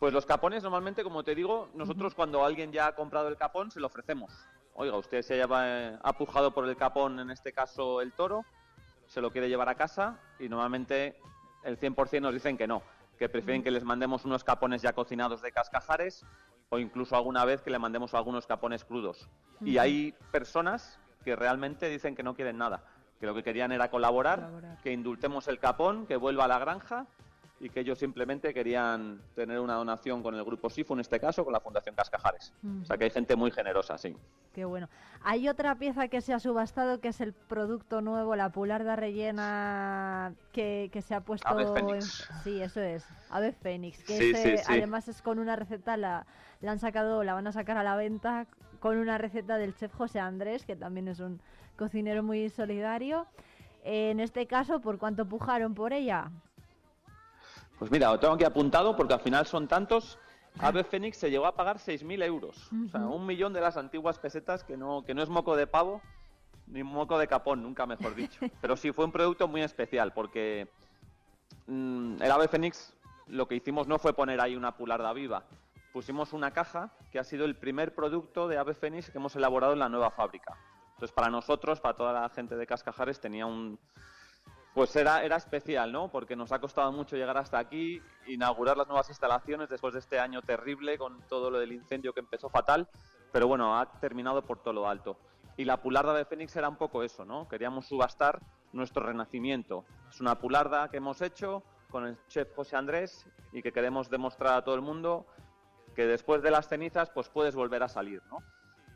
[0.00, 3.70] Pues los capones normalmente, como te digo, nosotros cuando alguien ya ha comprado el capón
[3.70, 4.32] se lo ofrecemos.
[4.74, 8.44] Oiga, usted se haya, ha pujado por el capón, en este caso el toro,
[9.06, 11.20] se lo quiere llevar a casa y normalmente
[11.62, 12.82] el 100% nos dicen que no,
[13.20, 16.26] que prefieren que les mandemos unos capones ya cocinados de cascajares
[16.70, 19.28] o incluso alguna vez que le mandemos algunos capones crudos.
[19.60, 22.82] Y hay personas que realmente dicen que no quieren nada,
[23.20, 24.78] que lo que querían era colaborar, Colaborar.
[24.82, 27.06] que indultemos el capón, que vuelva a la granja
[27.58, 31.42] y que ellos simplemente querían tener una donación con el grupo SIFU, en este caso,
[31.42, 32.52] con la Fundación Cascajares.
[32.82, 34.14] O sea que hay gente muy generosa, sí.
[34.52, 34.88] Qué bueno.
[35.22, 40.34] Hay otra pieza que se ha subastado que es el producto nuevo, la pularda rellena
[40.52, 41.48] que, que se ha puesto.
[41.48, 42.28] Ave en- Fénix.
[42.44, 43.06] Sí, eso es.
[43.30, 44.02] Ave Fénix.
[44.04, 44.72] Que Sí, ese, sí, sí.
[44.72, 46.26] además es con una receta, la,
[46.60, 48.46] la han sacado, la van a sacar a la venta
[48.80, 51.40] con una receta del chef José Andrés, que también es un
[51.76, 53.26] cocinero muy solidario.
[53.82, 56.30] En este caso, ¿por cuánto pujaron por ella?
[57.78, 60.18] Pues mira, lo tengo aquí apuntado porque al final son tantos.
[60.58, 62.70] Ave Fénix se llegó a pagar 6.000 euros.
[62.86, 65.66] O sea, un millón de las antiguas pesetas que no, que no es moco de
[65.66, 66.00] pavo
[66.66, 68.40] ni moco de capón, nunca mejor dicho.
[68.60, 70.68] Pero sí fue un producto muy especial porque
[71.66, 72.92] mm, el Ave Fénix
[73.28, 75.44] lo que hicimos no fue poner ahí una pularda viva.
[75.92, 79.72] Pusimos una caja que ha sido el primer producto de Ave Fénix que hemos elaborado
[79.72, 80.56] en la nueva fábrica.
[80.94, 83.78] Entonces, para nosotros, para toda la gente de Cascajares, tenía un,
[84.76, 86.08] pues era, era especial, ¿no?
[86.08, 90.18] Porque nos ha costado mucho llegar hasta aquí, inaugurar las nuevas instalaciones después de este
[90.18, 92.86] año terrible con todo lo del incendio que empezó fatal,
[93.32, 95.16] pero bueno, ha terminado por todo lo alto.
[95.56, 97.48] Y la pularda de Fénix era un poco eso, ¿no?
[97.48, 98.42] Queríamos subastar
[98.74, 99.86] nuestro renacimiento.
[100.10, 104.58] Es una pularda que hemos hecho con el chef José Andrés y que queremos demostrar
[104.58, 105.24] a todo el mundo
[105.94, 108.42] que después de las cenizas pues puedes volver a salir, ¿no?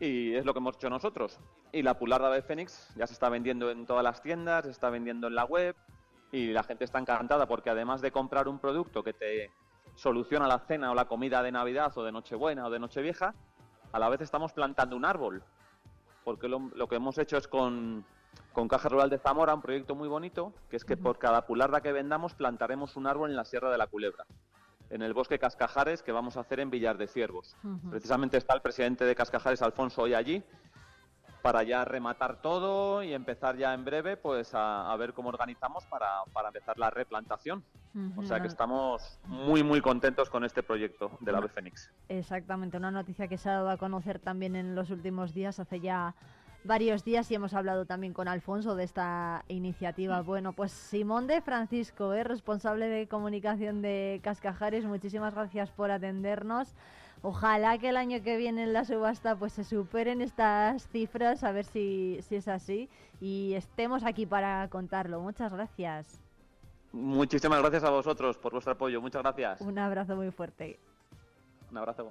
[0.01, 1.39] Y es lo que hemos hecho nosotros.
[1.73, 4.89] Y la pularda de Fénix ya se está vendiendo en todas las tiendas, se está
[4.91, 5.77] vendiendo en la web
[6.33, 9.51] y la gente está encantada porque además de comprar un producto que te
[9.97, 13.35] soluciona la cena o la comida de Navidad o de Nochebuena o de Nochevieja,
[13.93, 15.43] a la vez estamos plantando un árbol.
[16.25, 18.05] Porque lo, lo que hemos hecho es con,
[18.53, 21.81] con Caja Rural de Zamora, un proyecto muy bonito, que es que por cada pularda
[21.81, 24.25] que vendamos plantaremos un árbol en la Sierra de la Culebra,
[24.91, 27.57] en el bosque Cascajares que vamos a hacer en Villar de Ciervos.
[27.89, 30.43] Precisamente está el presidente de Cascajares, Alfonso, hoy allí,
[31.43, 35.87] para ya rematar todo y empezar ya en breve pues a, a ver cómo organizamos
[35.87, 37.65] para, para empezar la replantación.
[38.17, 41.91] O sea que estamos muy muy contentos con este proyecto del Ave Fénix.
[42.09, 45.81] Exactamente, una noticia que se ha dado a conocer también en los últimos días, hace
[45.81, 46.15] ya
[46.65, 50.21] varios días y hemos hablado también con Alfonso de esta iniciativa.
[50.23, 52.25] Bueno, pues Simón de Francisco, ¿eh?
[52.25, 56.75] responsable de comunicación de Cascajares, muchísimas gracias por atendernos.
[57.23, 61.53] Ojalá que el año que viene en la subasta pues se superen estas cifras, a
[61.53, 62.89] ver si, si es así
[63.21, 65.21] y estemos aquí para contarlo.
[65.21, 66.21] Muchas gracias.
[66.93, 69.01] Muchísimas gracias a vosotros por vuestro apoyo.
[69.01, 69.61] Muchas gracias.
[69.61, 70.79] Un abrazo muy fuerte.
[71.71, 72.11] Un abrazo.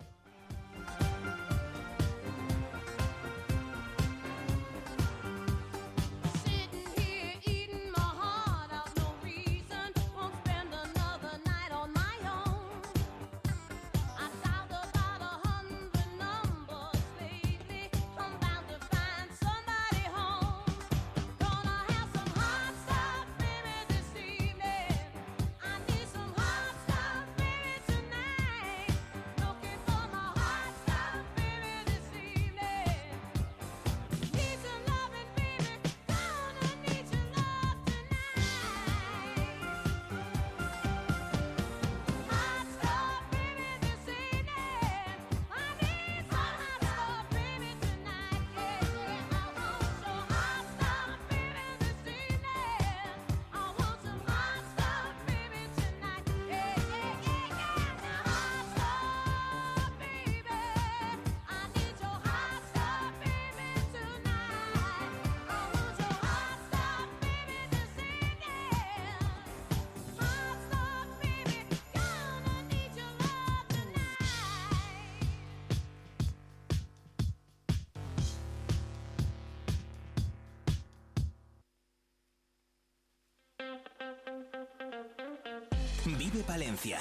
[86.40, 86.99] Vive Palencia.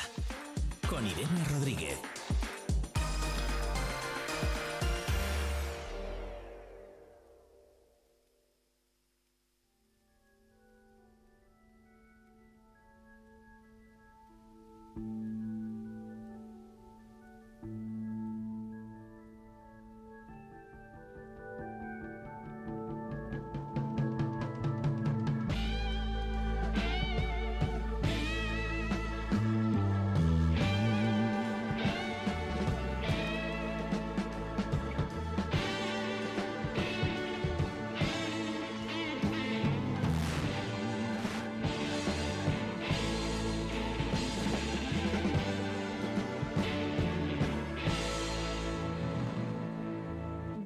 [0.88, 2.07] Con Irene Rodríguez.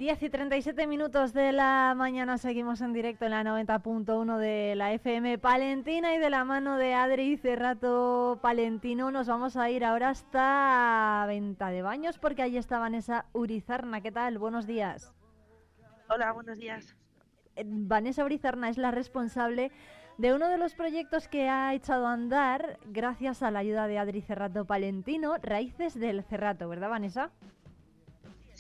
[0.03, 4.93] Diez y 37 minutos de la mañana seguimos en directo en la 90.1 de la
[4.95, 10.09] FM Palentina y de la mano de Adri Cerrato Palentino nos vamos a ir ahora
[10.09, 14.01] hasta Venta de Baños porque ahí está Vanessa Urizarna.
[14.01, 14.39] ¿Qué tal?
[14.39, 15.13] Buenos días.
[16.09, 16.97] Hola, buenos días.
[17.55, 19.71] Eh, Vanessa Urizarna es la responsable
[20.19, 24.01] de uno de los proyectos que ha echado a andar gracias a la ayuda de
[24.01, 27.31] Adri Cerrato Palentino, Raíces del Cerrato, ¿verdad Vanessa?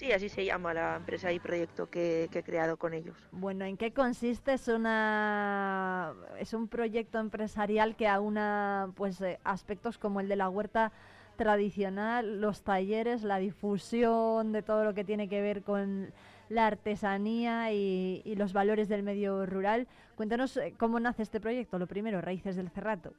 [0.02, 3.16] Sí, así se llama la empresa y proyecto que, he creado con ellos.
[3.30, 4.54] Bueno, ¿en qué consiste?
[4.54, 10.48] Es una es un proyecto empresarial que aúna pues eh, aspectos como el de la
[10.48, 10.90] huerta
[11.36, 16.12] tradicional, los talleres, la difusión de todo lo que tiene que ver con
[16.48, 19.86] la artesanía y, y los valores del medio rural.
[20.16, 21.78] Cuéntanos eh, cómo nace este proyecto.
[21.78, 23.12] Lo primero, Raíces del Cerrato.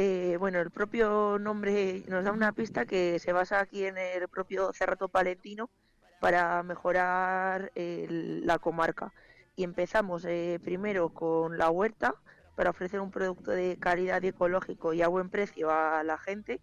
[0.00, 4.28] Eh, bueno, el propio nombre nos da una pista que se basa aquí en el
[4.28, 5.70] propio Cerrato Palentino
[6.20, 9.12] para mejorar el- la comarca.
[9.56, 12.14] Y empezamos eh, primero con la huerta
[12.54, 16.62] para ofrecer un producto de calidad y ecológico y a buen precio a la gente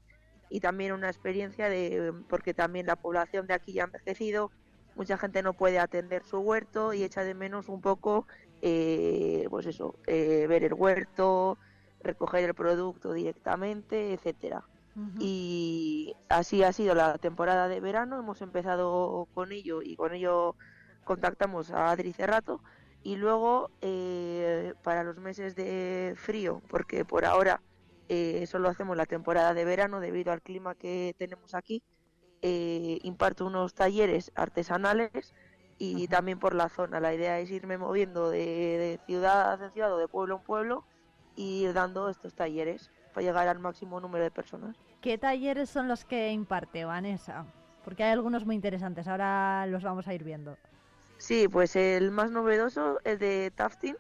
[0.50, 4.52] y también una experiencia de porque también la población de aquí ya ha envejecido,
[4.94, 8.28] mucha gente no puede atender su huerto y echa de menos un poco,
[8.62, 11.60] eh, pues eso, eh, ver el huerto,
[12.06, 14.64] recoger el producto directamente, etcétera.
[15.20, 20.56] Y así ha sido la temporada de verano, hemos empezado con ello y con ello
[21.04, 22.62] contactamos a Adri Cerrato
[23.04, 27.62] y luego eh, para los meses de frío, porque por ahora
[28.08, 31.84] eh, solo hacemos la temporada de verano debido al clima que tenemos aquí,
[32.42, 35.34] eh, imparto unos talleres artesanales
[35.78, 37.02] y también por la zona.
[37.02, 40.86] La idea es irme moviendo de, de ciudad en ciudad o de pueblo en pueblo
[41.36, 44.76] y ir dando estos talleres para llegar al máximo número de personas.
[45.02, 47.46] ¿Qué talleres son los que imparte Vanessa?
[47.84, 49.08] Porque hay algunos muy interesantes.
[49.08, 50.58] Ahora los vamos a ir viendo.
[51.18, 53.96] Sí, pues el más novedoso es de tafting.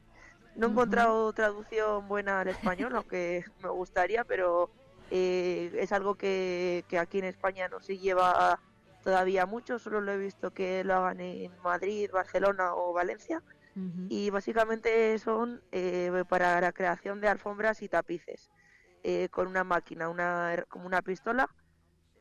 [0.55, 4.69] No he encontrado traducción buena al español, aunque me gustaría, pero
[5.11, 8.59] eh, es algo que, que aquí en España no se lleva
[9.03, 9.79] todavía mucho.
[9.79, 13.41] Solo lo he visto que lo hagan en Madrid, Barcelona o Valencia.
[14.07, 18.49] Y básicamente son eh, para la creación de alfombras y tapices
[19.03, 21.49] eh, con una máquina, una, her- como una pistola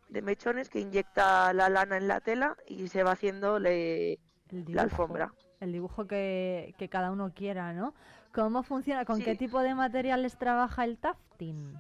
[0.09, 4.19] de mechones que inyecta la lana en la tela y se va haciendo le-
[4.51, 5.33] la alfombra.
[5.61, 7.95] El dibujo que, que cada uno quiera, ¿no?
[8.33, 9.05] ¿Cómo funciona?
[9.05, 9.25] ¿Con Sí.
[9.25, 11.79] qué tipo de materiales trabaja el tafting?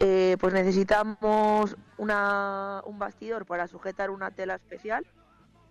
[0.00, 5.06] Eh, pues necesitamos una, un bastidor para sujetar una tela especial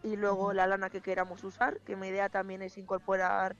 [0.03, 3.55] y luego la lana que queramos usar, que mi idea también es incorporar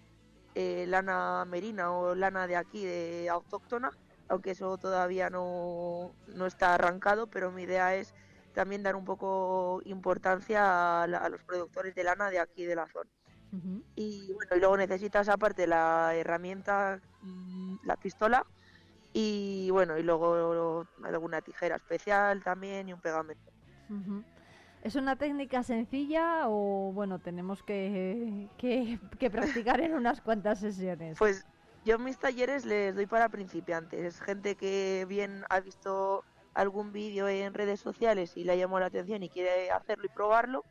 [0.55, 3.91] eh, lana merina o lana de aquí, de autóctona,
[4.29, 8.13] aunque eso todavía no, no está arrancado, pero mi idea es
[8.53, 12.75] también dar un poco importancia a, la- a los productores de lana de aquí de
[12.75, 13.09] la zona.
[13.95, 18.43] Y bueno, y luego necesitas aparte la herramienta, mm, la pistola,
[19.13, 23.51] y bueno, y luego alguna tijera especial también y un pegamento.
[24.81, 31.17] ¿Es una técnica sencilla o, bueno, tenemos que, que, que practicar en unas cuantas sesiones?
[31.17, 31.45] Pues
[31.85, 33.99] yo en mis talleres les doy para principiantes.
[34.01, 36.23] Es gente que bien ha visto
[36.53, 40.09] algún vídeo en redes sociales y le ha llamado la atención y quiere hacerlo y
[40.09, 40.63] probarlo.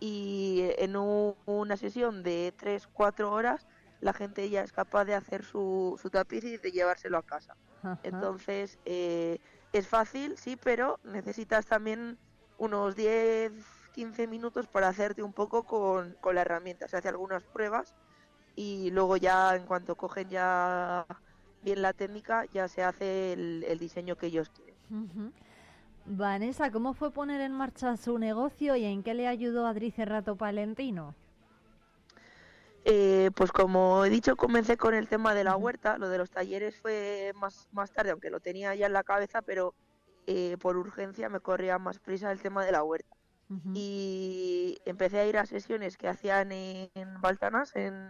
[0.00, 3.66] Y en un- una sesión de 3-4 horas
[4.00, 7.56] la gente ya es capaz de hacer su, su tapiz y de llevárselo a casa.
[7.82, 7.98] Ajá.
[8.02, 9.38] Entonces eh,
[9.72, 12.18] es fácil, sí, pero necesitas también
[12.58, 16.88] unos 10-15 minutos para hacerte un poco con, con la herramienta.
[16.88, 17.94] Se hace algunas pruebas
[18.56, 21.06] y luego ya en cuanto cogen ya
[21.62, 24.74] bien la técnica ya se hace el, el diseño que ellos quieren.
[26.06, 30.36] Vanessa, ¿cómo fue poner en marcha su negocio y en qué le ayudó Adri Cerrato
[30.36, 31.14] Palentino?
[32.84, 35.96] Eh, pues como he dicho, comencé con el tema de la huerta.
[35.96, 39.40] Lo de los talleres fue más, más tarde, aunque lo tenía ya en la cabeza,
[39.40, 39.74] pero
[40.26, 43.16] eh, por urgencia me corría más prisa el tema de la huerta.
[43.74, 48.08] Y empecé a ir a sesiones que hacían en, en Baltanas, en,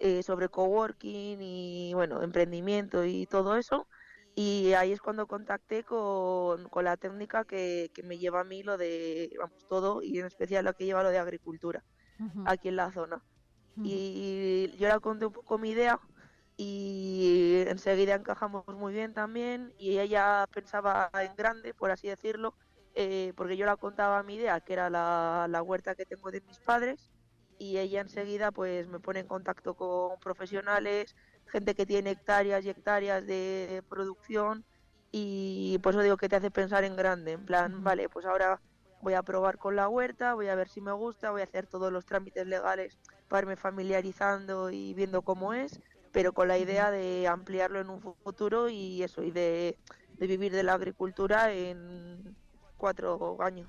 [0.00, 3.88] eh, sobre coworking y bueno, emprendimiento y todo eso.
[4.34, 8.62] Y ahí es cuando contacté con, con la técnica que, que me lleva a mí
[8.62, 11.84] lo de, vamos, todo y en especial lo que lleva lo de agricultura
[12.44, 13.24] aquí en la zona.
[13.82, 16.00] Y yo le conté un poco mi idea
[16.56, 22.54] y enseguida encajamos muy bien también y ella pensaba en grande, por así decirlo,
[22.94, 26.40] eh, porque yo la contaba mi idea, que era la, la huerta que tengo de
[26.42, 27.10] mis padres
[27.58, 31.16] y ella enseguida pues me pone en contacto con profesionales,
[31.46, 34.64] gente que tiene hectáreas y hectáreas de producción
[35.10, 38.60] y por eso digo que te hace pensar en grande, en plan, vale, pues ahora
[39.00, 41.66] voy a probar con la huerta, voy a ver si me gusta, voy a hacer
[41.66, 42.98] todos los trámites legales
[43.28, 45.80] para irme familiarizando y viendo cómo es,
[46.14, 49.76] pero con la idea de ampliarlo en un futuro y eso, y de,
[50.16, 52.36] de vivir de la agricultura en
[52.76, 53.68] cuatro años.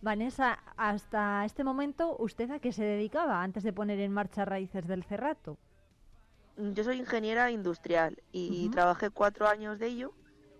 [0.00, 4.88] Vanessa, hasta este momento, ¿usted a qué se dedicaba antes de poner en marcha Raíces
[4.88, 5.58] del Cerrato?
[6.56, 10.12] Yo soy ingeniera industrial y trabajé cuatro años de ello.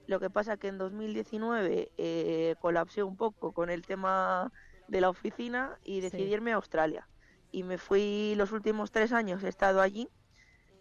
[0.07, 4.53] Lo que pasa que en 2019 eh, colapsé un poco con el tema
[4.87, 6.33] de la oficina y decidí Sí.
[6.35, 7.09] irme a Australia.
[7.57, 10.11] Y me fui los últimos tres años, he estado allí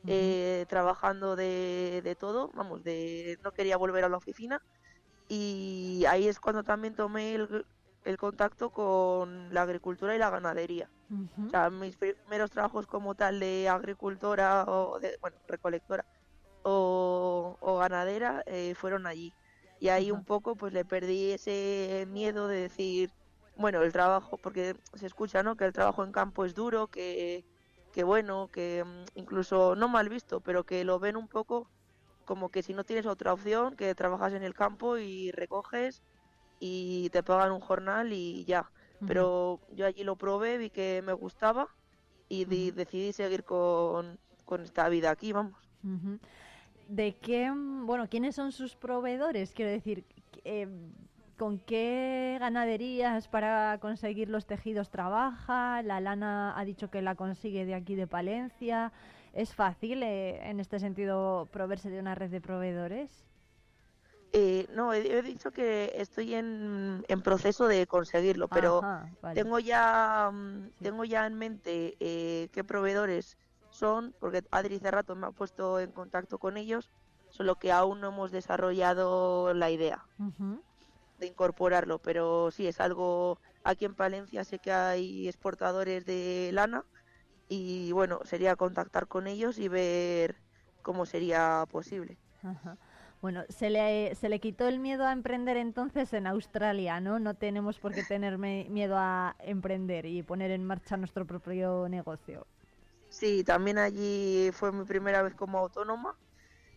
[0.08, 4.62] eh, trabajando de, de todo, vamos, de no quería volver a la oficina.
[5.30, 7.66] Y ahí es cuando también tomé el,
[8.04, 10.90] el contacto con la agricultura y la ganadería.
[11.48, 16.06] O sea, mis primeros trabajos como tal de agricultora o de, bueno, recolectora
[16.64, 19.32] o, o ganadera eh, fueron allí.
[19.80, 23.12] Y ahí un poco pues le perdí ese miedo de decir,
[23.58, 25.56] bueno, el trabajo, porque se escucha, ¿no?
[25.56, 27.46] Que el trabajo en campo es duro, que,
[27.92, 31.70] que bueno, que mm, incluso no mal visto, pero que lo ven un poco
[32.26, 36.04] como que si no tienes otra opción, que trabajas en el campo y recoges
[36.60, 38.72] y te pagan un jornal y ya.
[39.06, 41.68] Pero yo allí lo probé, vi que me gustaba
[42.28, 45.70] y decidí seguir con, con esta vida aquí, vamos.
[46.88, 49.54] ¿De qué, mm, bueno, quiénes son sus proveedores?
[49.54, 50.06] Quiero decir,
[50.44, 50.68] eh,
[51.38, 55.82] ¿con qué ganaderías para conseguir los tejidos trabaja?
[55.84, 58.92] La lana ha dicho que la consigue de aquí de Palencia.
[59.34, 63.26] ¿Es fácil eh, en este sentido proveerse de una red de proveedores?
[64.32, 69.42] Eh, no, he, he dicho que estoy en, en proceso de conseguirlo, pero Ajá, vale.
[69.42, 73.38] tengo ya mm, tengo ya en mente eh, qué proveedores
[73.70, 76.90] son, porque Adri Cerrato me ha puesto en contacto con ellos,
[77.30, 80.62] solo que aún no hemos desarrollado la idea Ujú.
[81.18, 86.86] De incorporarlo, pero sí es algo aquí en Palencia sé que hay exportadores de lana
[87.48, 90.36] y bueno, sería contactar con ellos y ver
[90.82, 92.18] cómo sería posible.
[92.44, 92.78] Ajá.
[93.22, 97.18] Bueno, se le, se le quitó el miedo a emprender entonces en Australia, ¿no?
[97.20, 102.46] No tenemos por qué tener miedo a emprender y poner en marcha nuestro propio negocio.
[103.10, 106.16] Sí, también allí fue mi primera vez como autónoma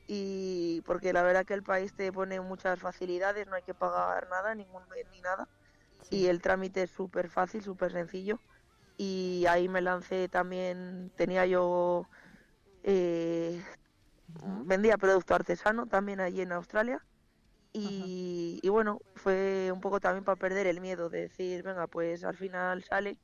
[0.08, 4.28] y porque la verdad que el país te pone muchas facilidades, no hay que pagar
[4.30, 5.48] nada, ningún mes ni nada.
[6.10, 8.40] Y el trámite es súper fácil, súper sencillo.
[8.96, 12.08] Y ahí me lancé también, tenía yo,
[12.84, 13.62] eh,
[14.64, 17.04] vendía producto artesano también allí en Australia.
[17.72, 22.24] Y, y bueno, fue un poco también para perder el miedo de decir, venga, pues
[22.24, 23.18] al final sale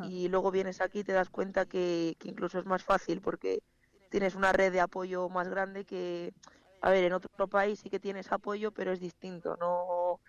[0.00, 3.62] y luego vienes aquí y te das cuenta que, que incluso es más fácil porque
[4.08, 6.32] tienes una red de apoyo más grande que,
[6.80, 10.20] a ver, en otro país sí que tienes apoyo, pero es distinto, no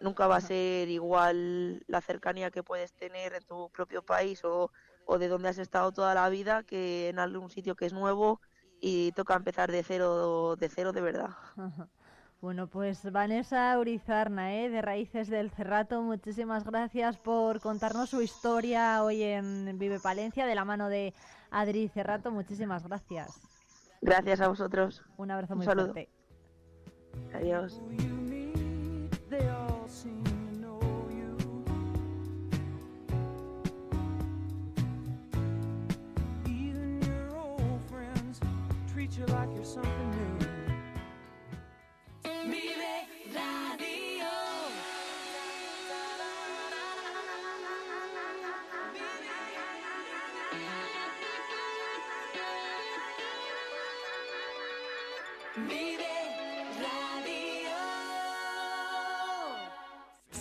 [0.00, 4.70] nunca va a ser igual la cercanía que puedes tener en tu propio país o,
[5.04, 8.40] o de donde has estado toda la vida que en algún sitio que es nuevo
[8.80, 11.30] y toca empezar de cero, de cero de verdad.
[12.40, 14.70] Bueno, pues Vanessa Urizarna, ¿eh?
[14.70, 20.54] de Raíces del Cerrato, muchísimas gracias por contarnos su historia hoy en Vive Palencia de
[20.54, 21.12] la mano de
[21.50, 22.30] Adri Cerrato.
[22.30, 23.40] Muchísimas gracias.
[24.00, 25.02] Gracias a vosotros.
[25.16, 25.92] Un abrazo Un muy saludo.
[25.92, 26.08] fuerte.
[27.34, 27.80] Adiós.
[39.28, 40.38] Like you're something new.
[42.50, 43.19] Vive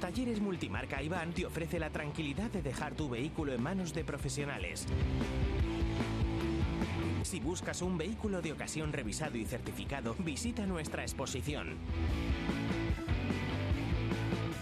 [0.00, 4.86] Talleres Multimarca Iván te ofrece la tranquilidad de dejar tu vehículo en manos de profesionales.
[7.22, 11.76] Si buscas un vehículo de ocasión revisado y certificado, visita nuestra exposición.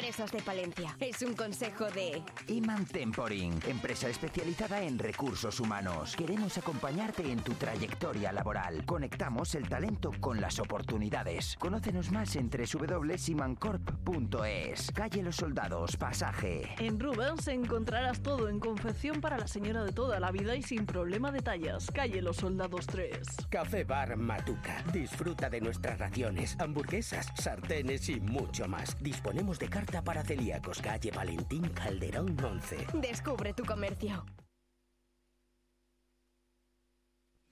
[0.00, 0.96] de Palencia.
[0.98, 2.22] Es un consejo de...
[2.48, 6.16] Iman Temporing, empresa especializada en recursos humanos.
[6.16, 8.86] Queremos acompañarte en tu trayectoria laboral.
[8.86, 11.54] Conectamos el talento con las oportunidades.
[11.58, 14.90] Conócenos más en www.simancorp.es.
[14.92, 16.74] Calle Los Soldados, pasaje.
[16.78, 20.86] En Rubens encontrarás todo en confección para la señora de toda la vida y sin
[20.86, 21.90] problema de tallas.
[21.92, 23.18] Calle Los Soldados 3.
[23.50, 24.82] Café Bar Matuca.
[24.94, 28.96] Disfruta de nuestras raciones, hamburguesas, sartenes y mucho más.
[29.02, 29.68] Disponemos de
[29.98, 30.80] para celíacos.
[30.80, 32.86] Calle Valentín Calderón 11.
[32.94, 34.24] Descubre tu comercio.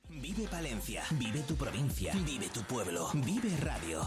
[0.08, 4.00] Vive Palencia, vive tu provincia, vive tu pueblo, vive radio.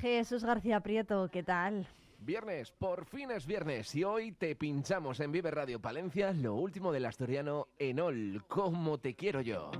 [0.00, 1.86] Jesús García Prieto, ¿qué tal?
[2.18, 6.92] Viernes, por fin es viernes y hoy te pinchamos en Vive Radio Palencia lo último
[6.92, 9.70] del asturiano Enol, como te quiero yo.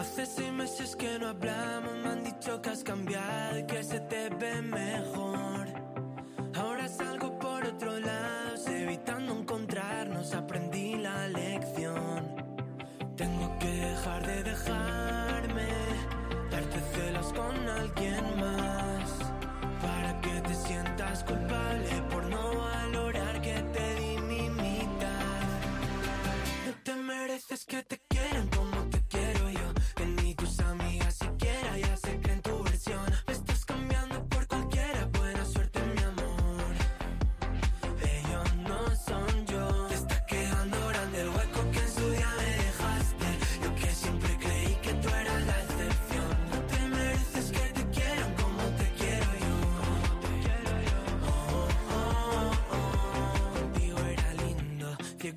[0.00, 4.00] Hace seis meses que no hablamos, me han dicho que has cambiado y que se
[4.00, 5.66] te ve mejor.
[6.56, 12.34] Ahora salgo por otro lado, evitando encontrarnos, aprendí la lección.
[13.14, 15.68] Tengo que dejar de dejarme,
[16.50, 19.10] darte celos con alguien más.
[19.82, 21.49] Para que te sientas culpable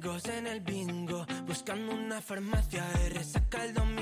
[0.05, 1.25] en el bingo.
[1.47, 3.92] Buscando una farmacia de resaca el domingo.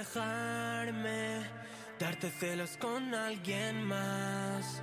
[0.00, 1.42] Dejarme,
[1.98, 4.82] darte celos con alguien más.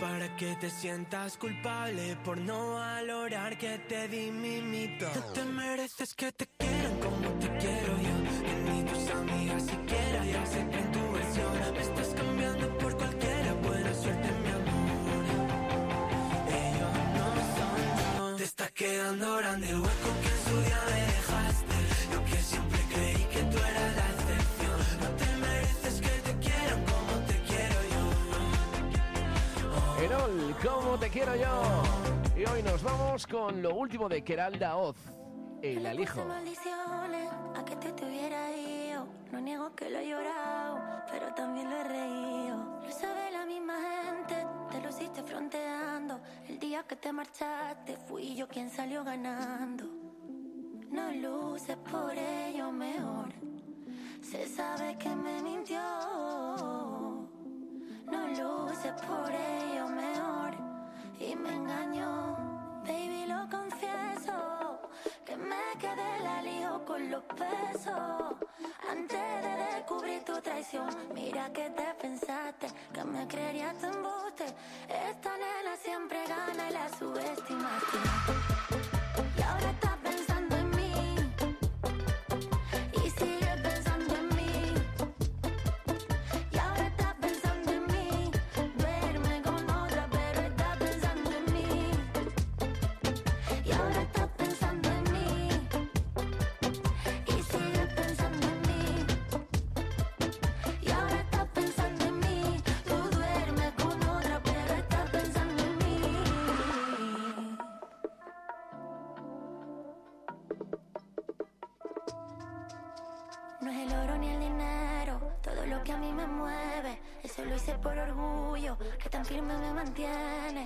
[0.00, 5.06] Para que te sientas culpable por no valorar que te di mi mito.
[33.16, 34.96] Vamos con lo último de Keralda Oz,
[35.62, 36.22] El Alijo.
[36.26, 39.06] maldiciones a que te tuviera ido.
[39.32, 40.78] No niego que lo he llorado,
[41.10, 42.80] pero también lo he reído.
[42.82, 44.34] Lo sabe la misma gente,
[44.70, 46.20] te lo hiciste fronteando.
[46.46, 49.86] El día que te marchaste, fui yo quien salió ganando.
[50.90, 53.32] No luces por ello mejor.
[54.20, 55.80] Se sabe que me mintió.
[58.12, 60.54] No luces por ello mejor.
[61.18, 62.55] Y me engañó.
[62.86, 64.90] Baby, lo confieso.
[65.24, 68.34] Que me quedé la lío con los besos.
[68.88, 70.88] Antes de descubrir tu traición.
[71.12, 72.68] Mira que te pensaste.
[72.94, 74.46] Que me creerías tu embuste.
[74.88, 77.98] Esta nena siempre gana y la subestimaste.
[79.36, 80.25] Y ahora estás pensando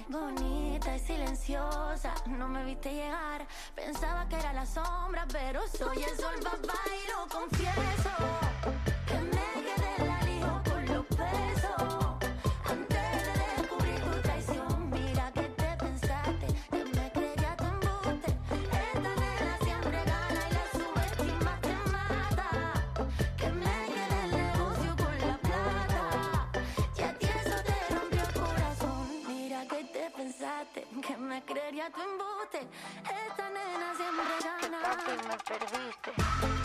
[0.08, 3.46] Bonita y silenciosa, no me viste llegar.
[3.76, 8.49] Pensaba que era la sombra, pero soy el sol, papá, y lo confieso.
[31.30, 32.66] Me creería tu embuste.
[33.04, 34.82] Esta nena siempre gana.
[34.82, 36.59] Papi, me perdiste.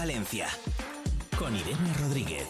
[0.00, 0.46] Vive Palencia
[1.36, 2.49] con Irene Rodríguez.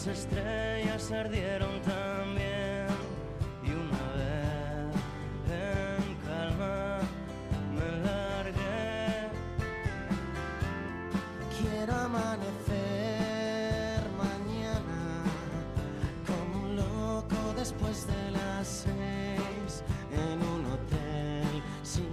[0.00, 2.86] Las estrellas ardieron también.
[3.62, 4.96] Y una vez
[5.50, 7.00] en calma
[7.74, 9.28] me largué.
[11.60, 15.02] Quiero amanecer mañana
[16.26, 22.08] como un loco después de las seis en un hotel sin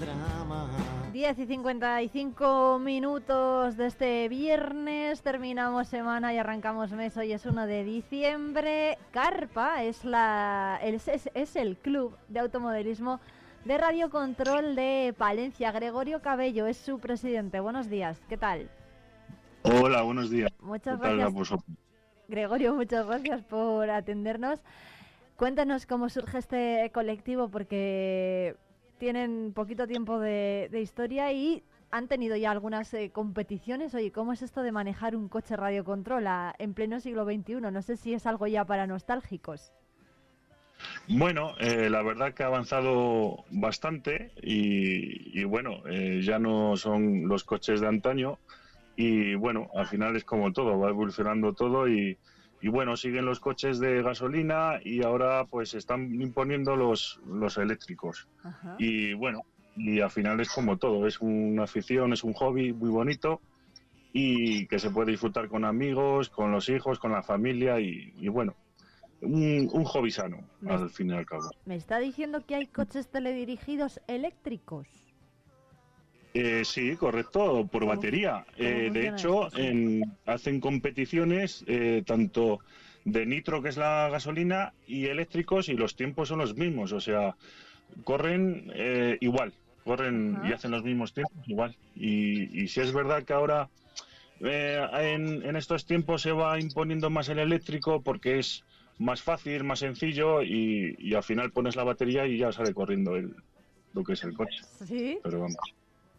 [0.00, 0.68] drama.
[1.12, 4.79] 10 y 55 minutos de este viernes,
[5.30, 8.98] terminamos semana y arrancamos mes, hoy es 1 de diciembre.
[9.12, 13.20] Carpa es, la, es, es- es el club de automodelismo
[13.64, 15.70] de Radio Control de Palencia.
[15.70, 17.60] Gregorio Cabello es su presidente.
[17.60, 18.68] Buenos días, ¿qué tal?
[19.62, 20.50] Hola, buenos días.
[20.58, 21.60] Muchas ¿Qué tal gracias.
[22.26, 24.58] Gregorio, muchas gracias por atendernos.
[25.36, 28.56] Cuéntanos cómo surge este colectivo, porque
[28.98, 33.94] tienen poquito tiempo de, de historia y han tenido ya algunas eh, competiciones.
[33.94, 37.60] Oye, ¿cómo es esto de manejar un coche radiocontrol a- en pleno siglo XXI?
[37.72, 39.72] No sé si es algo ya para nostálgicos.
[41.08, 47.26] Bueno, eh, la verdad que ha avanzado bastante y, y bueno, eh, ya no son
[47.28, 48.38] los coches de antaño
[48.96, 52.18] y bueno, al final es como todo, va evolucionando todo y,
[52.60, 58.28] y bueno, siguen los coches de gasolina y ahora pues están imponiendo los, los eléctricos.
[58.78, 59.42] Y bueno,
[59.84, 63.40] y al final es como todo, es una afición, es un hobby muy bonito
[64.12, 68.28] y que se puede disfrutar con amigos, con los hijos, con la familia y, y
[68.28, 68.54] bueno,
[69.22, 71.50] un, un hobby sano, Me- al fin y al cabo.
[71.66, 74.86] Me está diciendo que hay coches teledirigidos eléctricos.
[76.32, 78.46] Eh, sí, correcto, por batería.
[78.56, 82.60] Eh, de hecho, en- hacen competiciones eh, tanto
[83.04, 86.92] de nitro, que es la gasolina, y eléctricos, y los tiempos son los mismos.
[86.92, 87.36] O sea,
[88.04, 89.52] corren eh, igual,
[89.84, 91.76] corren y hacen los mismos tiempos igual.
[91.94, 93.68] Y, y si es verdad que ahora
[94.40, 98.64] eh, en, en estos tiempos se va imponiendo más el eléctrico porque es
[98.98, 103.16] más fácil, más sencillo, y, y al final pones la batería y ya sale corriendo
[103.16, 103.34] el,
[103.94, 104.58] lo que es el coche.
[104.84, 105.18] Sí.
[105.22, 105.56] Pero vamos.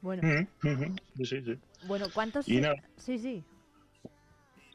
[0.02, 0.48] Bueno,
[1.24, 1.56] sí, sí.
[1.86, 2.50] bueno, ¿cuántos?
[2.50, 2.82] Y nada.
[2.98, 3.44] Sí, sí.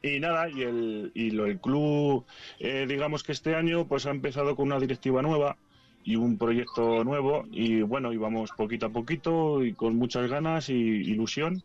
[0.01, 2.25] Y nada, y el, y lo, el club,
[2.59, 5.57] eh, digamos que este año pues ha empezado con una directiva nueva
[6.07, 10.73] y un proyecto nuevo y bueno, íbamos poquito a poquito y con muchas ganas y
[10.73, 11.61] ilusión.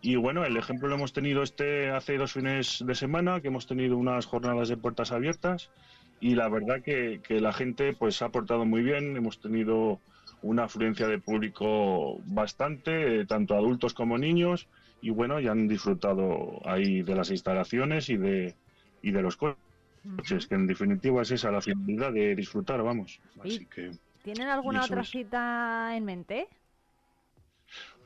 [0.00, 3.66] Y bueno, el ejemplo lo hemos tenido este hace dos fines de semana, que hemos
[3.66, 5.70] tenido unas jornadas de puertas abiertas
[6.20, 9.98] y la verdad que, que la gente pues ha aportado muy bien, hemos tenido
[10.40, 14.68] una afluencia de público bastante, eh, tanto adultos como niños,
[15.02, 18.54] y bueno, ya han disfrutado ahí de las instalaciones y de,
[19.02, 19.58] y de los coches,
[20.48, 23.20] que en definitiva es esa la finalidad de disfrutar, vamos.
[23.42, 23.90] Así que,
[24.22, 25.10] ¿Tienen alguna otra es.
[25.10, 26.48] cita en mente?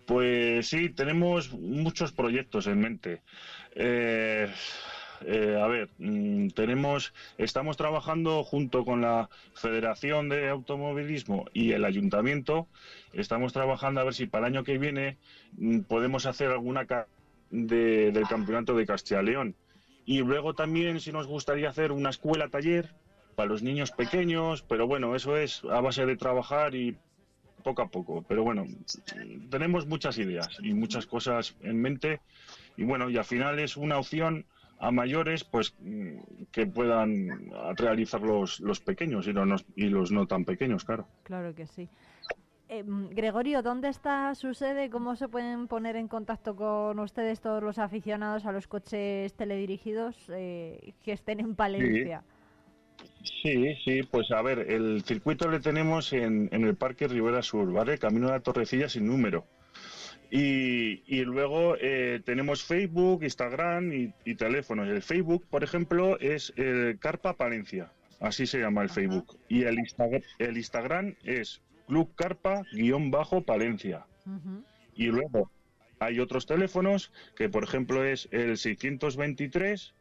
[0.06, 3.22] pues sí, tenemos muchos proyectos en mente.
[3.74, 4.52] Eh,
[5.24, 11.86] eh, a ver, mm, tenemos, estamos trabajando junto con la Federación de Automovilismo y el
[11.86, 12.68] Ayuntamiento.
[13.14, 15.16] Estamos trabajando a ver si para el año que viene
[15.56, 16.86] mm, podemos hacer alguna
[17.50, 19.54] de- del campeonato de Castilla León.
[20.06, 22.90] Y luego también, si nos gustaría hacer una escuela taller
[23.36, 26.96] para los niños pequeños, pero bueno, eso es a base de trabajar y
[27.62, 28.22] poco a poco.
[28.28, 28.66] Pero bueno,
[29.50, 32.20] tenemos muchas ideas y muchas cosas en mente
[32.76, 34.44] y bueno, y al final es una opción
[34.78, 36.18] a mayores pues mm,
[36.52, 41.06] que puedan realizar los, los pequeños y los, y los no tan pequeños, claro.
[41.22, 41.88] Claro que sí.
[42.74, 44.90] Eh, mm, Gregorio, ¿dónde está su sede?
[44.90, 50.16] ¿Cómo se pueden poner en contacto con ustedes todos los aficionados a los coches teledirigidos
[50.28, 52.24] eh, que estén en Palencia?
[53.42, 57.72] Sí, sí, pues a ver, el circuito le tenemos en, en el Parque Rivera Sur,
[57.72, 57.98] ¿vale?
[57.98, 59.44] Camino de la Torrecilla sin número.
[60.30, 64.88] Y, y luego eh, tenemos Facebook, Instagram y, y teléfonos.
[64.88, 69.38] El Facebook, por ejemplo, es el Carpa Palencia, así se llama el Facebook.
[69.48, 69.78] Y el,
[70.38, 74.06] el Instagram es Club Carpa-Palencia.
[74.94, 75.50] Y luego
[75.98, 79.94] hay otros teléfonos que, por ejemplo, es el 623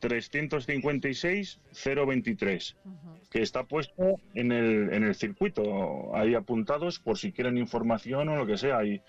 [0.00, 2.76] 356 023,
[3.30, 8.36] que está puesto en el, en el circuito, ahí apuntados por si quieren información o
[8.36, 8.84] lo que sea.
[8.84, 9.02] Y,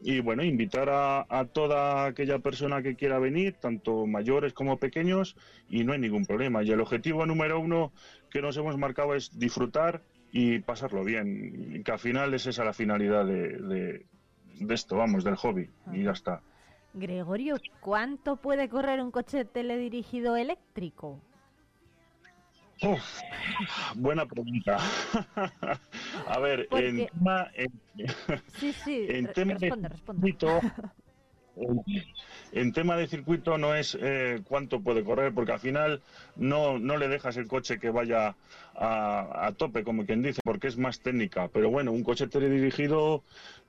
[0.00, 5.36] y bueno, invitar a, a toda aquella persona que quiera venir, tanto mayores como pequeños,
[5.68, 6.62] y no hay ningún problema.
[6.62, 7.92] Y el objetivo número uno
[8.30, 12.64] que nos hemos marcado es disfrutar y pasarlo bien, y que al final es esa
[12.64, 14.06] la finalidad de, de,
[14.60, 16.40] de esto, vamos, del hobby, y ya está.
[16.94, 21.20] Gregorio, ¿cuánto puede correr un coche teledirigido eléctrico?
[22.82, 23.20] Uf,
[23.96, 24.78] buena pregunta.
[26.26, 27.70] a ver, Porque- en tema, en,
[28.58, 30.20] Sí, sí, en tema responde, de responde.
[30.20, 30.60] circuito,
[32.52, 36.02] en, tema de circuito no es eh, cuánto puede correr, porque al final
[36.36, 38.36] no, no le dejas el coche que vaya
[38.74, 41.48] a, a tope, como quien dice, porque es más técnica.
[41.48, 43.22] Pero bueno, un coche teledirigido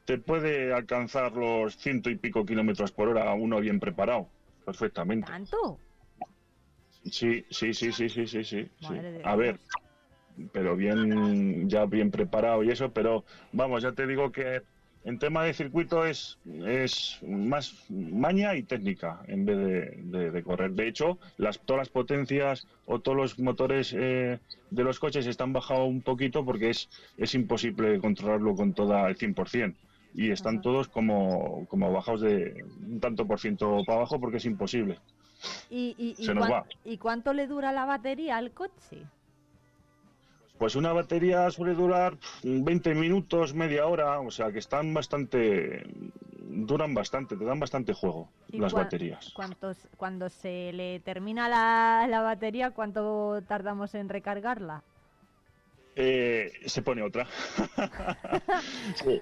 [0.05, 4.27] te puede alcanzar los ciento y pico kilómetros por hora, uno bien preparado,
[4.65, 5.27] perfectamente.
[5.27, 5.79] ¿Tanto?
[7.09, 8.67] Sí, sí, sí, sí, sí, sí, sí.
[8.81, 9.59] Madre A ver,
[10.51, 14.61] pero bien, ya bien preparado y eso, pero vamos, ya te digo que
[15.05, 20.43] en tema de circuito es, es más maña y técnica en vez de, de- de
[20.43, 20.71] correr.
[20.71, 24.39] De hecho, las, todas las potencias o todos los motores eh,
[24.69, 29.17] de los coches están bajados un poquito porque es, es imposible controlarlo con toda el
[29.17, 29.75] 100%.
[30.15, 34.45] Y están todos como, como bajados de un tanto por ciento para abajo porque es
[34.45, 34.99] imposible.
[35.69, 36.65] ¿Y, y, y Se nos cuán- va.
[36.85, 39.01] ¿Y cuánto le dura la batería al coche?
[40.57, 45.83] Pues una batería suele durar pf, 20 minutos, media hora, o sea que están bastante,
[46.39, 49.31] duran bastante, te dan bastante juego ¿Y las baterías.
[49.35, 54.83] cuántos- cuando se le termina la, la batería, ¿cuánto tardamos en recargarla?
[55.95, 57.27] Eh, se pone otra.
[58.95, 59.21] Sí.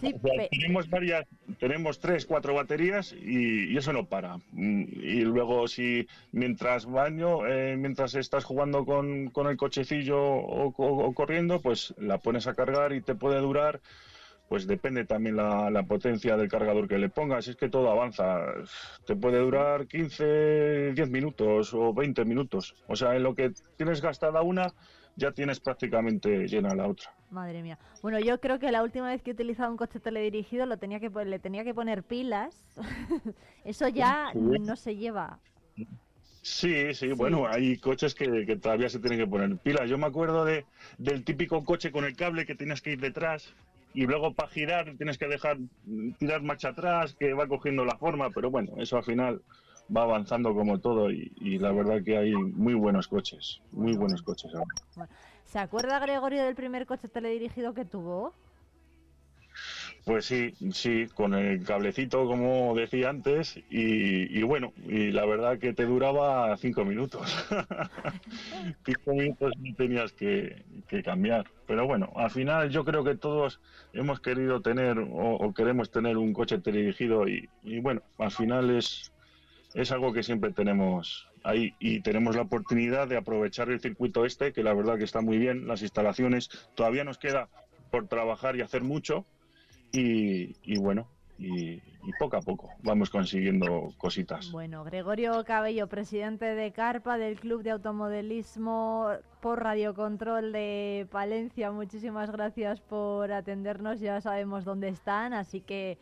[0.00, 1.26] Sí, O sea, pe- tenemos varias,
[1.58, 4.38] tenemos tres, cuatro baterías y, y eso no para.
[4.54, 11.04] Y luego si mientras baño, eh, mientras estás jugando con, con el cochecillo o, o-
[11.06, 13.80] o corriendo, pues la pones a cargar y te puede durar
[14.52, 18.44] pues depende también la, la potencia del cargador que le pongas, es que todo avanza.
[19.06, 22.74] Te puede durar 15, 10 minutos o 20 minutos.
[22.86, 24.66] O sea, en lo que tienes gastada una,
[25.16, 27.14] ya tienes prácticamente llena la otra.
[27.30, 27.78] Madre mía.
[28.02, 31.00] Bueno, yo creo que la última vez que he utilizado un coche teledirigido lo tenía
[31.00, 32.54] que le tenía que poner pilas.
[33.64, 35.38] Eso ya no se lleva.
[36.42, 39.88] Sí, sí, bueno, hay coches que, que todavía se tienen que poner pilas.
[39.88, 40.66] Yo me acuerdo de,
[40.98, 43.54] del típico coche con el cable que tienes que ir detrás
[43.94, 47.96] y luego para girar tienes que dejar mm, tirar marcha atrás, que va cogiendo la
[47.96, 49.42] forma, pero bueno, eso al final
[49.94, 54.52] va avanzando como todo y, la verdad que hay muy buenos coches, muy buenos coches
[54.54, 55.08] ahora.
[55.44, 58.32] ¿Se acuerda Gregorio del primer coche teledirigido que tuvo?
[60.04, 65.58] Pues sí, sí, con el cablecito, como decía antes, y, y bueno, y la verdad
[65.60, 67.36] que te duraba cinco minutos.
[68.84, 71.46] cinco minutos no tenías que, que cambiar.
[71.66, 73.60] Pero bueno, al final yo creo que todos
[73.92, 78.70] hemos querido tener o, o queremos tener un coche teledirigido y, y bueno, al final
[78.70, 79.12] es,
[79.74, 84.52] es algo que siempre tenemos ahí y tenemos la oportunidad de aprovechar el circuito este,
[84.52, 87.48] que la verdad que está muy bien, las instalaciones, todavía nos queda
[87.90, 89.26] por trabajar y hacer mucho
[89.92, 91.06] y, y bueno,
[91.38, 91.72] y,
[92.04, 94.50] y poco a poco vamos consiguiendo cositas.
[94.52, 99.08] Bueno, Gregorio Cabello, presidente de Carpa del Club de Automodelismo
[99.40, 105.98] por Radiocontrol de Palencia, muchísimas gracias por atendernos, ya sabemos dónde están, así que,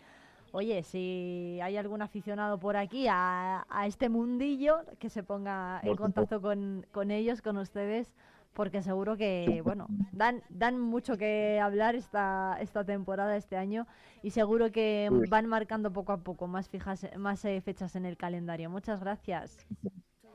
[0.52, 5.96] oye, si hay algún aficionado por aquí a, a este mundillo, que se ponga en
[5.96, 8.12] contacto con, con ellos, con ustedes,
[8.54, 13.86] porque seguro que, bueno, dan, dan mucho que hablar esta, esta temporada, este año,
[14.22, 18.16] y seguro que van marcando poco a poco más fijas, más eh, fechas en el
[18.16, 18.70] calendario.
[18.70, 19.66] Muchas gracias.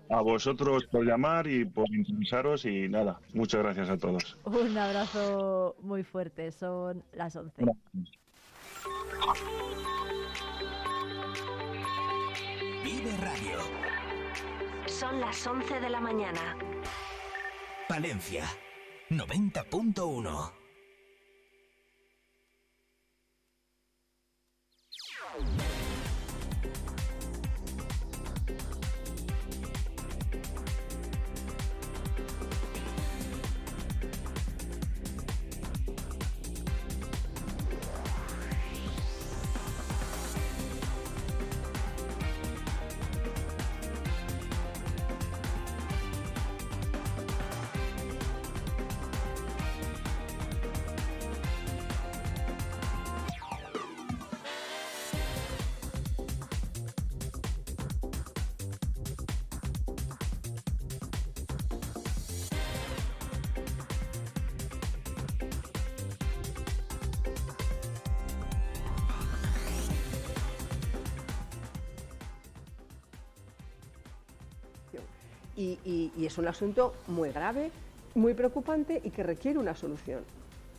[0.09, 4.37] A vosotros por llamar y por interesaros y nada, muchas gracias a todos.
[4.45, 6.51] Un abrazo muy fuerte.
[6.51, 7.63] Son las 11.
[12.83, 13.57] Vive Radio.
[14.85, 16.55] Son las 11 de la mañana.
[17.87, 18.45] Palencia
[19.09, 20.51] 90.1.
[25.37, 25.84] Y,
[76.35, 77.71] es un asunto muy grave,
[78.13, 80.21] muy preocupante y que requiere una solución.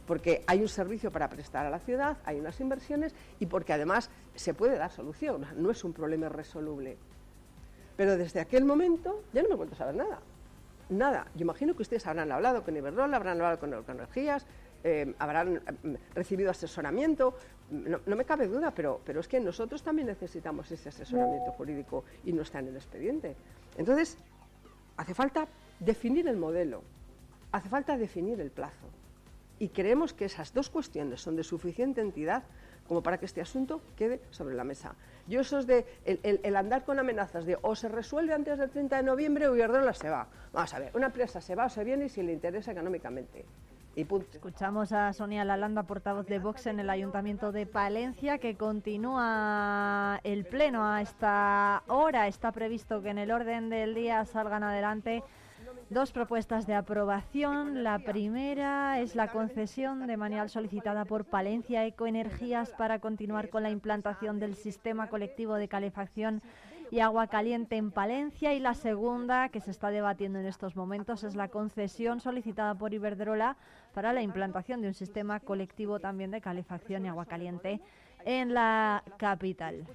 [0.07, 4.11] Porque hay un servicio para prestar a la ciudad, hay unas inversiones y porque además
[4.35, 6.99] se puede dar solución, no es un problema irresoluble.
[7.97, 10.21] Pero desde aquel momento ya no me a saber nada.
[10.91, 11.27] Nada.
[11.35, 14.45] Yo imagino que ustedes habrán hablado con Iberdrola, habrán hablado con Energías,
[14.85, 17.35] eh, habrán eh, recibido asesoramiento.
[17.71, 22.05] No, no me cabe duda, pero, pero es que nosotros también necesitamos ese asesoramiento jurídico
[22.25, 23.35] y no está en el expediente.
[23.79, 24.19] Entonces,
[24.97, 25.49] hace falta
[25.81, 26.83] definir el modelo,
[27.53, 28.87] hace falta definir el plazo.
[29.59, 32.45] Y creemos que esas dos cuestiones son de suficiente entidad
[32.87, 34.95] como para que este asunto quede sobre la mesa.
[35.27, 38.99] Yo eso es de el, andar con amenazas de o se resuelve antes del 30
[38.99, 40.29] de noviembre o Iberdrola se va.
[40.53, 43.45] Vamos a ver, una empresa se va o se viene y si le interesa económicamente.
[43.97, 50.45] Escuchamos a Sonia Lalanda, portavoz de Vox en el Ayuntamiento de Palencia, que continúa el
[50.45, 52.29] pleno a esta hora.
[52.29, 55.23] Está previsto que en el orden del día salgan adelante
[55.89, 57.85] dos propuestas de aprobación.
[57.85, 63.71] La primera es la concesión de manual solicitada por Palencia Ecoenergías para continuar con la
[63.71, 66.43] implantación del sistema colectivo de calefacción
[66.91, 71.25] y agua caliente en Palencia y la segunda que se está debatiendo en estos momentos
[71.25, 73.57] es la concesión solicitada por Iberdrola
[73.95, 77.81] para la implantación de un sistema colectivo también de calefacción y agua caliente
[78.25, 79.87] en la capital.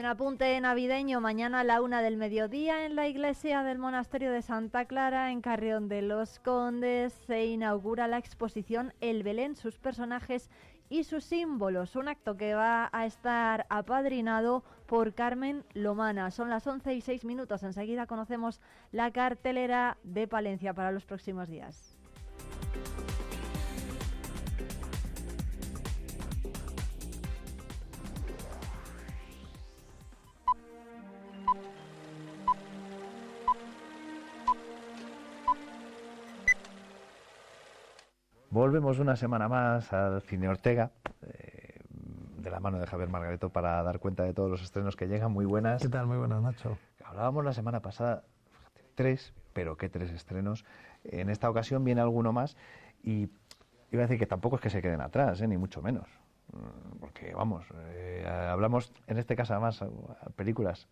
[0.00, 4.40] Un apunte navideño, mañana a la una del mediodía en la iglesia del monasterio de
[4.40, 10.48] Santa Clara, en Carrión de los Condes, se inaugura la exposición El Belén, sus personajes
[10.88, 11.96] y sus símbolos.
[11.96, 16.30] Un acto que va a estar apadrinado por Carmen Lomana.
[16.30, 17.62] Son las 11 y 6 minutos.
[17.62, 18.62] Enseguida conocemos
[18.92, 21.89] la cartelera de Palencia para los próximos días.
[38.50, 40.90] Volvemos una semana más al Cine Ortega,
[41.22, 41.78] eh,
[42.38, 45.30] de la mano de Javier Margareto, para dar cuenta de todos los estrenos que llegan.
[45.30, 45.82] Muy buenas.
[45.82, 46.08] ¿Qué tal?
[46.08, 46.76] Muy buenas, Nacho.
[47.04, 48.24] Hablábamos la semana pasada,
[48.96, 50.64] tres, pero qué tres estrenos.
[51.04, 52.56] En esta ocasión viene alguno más
[53.04, 53.28] y
[53.92, 56.08] iba a decir que tampoco es que se queden atrás, eh, ni mucho menos.
[56.52, 59.84] Mm, Porque, vamos, eh, hablamos en este caso además
[60.34, 60.88] películas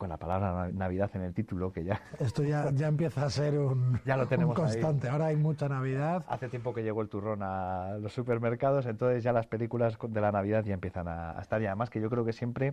[0.00, 3.28] con la palabra na- Navidad en el título, que ya Esto ya, ya empieza a
[3.30, 4.72] ser un, Ya lo tenemos un ahí.
[4.72, 5.10] constante.
[5.10, 6.24] Ahora hay mucha Navidad.
[6.26, 10.32] Hace tiempo que llegó el turrón a los supermercados, entonces ya las películas de la
[10.32, 11.60] Navidad ya empiezan a, a estar.
[11.60, 12.72] Y además que yo creo que siempre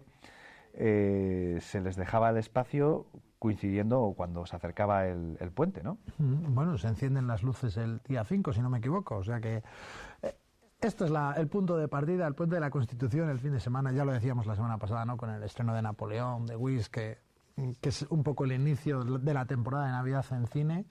[0.73, 3.05] eh, se les dejaba el espacio
[3.39, 5.97] coincidiendo cuando se acercaba el, el puente, ¿no?
[6.17, 9.17] Mm, Bueno, se encienden las luces el día 5, si no me equivoco.
[9.17, 9.63] O sea que
[10.81, 13.59] esto es la- el punto de partida, el puente de la Constitución, el fin de
[13.59, 13.91] semana.
[13.91, 15.17] Ya lo decíamos la semana pasada, ¿no?
[15.17, 17.17] Con el estreno de Napoleón, de Wish, que,
[17.81, 20.85] que es un poco el inicio de la temporada de Navidad en cine.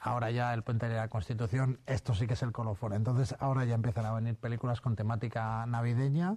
[0.00, 2.92] Ahora ya el puente de la Constitución, esto sí que es el colofón.
[2.92, 6.36] Entonces ahora ya empiezan a venir películas con temática navideña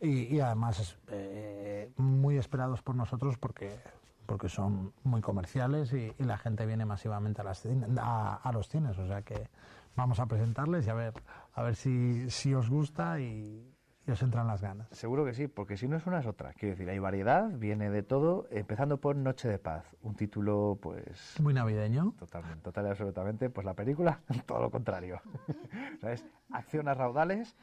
[0.00, 3.80] y, y además eh, muy esperados por nosotros porque
[4.26, 7.64] porque son muy comerciales y, y la gente viene masivamente a, las
[7.98, 8.98] a, a los cines.
[8.98, 9.48] O sea que
[9.96, 11.14] vamos a presentarles y a ver,
[11.54, 13.74] a ver si, si os gusta y,
[14.06, 14.88] y os entran las ganas.
[14.92, 16.52] Seguro que sí, porque si no es una es otra.
[16.52, 21.34] Quiero decir, hay variedad, viene de todo, empezando por Noche de Paz, un título pues...
[21.40, 22.14] Muy navideño.
[22.18, 23.50] Totalmente, total y absolutamente.
[23.50, 25.20] Pues la película, todo lo contrario.
[26.00, 26.24] ¿Sabes?
[26.52, 27.56] Acciones raudales,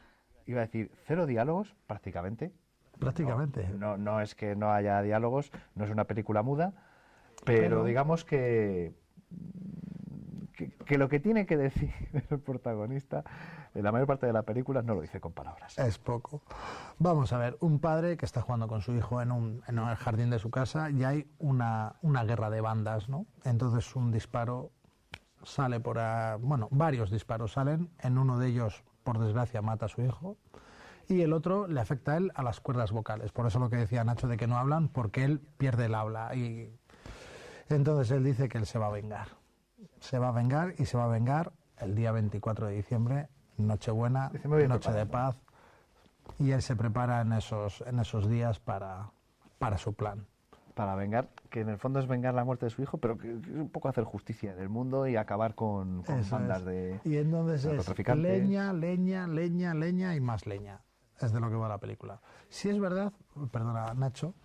[0.46, 2.52] iba a decir, cero diálogos prácticamente.
[3.00, 3.68] Prácticamente.
[3.78, 6.74] No, no es que no haya diálogos, no es una película muda,
[7.44, 8.94] pero, Pero- digamos que,
[10.86, 11.92] que, lo que tiene que decir
[12.30, 13.24] el protagonista
[13.74, 15.78] en la mayor parte de la película no lo dice con palabras.
[15.78, 16.42] Es poco.
[17.00, 19.96] Vamos a ver, un padre que está jugando con su hijo en, un, en el
[19.96, 23.26] jardín de su casa y hay una, una guerra de bandas, ¿no?
[23.44, 24.72] Entonces un disparo
[25.44, 26.00] sale por...
[26.00, 30.38] a- bueno, varios disparos salen, en uno de ellos, por desgracia, mata a su hijo
[31.10, 33.32] y el otro le afecta a él a las cuerdas vocales.
[33.34, 36.34] Por eso lo que decía Nacho de que no hablan, porque él pierde el habla
[36.34, 36.74] y
[37.70, 39.28] entonces él dice que él se va a vengar.
[40.04, 44.30] Se va a vengar y se va a vengar el día 24 de diciembre, Nochebuena,
[44.34, 45.36] Dice, "Me voy a Noche de preparar".
[45.36, 45.42] Paz,
[46.40, 49.12] y él se prepara en esos, en esos días para,
[49.60, 50.28] para su plan.
[50.76, 53.32] Para vengar, que en el fondo es vengar la muerte de su hijo, pero que
[53.32, 56.66] es un poco hacer justicia en el mundo y acabar con, con bandas es.
[56.66, 60.82] de Y entonces es leña, leña, leña, leña y más leña.
[61.22, 62.20] Es de lo que va la película.
[62.50, 63.14] Si es verdad,
[63.52, 64.36] perdona Nacho,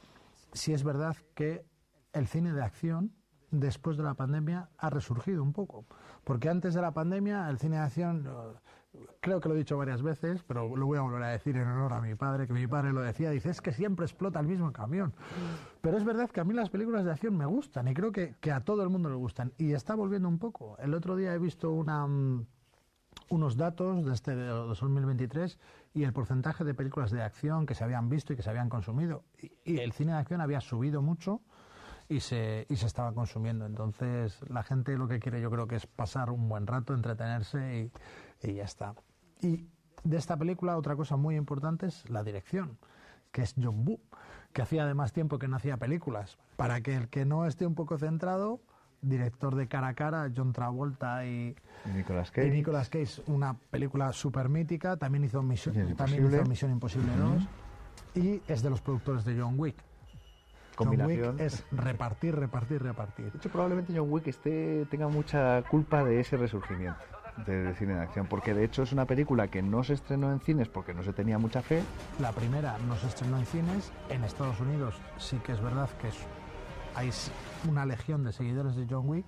[0.53, 1.65] si es verdad que
[2.13, 3.18] el cine de acción
[3.51, 5.87] después de la pandemia ha resurgido un poco.
[6.25, 9.79] Porque antes de la pandemia el cine de acción, eh, creo que lo he dicho
[9.79, 12.53] varias veces, pero lo voy a volver a decir en honor a mi padre, que
[12.53, 15.15] mi padre lo decía, dice, es que siempre explota el mismo camión.
[15.81, 18.35] Pero es verdad que a mí las películas de acción me gustan y creo que,
[18.41, 19.53] que a todo el mundo le gustan.
[19.59, 20.77] Y está volviendo un poco.
[20.79, 22.47] El otro día he visto una, mm,
[23.31, 25.59] unos datos de este de 2023
[25.95, 28.69] y el porcentaje de películas de acción que se habían visto y que se habían
[28.69, 29.25] consumido.
[29.41, 31.41] Y, y el cine de acción había subido mucho
[32.09, 33.67] y se, y se estaba consumiendo.
[33.67, 37.91] Entonces la gente lo que quiere yo creo que es pasar un buen rato, entretenerse
[38.43, 38.95] y, y ya está.
[39.41, 39.67] Y
[40.05, 42.79] de esta película otra cosa muy importante es la dirección,
[43.33, 44.01] que es John Woo,
[44.53, 46.39] que hacía además tiempo que no hacía películas.
[46.57, 48.61] Para que el que no esté un poco centrado,
[49.03, 51.55] director de cara a cara, John Travolta y,
[51.87, 52.51] Y Nicolas y Cage.
[52.51, 57.49] Nicolas Cage, una película súper mítica, también hizo Misión, también hizo Misión Imposible 2
[58.15, 59.77] y es de los productores de John Wick.
[60.79, 61.35] John Combinación.
[61.37, 63.33] Wick es repartir, repartir, repartir.
[63.33, 66.99] De hecho, probablemente John Wick esté, tenga mucha culpa de ese resurgimiento
[67.47, 70.41] del cine de acción, porque de hecho es una película que no se estrenó en
[70.41, 71.83] cines porque no se tenía mucha fe.
[72.19, 76.09] La primera no se estrenó en cines, en Estados Unidos sí que es verdad que
[76.09, 76.27] es-
[76.97, 77.11] hay
[77.71, 79.27] una legión de seguidores de John Wick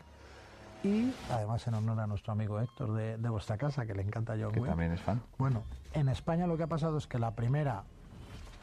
[0.83, 4.35] y además en honor a nuestro amigo Héctor de, de vuestra casa, que le encanta
[4.41, 4.71] John Que Wick.
[4.71, 5.21] también es fan.
[5.39, 5.63] Bueno,
[5.93, 7.85] en España lo que ha pasado es que la primera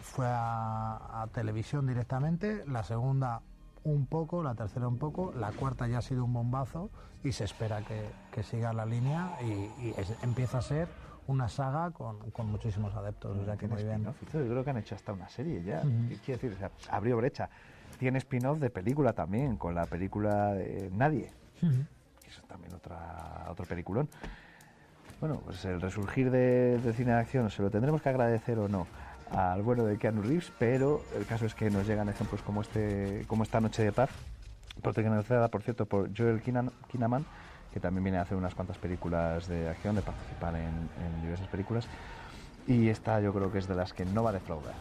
[0.01, 3.41] fue a, a televisión directamente, la segunda
[3.83, 6.89] un poco, la tercera un poco, la cuarta ya ha sido un bombazo
[7.23, 9.45] y se espera que, que siga la línea y,
[9.81, 10.87] y es- empieza a ser
[11.27, 14.03] una saga con, con muchísimos adeptos, o sea que muy bien.
[14.03, 15.79] Yo creo que han hecho hasta una serie ya.
[15.79, 16.09] Ujú.
[16.09, 16.53] ¿Qué quiere decir?
[16.53, 17.49] O sea, abrió brecha.
[17.99, 21.31] Tiene spin-off de película también, con la película de Nadie.
[21.61, 24.07] Eso es también otra, otro peliculón.
[25.19, 28.67] Bueno, pues el resurgir de- del cine de acción se lo tendremos que agradecer o
[28.69, 28.85] no
[29.31, 33.23] al bueno de Keanu Reeves, pero el caso es que nos llegan ejemplos como este,
[33.27, 34.09] como esta Noche de Paz,
[34.81, 37.25] protagonizada, por cierto, por Joel Kinnaman,
[37.73, 40.63] que también viene a hacer unas cuantas películas de acción, de participar en,
[41.03, 41.87] en diversas películas.
[42.67, 44.73] Y esta yo creo que es de las que no va a defraudar.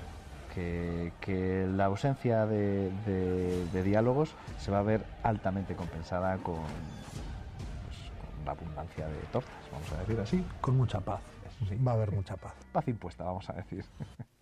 [0.54, 6.56] Que, que la ausencia de, de- de diálogos se va a ver altamente compensada con,
[7.84, 10.44] pues, con la abundancia de tortas, vamos a decir así.
[10.60, 11.20] Con mucha paz.
[11.86, 12.54] Va a haber mucha paz.
[12.72, 13.84] Paz impuesta, vamos a decir.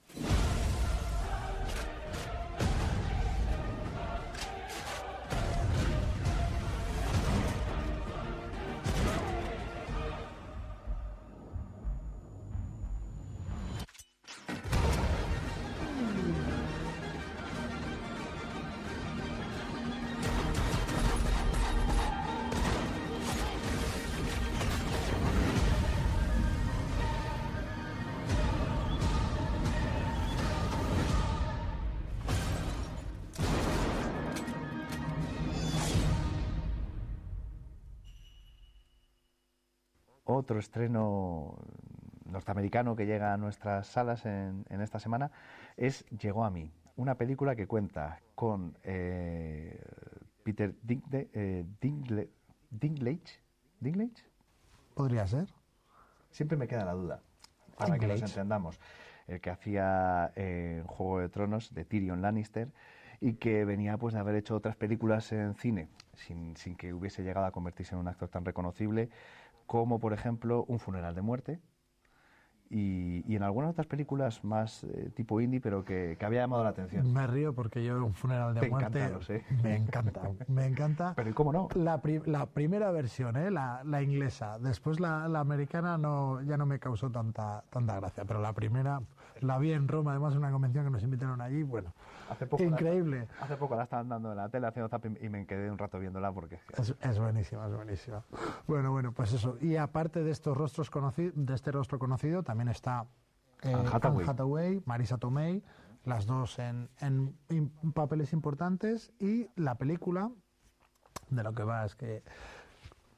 [40.79, 41.55] estreno
[42.25, 45.31] norteamericano que llega a nuestras salas en, en esta semana
[45.77, 49.81] es Llegó a mí, una película que cuenta con eh,
[50.43, 52.29] Peter Dingle- eh, Dingle-
[52.71, 53.41] Dinklage,
[53.79, 54.25] Dinklage,
[54.97, 55.47] Podría ser.
[56.33, 57.21] Siempre me queda la duda,
[57.79, 58.33] para que nos Dinklage.
[58.33, 58.81] entendamos.
[59.29, 62.73] El que hacía eh, Juego de Tronos de Tyrion Lannister
[63.21, 67.23] y que venía pues de haber hecho otras películas en cine sin, sin que hubiese
[67.23, 69.09] llegado a convertirse en un actor tan reconocible
[69.67, 71.61] como por ejemplo Un funeral de muerte
[72.71, 76.65] y, y en algunas otras películas más eh, tipo indie pero que, que había llamado
[76.65, 77.13] la atención.
[77.13, 79.45] Me río porque yo un funeral de Te muerte encanta, lo sé.
[79.63, 81.13] me encanta, me encanta.
[81.17, 81.69] Pero ¿y cómo no?
[81.75, 83.51] La, pri- la primera versión, ¿eh?
[83.51, 84.59] la, la inglesa.
[84.59, 89.01] Después la, la americana no, ya no me causó tanta, tanta gracia, pero la primera
[89.45, 91.93] la vi en Roma, además en una convención que nos invitaron allí, bueno,
[92.31, 93.29] Hace poco la- increíble.
[93.41, 95.99] hace poco la estaban dando en la tele haciendo zapping y me quedé un rato
[95.99, 98.23] viéndola porque Es, es buenísima, es buenísima.
[98.67, 99.57] Bueno, bueno, pues eso.
[99.61, 103.07] Y aparte de estos rostros conocidos, de este rostro conocido, también está
[103.63, 104.83] eh, Hathaway.
[104.87, 105.63] Marisa Tomei,
[106.05, 110.31] las dos en, en im- papeles importantes y la película
[111.31, 112.23] de lo que va es que,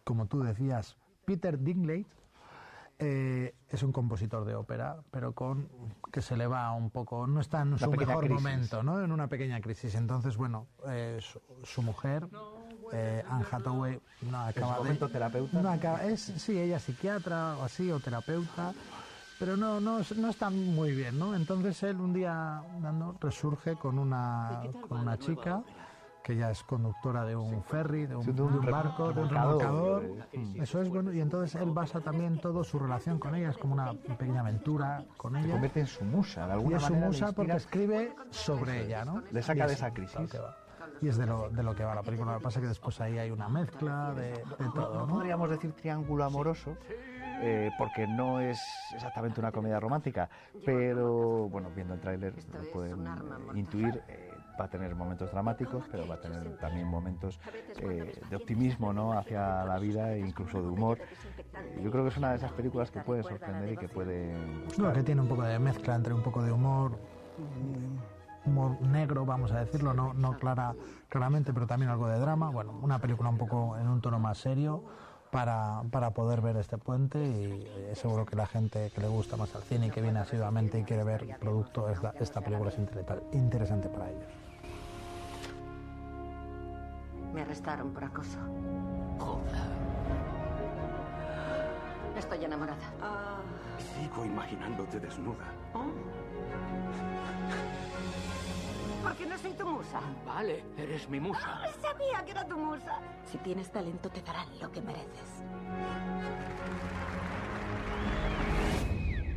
[0.05, 2.07] como tú decías, Peter Dinklage
[2.99, 5.69] eh, es un compositor de ópera, pero con
[6.11, 8.35] que se le va un poco, no está en su mejor crisis.
[8.35, 9.03] momento, ¿no?
[9.03, 9.95] En una pequeña crisis.
[9.95, 12.27] Entonces, bueno, eh, su, su mujer,
[12.93, 14.79] eh, Anne Hathaway, no acaba de...
[14.79, 15.61] momento terapeuta?
[15.61, 18.73] No acaba, es, sí, ella es psiquiatra o así, o terapeuta,
[19.39, 21.35] pero no, no, no está muy bien, ¿no?
[21.35, 25.63] Entonces él un día dando, resurge con una, con una chica
[26.27, 28.73] que ya es conductora de un ferry, de un, Sí, de de un un re-
[28.73, 32.81] barco, de un remolcador, eh, Eso es bueno, y entonces él basa también todo su
[32.81, 35.53] relación con ella, es como una pequeña aventura con se ella.
[35.53, 39.23] convierte en su musa de Y alguna es su musa porque escribe sobre ella, ¿no?
[39.31, 40.19] Le saca Y de es esa crisis.
[40.19, 40.57] lo que va.
[41.01, 42.33] Y es de lo, de lo que va la película.
[42.33, 45.15] Lo que pasa es que después ahí hay una mezcla de, de todo, no ¿no?
[45.15, 46.77] podríamos decir triángulo amoroso,
[47.41, 48.61] eh, porque no es
[48.95, 50.29] exactamente una comedia romántica,
[50.65, 53.11] pero bueno, viendo el tráiler lo pueden eh,
[53.55, 54.03] intuir.
[54.09, 54.26] eh,
[54.59, 57.39] va a tener momentos dramáticos, pero va a tener también momentos
[57.79, 59.13] eh, de optimismo ¿no?
[59.19, 60.99] hacia la vida e incluso de humor.
[61.83, 64.35] Yo creo que es una de esas películas que puede sorprender y que puede
[64.95, 66.93] que tiene un poco de mezcla entre un poco de humor,
[67.37, 70.75] mm, humor negro, vamos a decirlo, no, no clara,
[71.09, 72.51] claramente, pero también algo de drama.
[72.51, 74.83] Bueno, una película un poco en un tono más serio
[75.31, 79.37] para, para poder ver este puente y eh, seguro que la gente que le gusta
[79.37, 82.79] más al cine y que viene asiduamente y quiere ver producto, esta, esta película es
[82.79, 84.29] inter- interesante para ellos.
[87.37, 88.39] Me arrestaron por acoso.
[92.17, 92.79] Estoy enamorada.
[93.77, 95.45] Sigo imaginándote desnuda.
[99.03, 100.01] Porque no soy tu musa.
[100.25, 101.61] Vale, eres mi musa.
[101.63, 103.01] Ah, Sabía que era tu musa.
[103.27, 105.45] Si tienes talento, te darán lo que mereces.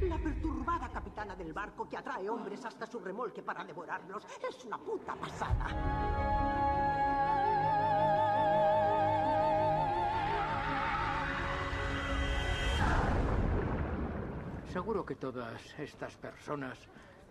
[0.07, 4.77] La perturbada capitana del barco que atrae hombres hasta su remolque para devorarlos es una
[4.77, 6.88] puta pasada.
[14.69, 16.77] Seguro que todas estas personas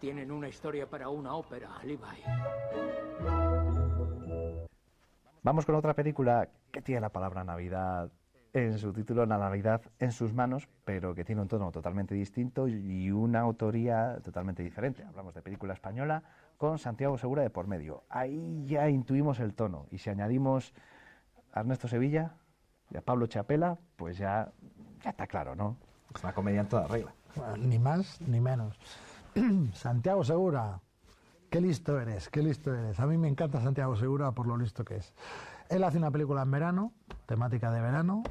[0.01, 2.23] tienen una historia para una ópera, Levi.
[5.43, 8.11] Vamos con otra película que tiene la palabra Navidad
[8.53, 12.67] en su título La Navidad en sus manos, pero que tiene un tono totalmente distinto
[12.67, 15.05] y una autoría totalmente diferente.
[15.05, 16.25] Hablamos de película española
[16.57, 18.03] con Santiago Segura de por medio.
[18.09, 20.75] Ahí ya intuimos el tono y si añadimos
[21.53, 22.35] a Ernesto Sevilla
[22.91, 24.51] y a Pablo Chapela, pues ya,
[25.03, 25.77] ya está claro, ¿no?
[26.15, 27.15] Es una comedia en toda regla.
[27.59, 28.79] Ni más ni menos.
[29.75, 30.81] Santiago Segura,
[31.51, 32.99] qué listo eres, qué listo eres.
[33.01, 35.13] A mí me encanta Santiago Segura por lo listo que es.
[35.69, 36.93] Él hace una película en verano,
[37.27, 38.23] temática de verano,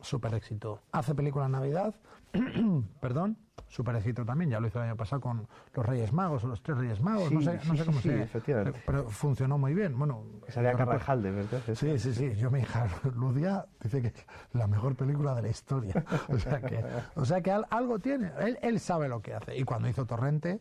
[0.00, 0.80] súper éxito.
[0.92, 1.94] Hace película en Navidad,
[3.00, 3.36] perdón,
[3.68, 4.50] súper éxito también.
[4.50, 7.32] Ya lo hizo el año pasado con los Reyes Magos o los Tres Reyes Magos,
[7.32, 8.82] no Sí, sé, no sí, sé cómo sí, se efectivamente.
[8.86, 9.98] Pero funcionó muy bien.
[9.98, 11.60] Bueno, salía Carvajal, ¿verdad?
[11.74, 12.34] Sí, sí, sí.
[12.36, 12.86] Yo, mi hija
[13.16, 16.04] Ludia dice que es la mejor película de la historia.
[16.28, 16.84] O sea que,
[17.14, 18.30] o sea que al- algo tiene.
[18.40, 19.56] Él, él sabe lo que hace.
[19.56, 20.60] Y cuando hizo Torrente,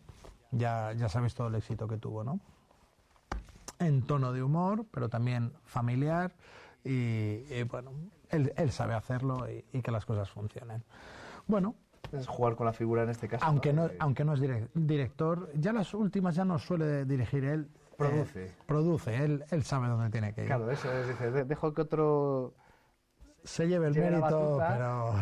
[0.52, 2.40] ya, ya sabéis todo el éxito que tuvo, ¿no?
[3.80, 6.34] En tono de humor, pero también familiar.
[6.84, 7.92] Y, y, bueno,
[8.30, 10.84] él, él sabe hacerlo y, y que las cosas funcionen.
[11.48, 11.76] Bueno,
[12.12, 13.46] Es jugar con la figura en este caso.
[13.46, 17.70] aunque no, aunque no es direc- director, ya las últimas ya no suele dirigir él.
[17.72, 18.52] eh, Produce.
[18.66, 20.48] produce, él, él sabe dónde tiene que ir.
[20.48, 22.54] Claro, eso es, dice, "De- dejo que otro
[23.44, 25.14] se lleve el lleve mérito, pero...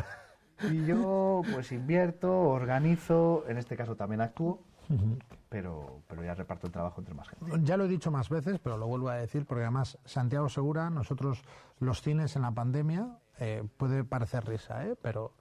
[0.72, 4.64] Y yo pues invierto, organizo, en este caso también actúo,
[5.50, 7.52] pero, pero ya reparto el trabajo entre más gente.
[7.64, 10.90] Ya lo he dicho más veces, pero lo vuelvo a decir, porque además Santiago Segura,
[10.90, 11.44] nosotros
[11.80, 14.96] los cines en la pandemia, eh, puede parecer risa, ¿eh?
[15.02, 15.34] pero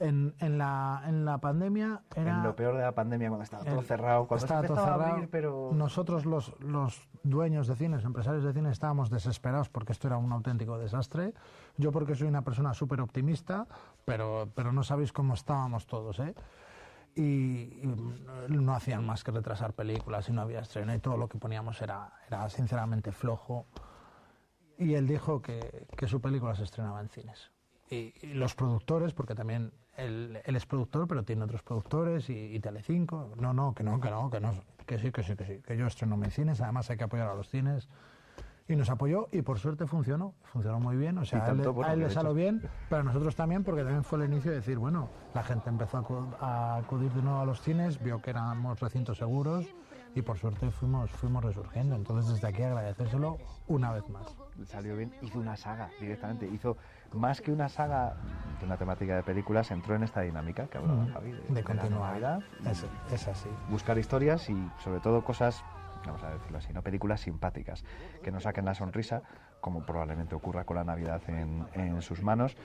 [0.00, 2.38] en, en, la, en la pandemia era...
[2.38, 4.92] En lo peor de la pandemia, cuando estaba todo el- cerrado, cuando estaba todo empezaba
[4.94, 5.12] a cerrado.
[5.14, 5.70] abrir, pero...
[5.72, 10.32] Nosotros los, los dueños de cines, empresarios de cine, estábamos desesperados porque esto era un
[10.32, 11.34] auténtico desastre.
[11.76, 13.66] Yo porque soy una persona súper optimista,
[14.04, 16.34] pero, pero no sabéis cómo estábamos todos, ¿eh?
[17.14, 17.94] Y, y
[18.48, 21.82] no hacían más que retrasar películas y no había estreno y todo lo que poníamos
[21.82, 23.66] era, era sinceramente flojo.
[24.78, 27.50] Y él dijo que, que su película se estrenaba en cines.
[27.90, 32.54] Y, y los productores, porque también él, él es productor, pero tiene otros productores y,
[32.54, 33.32] y Telecinco.
[33.38, 34.52] No, no, que no, que no, que no,
[34.86, 37.28] que sí, que sí, que sí, que yo estreno mis cines, además hay que apoyar
[37.28, 37.88] a los cines.
[38.68, 41.90] Y nos apoyó y por suerte funcionó, funcionó muy bien, o sea, a él, bueno,
[41.90, 44.58] a él le salió bien, pero a nosotros también, porque también fue el inicio de
[44.58, 45.98] decir, bueno, la gente empezó
[46.38, 49.74] a acudir de nuevo a los cines, vio que éramos recintos seguros
[50.14, 51.94] y por suerte fuimos, fuimos resurgiendo.
[51.96, 53.38] Entonces desde aquí agradecérselo
[53.68, 54.34] una vez más.
[54.66, 56.76] Salió bien, hizo una saga directamente, hizo
[57.12, 58.14] más que una saga
[58.58, 61.90] de una temática de películas, entró en esta dinámica que hablaba Mm, Javi, de, de.
[61.90, 63.48] Navidad, Es, es así.
[63.70, 65.62] buscar historias y sobre todo cosas,
[66.04, 67.84] vamos a decirlo así, no películas simpáticas,
[68.22, 69.22] que nos saquen la sonrisa,
[69.60, 72.56] como probablemente ocurra con la Navidad en, en sus manos,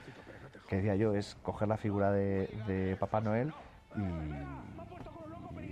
[0.68, 3.52] que decía yo, es coger la figura de, de Papá Noel
[3.96, 4.75] y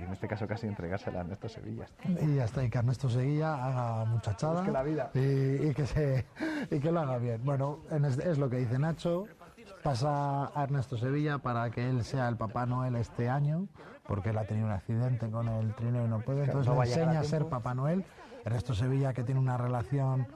[0.04, 1.86] en este caso casi entregársela a Ernesto Sevilla.
[2.04, 5.10] Y ya está, y que Ernesto Seguilla haga muchachada Busque la vida.
[5.14, 6.26] Y, y que se,
[6.70, 7.40] y que lo haga bien.
[7.44, 9.26] Bueno, en es, lo que dice Nacho,
[9.82, 13.68] pasa a Ernesto Sevilla para que él sea el Papá Noel este año,
[14.06, 16.80] porque él ha tenido un accidente con el trineo y no puede, entonces no le
[16.80, 17.46] a a enseña a ser.
[17.46, 18.04] Papá Noel.
[18.44, 20.26] Ernesto Sevilla que tiene una relación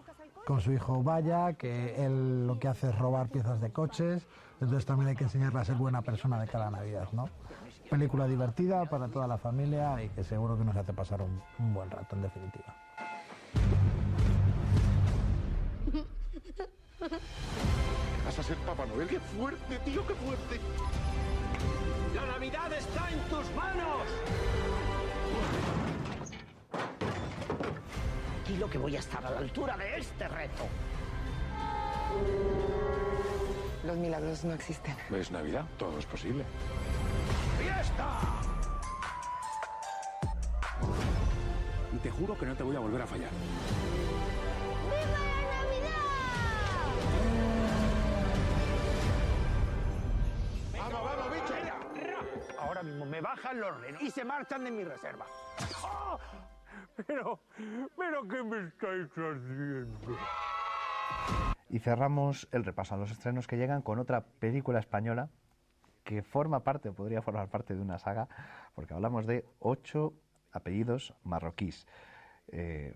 [0.47, 4.27] con su hijo Vaya, que él lo que hace es robar piezas de coches,
[4.63, 7.29] entonces también hay que enseñarle a ser buena persona de cada Navidad, ¿no?
[7.91, 11.75] Película divertida para toda la familia y que seguro que nos hace pasar un, un
[11.75, 12.75] buen rato, en definitiva.
[18.25, 19.09] ¿Vas a ser Papá Noel?
[19.09, 20.61] ¡Qué fuerte, tío, qué fuerte!
[22.15, 24.03] ¡La Navidad está en tus manos!
[28.45, 30.65] Tranquilo que voy a estar a la altura de este reto.
[33.85, 34.95] Los milagros no existen.
[35.11, 36.45] Es Navidad, todo es posible.
[37.79, 38.19] ¡Fiesta!
[41.93, 43.31] Y te juro que no te voy a volver a fallar.
[50.77, 51.55] ¡Vamos, vamos, bicho!
[52.59, 55.27] Ahora mismo me bajan los renos y se marchan de mi reserva.
[55.85, 56.19] ¡Ah!
[57.07, 57.39] Pero,
[57.97, 60.19] pero, ¿qué me estáis haciendo?
[61.71, 65.29] Y cerramos el repaso a los estrenos que llegan con otra película española
[66.09, 68.29] que forma parte, o podría formar parte de una saga,
[68.75, 70.15] porque hablamos de ocho
[70.53, 71.87] apellidos marroquíes.
[72.51, 72.95] Eh,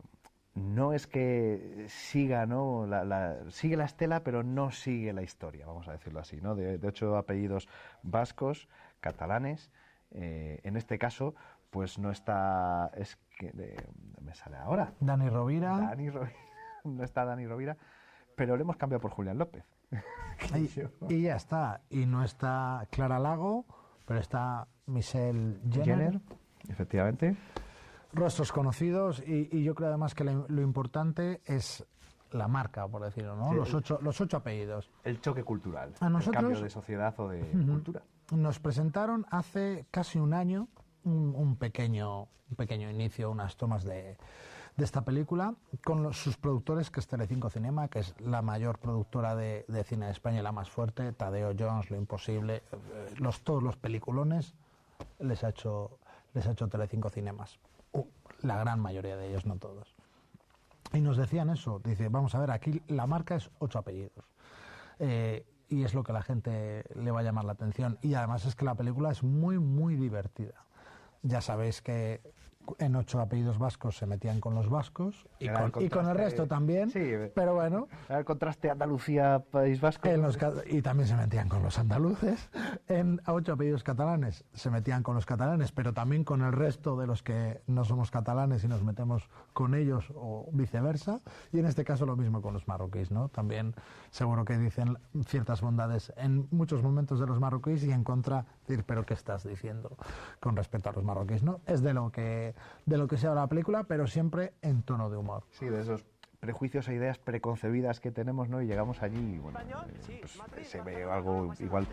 [0.55, 2.87] no es que siga, ¿no?
[2.87, 6.55] La, la- sigue la estela, pero no sigue la historia, vamos a decirlo así, ¿no?
[6.55, 7.69] De, de ocho apellidos
[8.03, 8.67] vascos,
[9.01, 9.71] catalanes.
[10.13, 11.35] eh, en este caso,
[11.71, 12.91] pues no está.
[12.97, 13.77] Es que de-
[14.23, 14.95] me sale ahora.
[15.01, 15.77] Dani Rovira.
[15.79, 16.33] Dani Rovira.
[16.85, 17.77] No está Dani Rovira,
[18.37, 19.65] pero le hemos cambiado por Julián López.
[21.09, 21.83] Y, y ya está.
[21.89, 23.65] Y no está Clara Lago,
[24.05, 25.85] pero está Michelle Jenner.
[25.85, 26.21] Jenner,
[26.69, 27.37] efectivamente.
[28.13, 31.87] Rostros conocidos y, y yo creo además que lo, lo importante es
[32.33, 33.51] la marca, por decirlo, ¿no?
[33.51, 34.91] Sí, los, ocho, los ocho apellidos.
[35.05, 35.95] El choque cultural.
[36.01, 38.03] A nosotros- El cambio de sociedad o de cultura.
[38.33, 40.69] Nos presentaron hace casi un año
[41.05, 44.17] un, un pequeño, un pequeño inicio, unas tomas de,
[44.77, 45.55] de esta película
[45.85, 50.13] con sus productores, que es Telecinco Cinema, que es la mayor productora de, cine de
[50.13, 54.55] España y la más fuerte, Tadeo Jones, Lo Imposible, eh, los, todos los peliculones
[55.19, 55.99] les ha hecho,
[56.35, 57.59] les ha hecho Telecinco Cinemas.
[58.41, 59.95] La gran mayoría de ellos, no todos.
[60.93, 64.25] Y nos decían eso, dice, vamos a ver, aquí la marca es ocho apellidos.
[64.99, 67.99] Eh, y es lo que la gente le va a llamar la atención.
[68.03, 70.67] Y además es que la película es muy, muy divertida.
[71.23, 72.21] Ya sabéis que
[72.79, 76.15] en ocho apellidos vascos se metían con los vascos y, el con, y con el
[76.17, 76.91] resto también.
[76.91, 80.09] Sí, pero bueno, el contraste Andalucía-País Vasco.
[80.09, 82.51] en los ca- y también se metían con los andaluces.
[82.89, 87.07] En ocho apellidos catalanes se metían con los catalanes, pero también con el resto de
[87.07, 91.21] los que no somos catalanes y nos metemos con ellos o viceversa.
[91.53, 93.29] Y en este caso lo mismo con los marroquíes, ¿no?
[93.29, 93.75] También
[94.13, 98.85] seguro que dicen ciertas bondades en muchos momentos de los marroquíes y en contra decir,
[98.85, 99.97] pero ¿qué estás diciendo
[100.39, 101.61] con respecto a los marroquíes, no?
[101.67, 102.55] Es de lo que
[102.87, 105.45] de lo que se habla la película, pero siempre en tono de humor.
[105.51, 106.05] Sí, de esos
[106.41, 108.61] prejuicios e ideas preconcebidas que tenemos, ¿no?
[108.61, 109.61] Y llegamos allí y, bueno,
[110.09, 111.87] eh, pues, se ve algo igual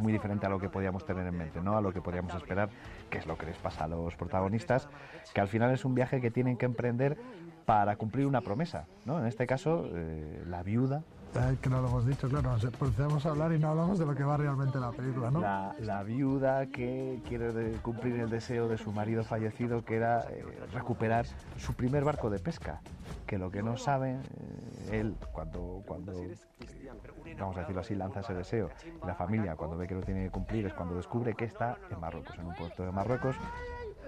[0.00, 1.76] muy diferente a lo que podíamos tener en mente, ¿no?
[1.76, 2.70] A lo que podíamos esperar,
[3.10, 4.88] que es lo que les pasa a los protagonistas,
[5.34, 7.18] que al final es un viaje que tienen que emprender
[7.66, 9.18] para cumplir una promesa, ¿no?
[9.18, 13.30] En este caso, eh, la viuda, Que no lo hemos dicho, claro, nos empezamos a
[13.30, 15.40] hablar y no hablamos de lo que va realmente la película, ¿no?
[15.40, 20.44] la, la viuda que quiere cumplir el deseo de su marido fallecido, que era eh,
[20.72, 21.26] recuperar
[21.56, 22.80] su primer barco de pesca,
[23.26, 26.36] que lo que no sabe eh, él cuando, cuando eh,
[27.38, 28.70] vamos a decirlo así, lanza ese deseo,
[29.06, 32.00] la familia cuando ve que lo tiene que cumplir es cuando descubre que está en
[32.00, 33.36] Marruecos, en un puerto de Marruecos.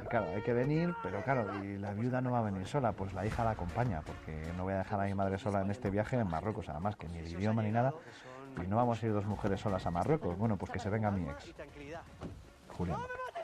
[0.08, 3.14] Claro, hay que venir, pero claro, y la viuda no va a venir sola, pues
[3.14, 5.90] la hija la acompaña, porque no voy a dejar a mi madre sola en este
[5.90, 7.94] viaje en Marruecos, además que ni el idioma ni nada,
[8.62, 11.10] y no vamos a ir dos mujeres solas a Marruecos, bueno, pues que se venga
[11.10, 11.54] mi ex.
[12.76, 12.98] Julián.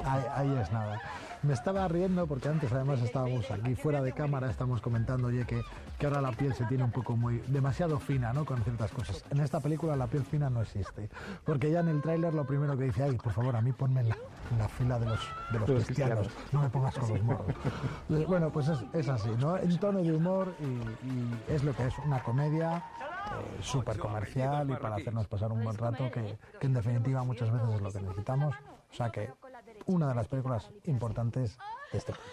[0.04, 1.00] Ahí, ahí es nada.
[1.42, 5.62] Me estaba riendo porque antes además estábamos aquí fuera de cámara, estamos comentando, oye, que,
[5.96, 8.44] que ahora la piel se tiene un poco muy, demasiado fina, ¿no?
[8.44, 9.24] Con ciertas cosas.
[9.30, 11.08] En esta película la piel fina no existe.
[11.44, 14.00] Porque ya en el tráiler lo primero que dice, ay, por favor, a mí ponme
[14.00, 14.16] en la,
[14.50, 15.20] en la fila de los,
[15.52, 16.52] de los cristianos, cristianos.
[16.52, 17.46] no me pongas con los moros.
[18.10, 19.56] Eh, Bueno, pues es, es así, ¿no?
[19.58, 24.68] En tono de humor y, y es lo que es una comedia eh, súper comercial
[24.70, 27.92] y para hacernos pasar un buen rato que, que en definitiva muchas veces es lo
[27.92, 28.56] que necesitamos.
[28.90, 29.30] O sea que
[29.88, 31.56] una de las películas importantes
[31.92, 32.24] de este país.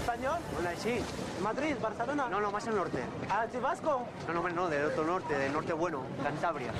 [0.00, 0.38] ¿Español?
[0.58, 1.00] Hola, sí.
[1.42, 1.74] ¿Madrid?
[1.82, 2.28] ¿Barcelona?
[2.30, 3.02] No, no, más al norte.
[3.28, 4.06] ¿Ah, Vasco?
[4.26, 6.72] No, no, no, del otro norte, del norte bueno, Cantabria.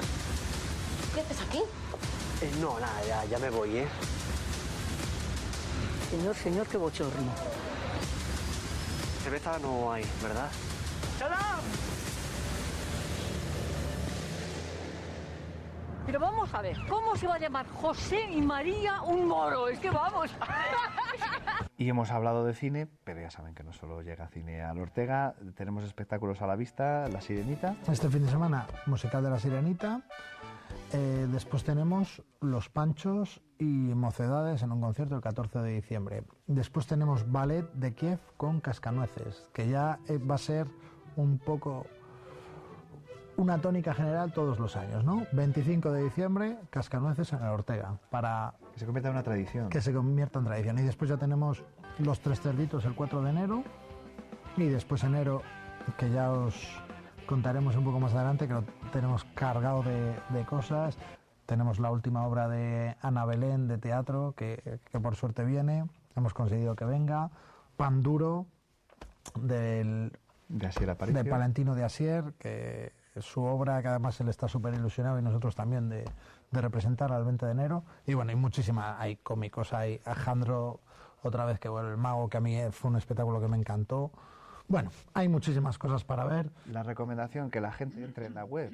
[1.14, 1.58] ¿Qué haces aquí?
[2.40, 3.88] Eh, no, nada, ya, ya me voy, ¿eh?
[6.10, 7.32] Señor, señor, qué bochorno.
[9.24, 10.48] Cerveza no hay, ¿verdad?
[11.18, 11.60] ¡Salam!
[16.04, 19.68] Pero vamos a ver, ¿cómo se va a llamar José y María un moro?
[19.68, 20.30] Es que vamos.
[21.78, 25.34] Y hemos hablado de cine, pero ya saben que no solo llega cine al Ortega,
[25.56, 30.02] tenemos espectáculos a la vista, La Sirenita, Este fin de semana, musical de la Sirenita.
[30.92, 36.22] Eh, después tenemos Los Panchos y Mocedades en un concierto el 14 de diciembre.
[36.46, 40.68] Después tenemos Ballet de Kiev con Cascanueces, que ya eh, va a ser
[41.16, 41.86] un poco
[43.42, 45.26] una tónica general todos los años, ¿no?
[45.32, 49.68] 25 de diciembre, Cascanueces en el Ortega, para que se convierta en una tradición.
[49.68, 50.78] que se convierta en tradición.
[50.78, 51.64] Y después ya tenemos
[51.98, 53.64] Los Tres Cerditos el 4 de enero,
[54.56, 55.42] y después enero,
[55.98, 56.54] que ya os
[57.26, 60.96] contaremos un poco más adelante, que lo tenemos cargado de, de cosas.
[61.44, 65.84] Tenemos la última obra de Ana Belén de teatro, que, que por suerte viene.
[66.14, 67.30] Hemos conseguido que venga.
[67.76, 68.46] Pan Duro,
[69.34, 70.12] del,
[70.48, 75.18] de Asier de Palentino de Asier, que su obra, que además él está súper ilusionado
[75.18, 76.04] y nosotros también de,
[76.50, 77.84] de representar al 20 de enero.
[78.06, 80.80] Y bueno, hay muchísima, hay cómicos, hay Alejandro,
[81.22, 84.10] otra vez que bueno, el mago, que a mí fue un espectáculo que me encantó.
[84.68, 86.50] Bueno, hay muchísimas cosas para ver.
[86.66, 88.72] La recomendación que la gente entre en la web,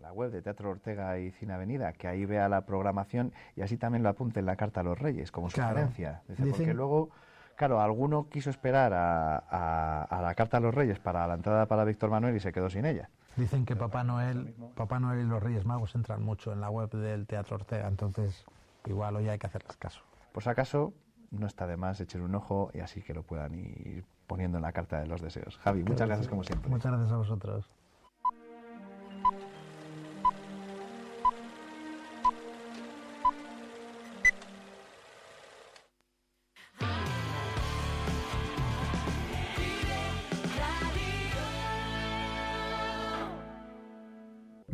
[0.00, 3.76] la web de Teatro Ortega y Cine Avenida, que ahí vea la programación y así
[3.76, 5.70] también lo apunte en la carta a los Reyes como Claro.
[5.72, 6.22] sugerencia.
[6.28, 7.10] Dice, Dicen- Porque luego,
[7.56, 11.66] claro, alguno quiso esperar a, a- a la carta a los Reyes para la entrada
[11.66, 13.10] para Víctor Manuel y se quedó sin ella.
[13.36, 16.90] Dicen que Papá Noel, Papá Noel y los Reyes Magos entran mucho en la web
[16.90, 18.44] del Teatro Ortega, entonces
[18.86, 20.02] igual hoy hay que hacerles caso.
[20.38, 20.92] Si acaso,
[21.30, 24.62] no está de más echar un ojo y así que lo puedan ir poniendo en
[24.62, 25.58] la carta de los deseos.
[25.58, 26.70] Javi, muchas gracias como siempre.
[26.70, 27.70] Muchas gracias a vosotros.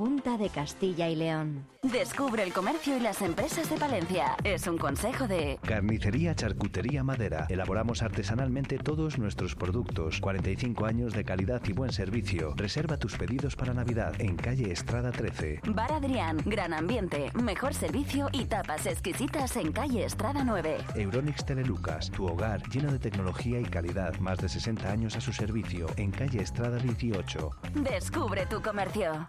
[0.00, 1.66] Junta de Castilla y León.
[1.82, 4.34] Descubre el comercio y las empresas de Palencia.
[4.44, 7.44] Es un consejo de Carnicería Charcutería Madera.
[7.50, 10.18] Elaboramos artesanalmente todos nuestros productos.
[10.22, 12.54] 45 años de calidad y buen servicio.
[12.56, 15.60] Reserva tus pedidos para Navidad en calle Estrada 13.
[15.66, 16.38] Bar Adrián.
[16.46, 20.78] Gran ambiente, mejor servicio y tapas exquisitas en calle Estrada 9.
[20.94, 24.18] Euronix Telelucas, tu hogar lleno de tecnología y calidad.
[24.18, 27.50] Más de 60 años a su servicio en calle Estrada 18.
[27.74, 29.28] Descubre tu comercio.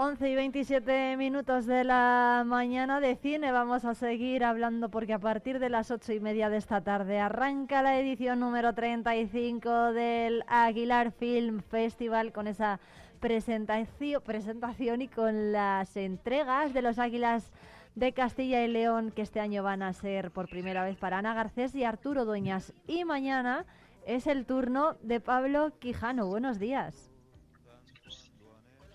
[0.00, 3.50] Once y 27 minutos de la mañana de cine.
[3.50, 7.18] Vamos a seguir hablando porque a partir de las ocho y media de esta tarde
[7.18, 12.78] arranca la edición número 35 del Aguilar Film Festival con esa
[13.18, 17.50] presentación, presentación y con las entregas de los Águilas
[17.96, 21.34] de Castilla y León que este año van a ser por primera vez para Ana
[21.34, 22.72] Garcés y Arturo Dueñas.
[22.86, 23.66] Y mañana
[24.06, 26.28] es el turno de Pablo Quijano.
[26.28, 27.17] Buenos días.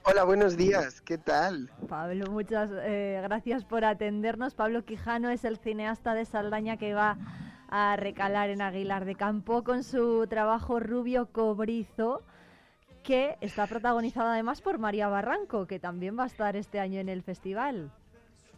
[0.05, 1.71] Hola, buenos días, ¿qué tal?
[1.87, 4.53] Pablo, muchas eh, gracias por atendernos.
[4.53, 7.17] Pablo Quijano es el cineasta de Saldaña que va
[7.69, 12.21] a recalar en Aguilar de Campo con su trabajo Rubio Cobrizo,
[13.01, 17.07] que está protagonizado además por María Barranco, que también va a estar este año en
[17.07, 17.89] el festival.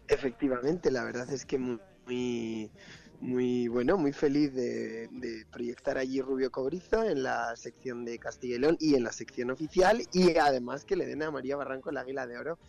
[0.07, 2.71] Efectivamente, la verdad es que muy, muy,
[3.21, 8.55] muy bueno, muy feliz de, de proyectar allí Rubio Cobrizo en la sección de Castilla
[8.55, 11.89] y León y en la sección oficial y además que le den a María Barranco
[11.89, 12.59] el Águila de Oro,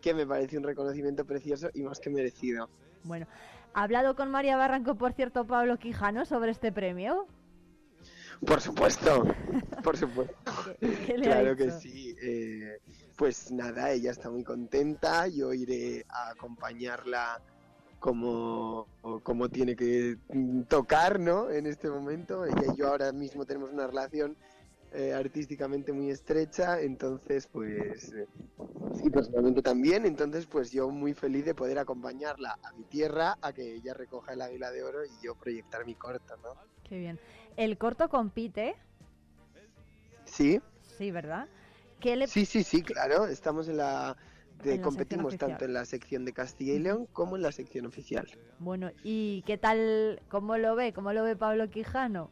[0.00, 2.68] que me parece un reconocimiento precioso y más que merecido.
[3.04, 3.26] Bueno,
[3.72, 7.26] ¿ha hablado con María Barranco, por cierto, Pablo Quijano sobre este premio?
[8.46, 9.24] Por supuesto,
[9.82, 10.34] por supuesto.
[10.80, 12.14] ¿Qué le ha claro que sí.
[12.22, 12.78] eh,
[13.16, 15.28] pues nada, ella está muy contenta.
[15.28, 17.40] Yo iré a acompañarla
[18.04, 18.86] como,
[19.22, 20.18] como tiene que
[20.68, 21.48] tocar, ¿no?
[21.50, 22.44] En este momento.
[22.44, 24.36] Ella y yo ahora mismo tenemos una relación
[24.92, 28.28] eh, artísticamente muy estrecha, entonces pues eh,
[29.02, 33.54] y personalmente también, entonces pues yo muy feliz de poder acompañarla a mi tierra, a
[33.54, 36.50] que ella recoja el águila de oro y yo proyectar mi corto, ¿no?
[36.86, 37.18] Qué bien.
[37.56, 38.74] El corto compite,
[40.26, 40.60] Sí.
[40.98, 41.48] sí, ¿verdad?
[42.00, 42.26] ¿Qué le...
[42.26, 43.26] Sí, sí, sí, claro.
[43.28, 44.14] Estamos en la.
[44.72, 47.86] En la competimos tanto en la sección de Castilla y León como en la sección
[47.86, 48.26] oficial.
[48.58, 52.30] Bueno, ¿y qué tal, cómo lo ve, cómo lo ve Pablo Quijano?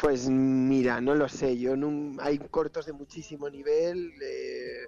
[0.00, 1.58] Pues mira, no lo sé.
[1.58, 4.12] Yo nun- hay cortos de muchísimo nivel.
[4.22, 4.86] eh,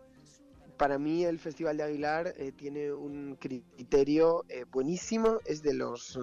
[0.77, 5.39] para mí el Festival de Aguilar eh, tiene un criterio eh, buenísimo.
[5.45, 6.19] Es de los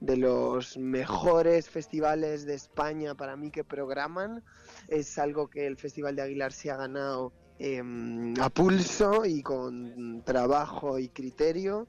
[0.00, 4.42] de los mejores festivales de España para mí que programan.
[4.88, 7.32] Es algo que el Festival de Aguilar se ha ganado
[7.64, 11.88] em, a pulso y con trabajo y criterio.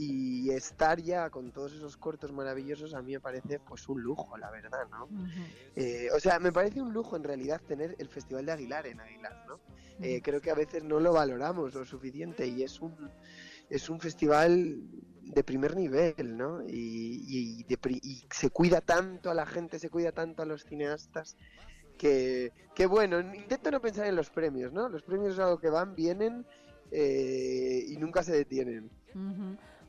[0.00, 4.36] Y estar ya con todos esos cortos maravillosos a mí me parece pues un lujo,
[4.38, 5.08] la verdad, ¿no?
[5.74, 9.00] Eh, o sea, me parece un lujo en realidad tener el Festival de Aguilar en
[9.00, 9.58] Aguilar, ¿no?
[10.00, 12.94] Eh, creo que a veces no lo valoramos lo suficiente y es un,
[13.68, 14.76] es un festival
[15.34, 16.62] de primer nivel, ¿no?
[16.62, 20.46] Y, y de pri- y se cuida tanto a la gente, se cuida tanto a
[20.46, 21.36] los cineastas
[21.98, 24.88] que, que bueno, intento no pensar en los premios, ¿no?
[24.88, 26.46] Los premios es algo que van, vienen
[26.90, 28.88] eh, y nunca se detienen.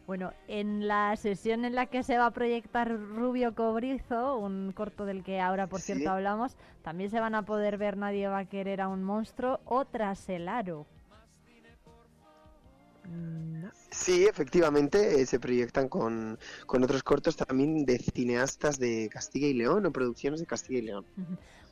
[0.08, 5.06] Bueno, en la sesión en la que se va a proyectar Rubio Cobrizo, un corto
[5.06, 5.94] del que ahora, por Sí.
[5.94, 9.60] cierto, hablamos, también se van a poder ver Nadie va a querer a un monstruo
[9.66, 10.88] o Tras el aro.
[13.06, 13.72] Mm, no.
[13.92, 19.54] Sí, efectivamente, eh, se proyectan con, con otros cortos también de cineastas de Castilla y
[19.54, 21.06] León o producciones de Castilla y León.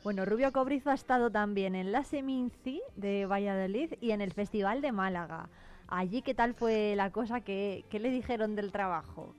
[0.04, 4.80] Bueno, Rubio Cobrizo ha estado también en la Seminci de Valladolid y en el Festival
[4.80, 5.48] de Málaga.
[5.88, 7.40] Allí, ¿qué tal fue la cosa?
[7.40, 9.34] ¿Qué, qué le dijeron del trabajo?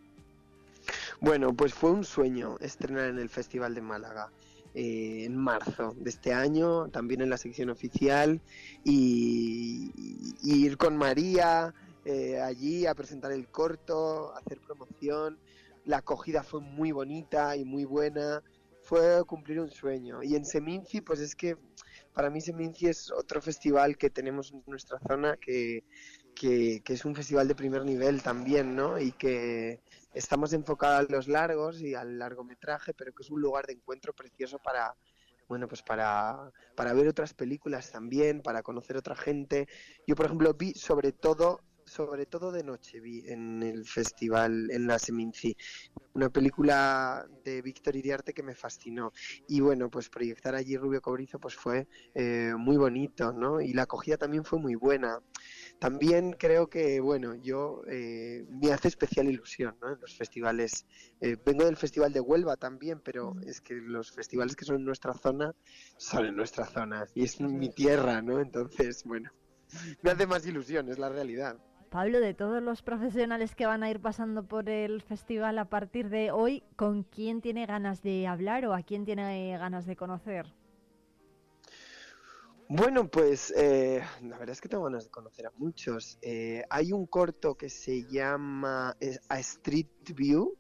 [1.22, 4.30] Bueno, pues fue un sueño estrenar en el Festival de Málaga.
[4.76, 8.40] eh, en marzo de este año, también en la sección oficial,
[8.84, 9.92] y,
[10.44, 11.74] ir con María
[12.06, 15.38] eh, allí a presentar el corto, hacer promoción.
[15.86, 18.44] La acogida fue muy bonita y muy buena,
[18.90, 20.24] fue cumplir un sueño.
[20.24, 21.56] Y en Seminci, pues es que
[22.12, 25.84] para mí Seminci es otro festival que tenemos en nuestra zona que,
[26.34, 29.00] que, es un festival de primer nivel también, ¿no?
[29.00, 29.80] Y que
[30.16, 34.12] estamos enfocados a los largos y al largometraje, pero que es un lugar de encuentro
[34.12, 34.96] precioso para,
[35.48, 39.68] bueno, pues para, para ver otras películas también, para conocer otra gente.
[40.08, 44.88] Yo, por ejemplo, vi sobre todo sobre todo de noche vi en el festival en
[44.88, 45.56] la Seminci
[46.14, 49.14] una película de Víctor Iriarte que me fascinó.
[49.48, 53.84] Y bueno pues proyectar allí Rubio Cobrizo pues fue eh, muy bonito no y la
[53.84, 55.20] acogida también fue muy buena.
[55.80, 59.94] También creo que bueno yo eh, me hace especial ilusión ¿no?
[59.94, 60.86] en los festivales
[61.22, 64.86] eh, vengo del festival de Huelva también pero es que los festivales que son en
[64.86, 65.56] nuestra zona
[65.98, 69.32] son en nuestra zona y es mi tierra no entonces bueno
[70.04, 71.58] me hace más ilusión es la realidad
[71.90, 76.10] Pablo, de todos los profesionales que van a ir pasando por el festival a partir
[76.10, 80.46] de hoy, ¿con quién tiene ganas de hablar o a quién tiene ganas de conocer?
[82.72, 86.20] Bueno, pues eh, la verdad es que tengo ganas de conocer a muchos.
[86.22, 90.56] Eh, hay un corto que se llama eh, A Street View,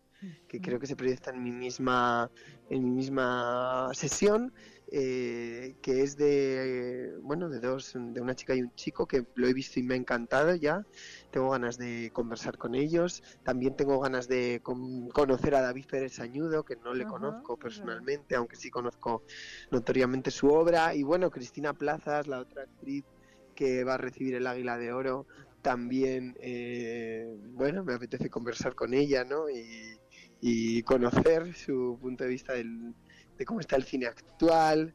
[0.47, 2.31] que creo que se proyecta en mi misma,
[2.67, 4.53] en mi misma sesión,
[4.91, 9.47] eh, que es de, bueno, de dos, de una chica y un chico que lo
[9.47, 10.83] he visto y me ha encantado ya.
[11.29, 13.21] Tengo ganas de conversar con ellos.
[13.43, 17.57] También tengo ganas de con- conocer a David Pérez Añudo, que no le Ajá, conozco
[17.57, 19.23] personalmente, aunque sí conozco
[19.71, 20.95] notoriamente su obra.
[20.95, 23.05] Y bueno, Cristina Plazas, la otra actriz
[23.53, 25.27] que va a recibir el Águila de Oro,
[25.61, 29.49] también, eh, bueno, me apetece conversar con ella, ¿no?
[29.49, 29.98] Y,
[30.41, 32.93] y conocer su punto de vista del,
[33.37, 34.93] de cómo está el cine actual.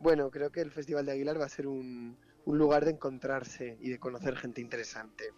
[0.00, 2.16] Bueno, creo que el Festival de Aguilar va a ser un,
[2.48, 5.34] un lugar de encontrarse y de conocer gente interesante.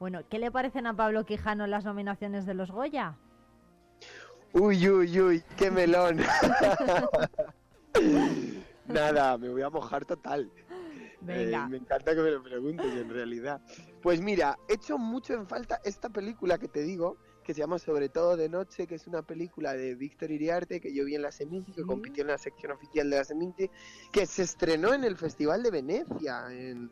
[0.00, 3.18] Bueno, ¿qué le parecen a Pablo Quijano las nominaciones de los Goya?
[4.54, 6.18] Uy, uy, uy, qué melón.
[8.86, 10.50] Nada, me voy a mojar total.
[11.20, 11.64] Venga.
[11.64, 13.60] Eh, me encanta que me lo preguntes en realidad.
[14.00, 17.18] Pues mira, he hecho mucho en falta esta película que te digo,
[17.48, 20.92] que se llama Sobre todo de noche, que es una película de Víctor Iriarte que
[20.92, 23.70] yo vi en la Seminci, que compitió en la sección oficial de la Seminci,
[24.12, 26.90] que se estrenó en el Festival de Venecia, en,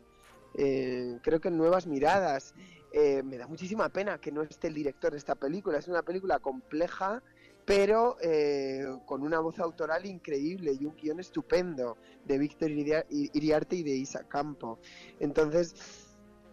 [1.23, 2.55] creo que en Nuevas Miradas.
[2.91, 5.77] Eh, me da muchísima pena que no esté el director de esta película.
[5.77, 7.23] Es una película compleja,
[7.67, 13.77] pero eh, con una voz autoral increíble y un guion estupendo de Víctor Iria- Iriarte
[13.77, 14.79] y de Isa Campo.
[15.21, 15.75] Entonces,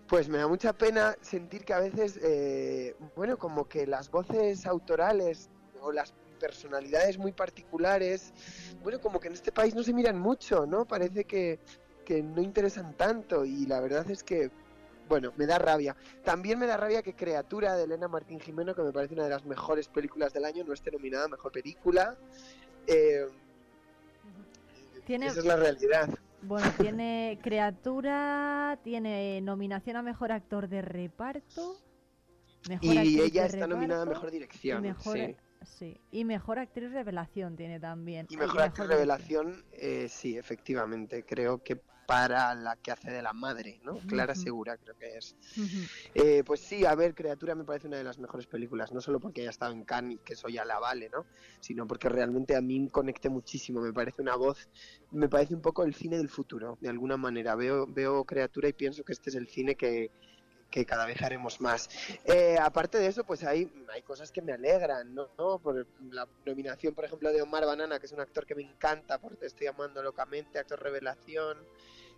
[0.07, 4.65] pues me da mucha pena sentir que a veces, eh, bueno, como que las voces
[4.65, 5.49] autorales
[5.81, 8.33] o las personalidades muy particulares,
[8.83, 10.85] bueno, como que en este país no se miran mucho, ¿no?
[10.85, 11.59] Parece que,
[12.03, 14.51] que no interesan tanto y la verdad es que,
[15.07, 15.95] bueno, me da rabia.
[16.23, 19.29] También me da rabia que Criatura de Elena Martín Jimeno, que me parece una de
[19.29, 22.17] las mejores películas del año, no esté nominada a Mejor Película.
[22.87, 23.27] Eh,
[25.05, 26.09] Tiene, esa es la realidad.
[26.43, 31.77] Bueno, tiene criatura, tiene nominación a mejor actor de reparto.
[32.69, 35.35] Mejor Y ella está nominada a Mejor Dirección, Y mejor, sí.
[35.65, 38.25] sí, y mejor actriz revelación tiene también.
[38.29, 41.25] Y mejor actriz revelación, eh, sí, efectivamente.
[41.25, 43.97] Creo que para la que hace de la madre, ¿no?
[44.07, 44.35] Clara.
[44.35, 45.35] Segura, creo que es.
[46.15, 49.19] Eh, pues sí, a ver, Criatura me parece una de las mejores películas, no solo
[49.19, 51.25] porque haya estado en Cannes, que eso ya la vale, ¿no?
[51.59, 54.69] Sino porque realmente a mí conecté muchísimo, me parece una voz,
[55.11, 57.55] me parece un poco el cine del futuro, de alguna manera.
[57.55, 60.11] Veo, veo Criatura y pienso que este es el cine que,
[60.73, 61.87] que cada vez haremos más.
[62.25, 65.29] Eh, aparte de eso, pues hay, hay cosas que me alegran, ¿no?
[65.37, 65.59] ¿no?
[65.59, 69.19] Por la nominación, por ejemplo, de Omar Banana, que es un actor que me encanta,
[69.19, 71.59] porque te estoy amando locamente, actor revelación,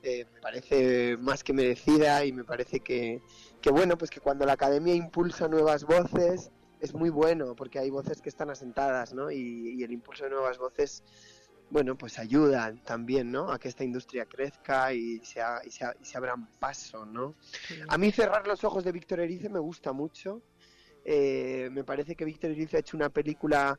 [0.04, 3.22] eh, me parece más que merecida y me parece que,
[3.62, 7.90] que, bueno, pues que cuando la academia impulsa nuevas voces, es muy bueno, porque hay
[7.90, 9.32] voces que están asentadas, ¿no?
[9.32, 11.04] Y, y el impulso de nuevas voces
[11.70, 13.52] bueno, pues ayudan también, ¿no?
[13.52, 17.06] A que esta industria crezca y se, ha- y se, ha- y se abran paso,
[17.06, 17.36] ¿no?
[17.88, 20.42] A mí cerrar los ojos de Víctor Erice me gusta mucho.
[21.04, 23.78] Eh, me parece que Víctor Erice ha hecho una película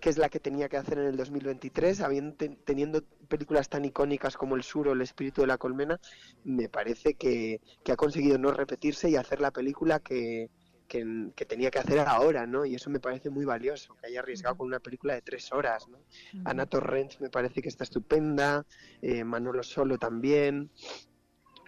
[0.00, 3.84] que es la que tenía que hacer en el 2023, habiendo, ten- teniendo películas tan
[3.86, 5.98] icónicas como El Sur o El Espíritu de la Colmena,
[6.44, 10.50] me parece que, que ha conseguido no repetirse y hacer la película que,
[10.94, 12.64] que, que tenía que hacer ahora, ¿no?
[12.64, 15.88] Y eso me parece muy valioso, que haya arriesgado con una película de tres horas,
[15.88, 15.98] ¿no?
[16.44, 18.64] Ana Torrent me parece que está estupenda,
[19.02, 20.70] eh, Manolo Solo también.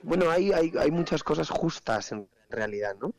[0.02, 3.12] Bueno, hay, hay, hay muchas cosas justas en realidad, ¿no?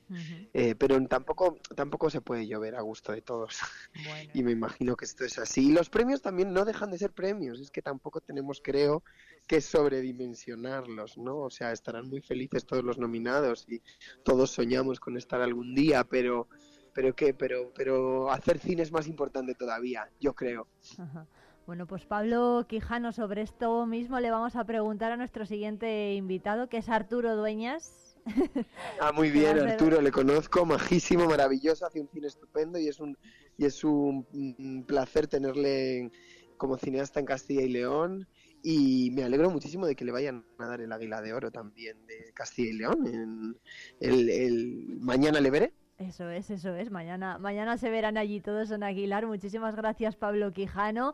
[0.53, 3.59] Eh, pero tampoco, tampoco se puede llover a gusto de todos.
[4.33, 5.69] y me imagino que esto es así.
[5.69, 9.03] Y los premios también no dejan de ser premios, es que tampoco tenemos, creo,
[9.47, 11.37] que sobredimensionarlos, ¿no?
[11.39, 13.81] O sea, estarán muy felices todos los nominados y
[14.23, 16.47] todos soñamos con estar algún día, pero
[16.93, 20.67] pero qué, pero pero hacer cine es más importante todavía, yo creo.
[20.97, 21.27] Ajá.
[21.65, 26.69] Bueno, pues Pablo Quijano, sobre esto mismo le vamos a preguntar a nuestro siguiente invitado,
[26.69, 28.03] que es Arturo Dueñas.
[28.99, 33.17] Ah, muy bien, Arturo, le conozco, majísimo, maravilloso, hace un cine estupendo y es un
[33.57, 36.11] y es un, un placer tenerle
[36.57, 38.27] como cineasta en Castilla y León
[38.63, 42.05] y me alegro muchísimo de que le vayan a dar el Águila de Oro también
[42.07, 43.07] de Castilla y León.
[43.07, 43.55] En
[43.99, 45.73] el, el mañana le veré.
[45.97, 46.91] Eso es, eso es.
[46.91, 49.25] Mañana, mañana se verán allí todos en Aguilar.
[49.25, 51.13] Muchísimas gracias, Pablo Quijano.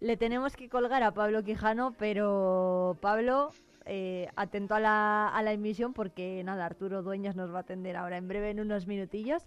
[0.00, 3.52] Le tenemos que colgar a Pablo Quijano, pero Pablo,
[3.84, 7.96] eh, atento a la, a la emisión porque nada, Arturo Dueñas nos va a atender
[7.96, 9.44] ahora en breve, en unos minutillos.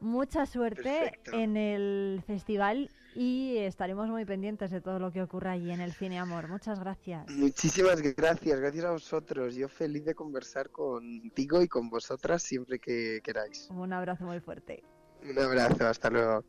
[0.00, 5.70] Mucha suerte en el festival y estaremos muy pendientes de todo lo que ocurra allí
[5.70, 6.48] en el Cine Amor.
[6.48, 7.30] Muchas gracias.
[7.30, 9.54] Muchísimas gracias, gracias a vosotros.
[9.54, 13.68] Yo feliz de conversar contigo y con vosotras siempre que queráis.
[13.70, 14.82] Un abrazo muy fuerte.
[15.28, 16.44] Un abrazo, hasta luego.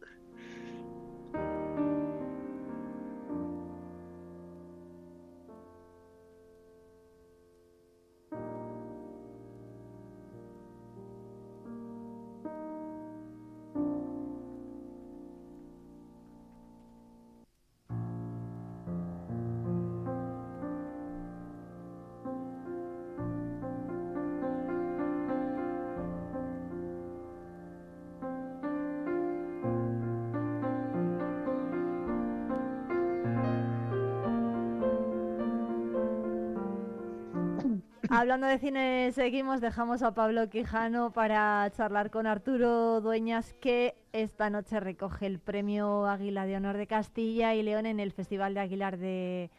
[38.19, 39.61] Hablando de cine, seguimos.
[39.61, 46.07] Dejamos a Pablo Quijano para charlar con Arturo Dueñas, que esta noche recoge el premio
[46.07, 49.51] Águila de Honor de Castilla y León en el Festival de Aguilar de,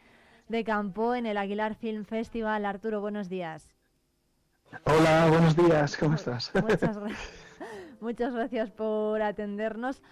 [0.49, 2.67] de Campo, en el Aguilar Film Festival.
[2.67, 3.77] Arturo, buenos días.
[4.87, 6.51] Hola, buenos días, ¿cómo estás?
[6.61, 7.17] Muchas, gra-
[8.01, 10.03] muchas gracias por atendernos.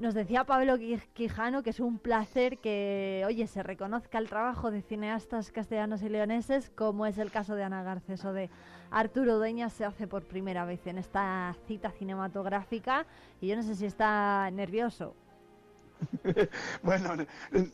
[0.00, 4.70] Nos decía Pablo Qui- Quijano que es un placer que, oye, se reconozca el trabajo
[4.72, 8.50] de cineastas castellanos y leoneses, como es el caso de Ana Garcés o de
[8.90, 13.06] Arturo Dueñas, se hace por primera vez en esta cita cinematográfica.
[13.40, 15.14] Y yo no sé si está nervioso.
[16.82, 17.24] Bueno,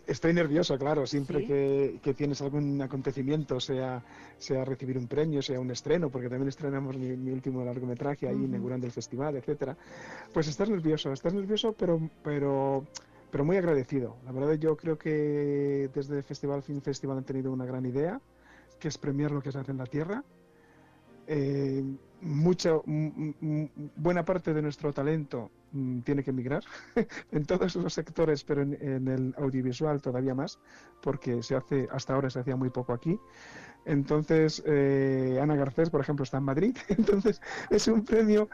[0.07, 1.47] estoy nervioso, claro, siempre ¿Sí?
[1.47, 4.02] que, que tienes algún acontecimiento, sea,
[4.39, 8.36] sea recibir un premio, sea un estreno, porque también estrenamos mi, mi último largometraje ahí
[8.36, 8.44] Ujú.
[8.44, 9.76] inaugurando el festival, etcétera.
[10.32, 12.84] Pues estás nervioso, estás nervioso, pero, pero,
[13.31, 14.16] pero muy agradecido.
[14.24, 18.20] La verdad, yo creo que desde el Festival Film Festival han tenido una gran idea,
[18.78, 20.24] que es premiar lo que se hace en la tierra.
[21.33, 21.84] Eh,
[22.23, 26.62] mucha, m- m- buena parte de nuestro talento mm, tiene que emigrar
[27.31, 30.59] en todos los sectores, pero en, en el audiovisual todavía más,
[31.00, 33.17] porque se hace hasta ahora se hacía muy poco aquí.
[33.84, 36.76] Entonces, eh, Ana Garcés, por ejemplo, está en Madrid.
[36.89, 38.49] Entonces, es un premio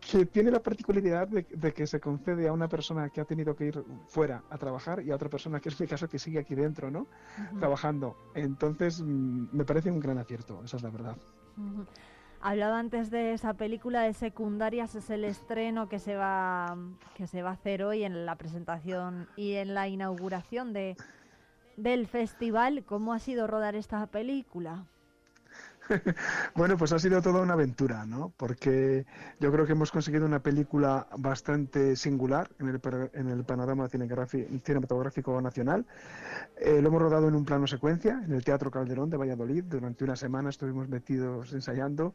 [0.00, 3.56] que tiene la particularidad de, de que se concede a una persona que ha tenido
[3.56, 6.38] que ir fuera a trabajar y a otra persona, que es mi caso, que sigue
[6.38, 7.06] aquí dentro, ¿no?
[7.58, 8.16] Trabajando.
[8.34, 11.16] Entonces, mm, me parece un gran acierto, esa es la verdad.
[12.40, 16.76] Hablaba antes de esa película de secundarias, es el estreno que se va
[17.14, 20.96] que se va a hacer hoy en la presentación y en la inauguración de
[21.76, 22.84] del festival.
[22.84, 24.86] ¿Cómo ha sido rodar esta película?
[26.54, 28.32] Bueno, pues ha sido toda una aventura, ¿no?
[28.36, 29.06] Porque
[29.40, 35.86] yo creo que hemos conseguido una película bastante singular en el, panorama cinematográfico nacional.
[36.58, 39.64] Eh, lo hemos rodado en un plano secuencia en el Teatro Calderón de Valladolid.
[39.64, 42.14] Durante una semana estuvimos metidos ensayando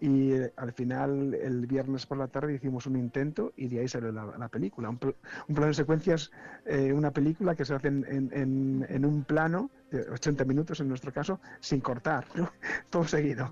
[0.00, 3.88] y eh, al final, el viernes por la tarde, hicimos un intento y de ahí
[3.88, 4.90] salió la, la película.
[4.90, 5.16] Un, pl-
[5.48, 6.30] un plano secuencia es
[6.66, 9.70] eh, una película que se hace en, un plano
[10.12, 12.50] 80 minutos en nuestro caso, sin cortar, ¿no?
[12.90, 13.50] todo seguido.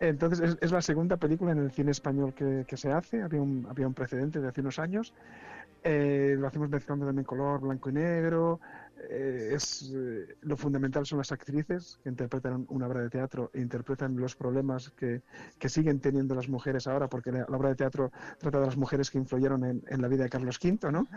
[0.00, 3.40] Entonces es, es la segunda película en el cine español que, que se hace, había
[3.42, 5.14] un, había un precedente de hace unos años.
[5.82, 8.60] Eh, lo hacemos mezclando también color blanco y negro.
[9.10, 13.60] eh, es, eh, lo fundamental son las actrices que interpretan una obra de teatro e
[13.60, 15.22] interpretan los problemas que,
[15.58, 18.76] que siguen teniendo las mujeres ahora, porque la, la obra de teatro trata de las
[18.76, 21.08] mujeres que influyeron en, en la vida de Carlos V, ¿no?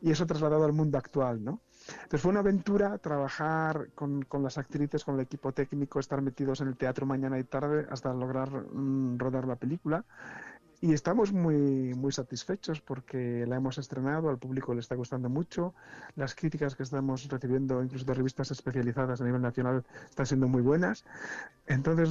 [0.00, 1.62] Y eso trasladado al mundo actual, ¿no?
[1.88, 6.60] Entonces fue una aventura trabajar con, con las actrices, con el equipo técnico, estar metidos
[6.60, 10.04] en el teatro mañana y tarde hasta lograr mm, rodar la película.
[10.80, 15.74] Y estamos muy, muy satisfechos porque la hemos estrenado, al público le está gustando mucho,
[16.16, 20.60] las críticas que estamos recibiendo, incluso de revistas especializadas a nivel nacional, están siendo muy
[20.60, 21.04] buenas.
[21.66, 22.10] Entonces,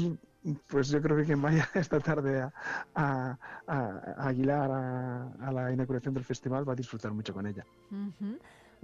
[0.68, 2.54] pues yo creo que quien vaya esta tarde a,
[2.95, 3.38] a,
[3.68, 7.64] a Aguilar a, a, la inauguración del festival va a disfrutar mucho con ella.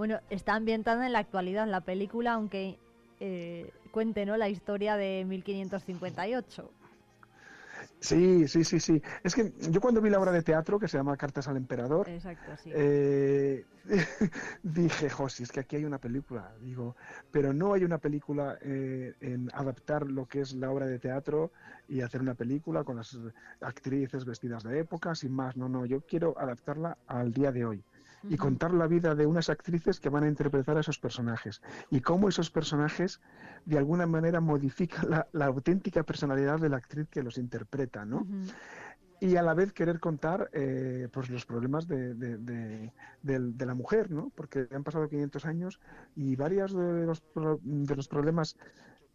[0.02, 2.80] Bueno, está ambientada en la actualidad la película, aunque
[3.20, 4.36] eh, cuente ¿no?
[4.36, 6.72] la historia de 1558.
[8.00, 9.00] Sí, sí, sí, sí.
[9.24, 12.08] Es que yo cuando vi la obra de teatro que se llama Cartas al Emperador,
[12.66, 13.64] eh,
[14.64, 16.96] dije, Josi, es que aquí hay una película, digo,
[17.30, 21.52] pero no hay una película eh, en adaptar lo que es la obra de teatro
[21.88, 23.20] y hacer una película con las
[23.62, 27.84] actrices vestidas de época, sin más, no, no, yo quiero adaptarla al día de hoy
[28.24, 32.02] y contar la vida de unas actrices que van a interpretar a esos personajes y
[32.02, 33.22] cómo esos personajes
[33.66, 38.28] de alguna manera modifican la, auténtica personalidad de la actriz que los interpreta, ¿no?
[39.20, 44.32] Y a la vez querer contar eh, pues los problemas de, de, la mujer, ¿no?
[44.34, 45.80] Porque han pasado 500 años
[46.16, 47.24] y varios de los,
[47.62, 48.58] de los problemas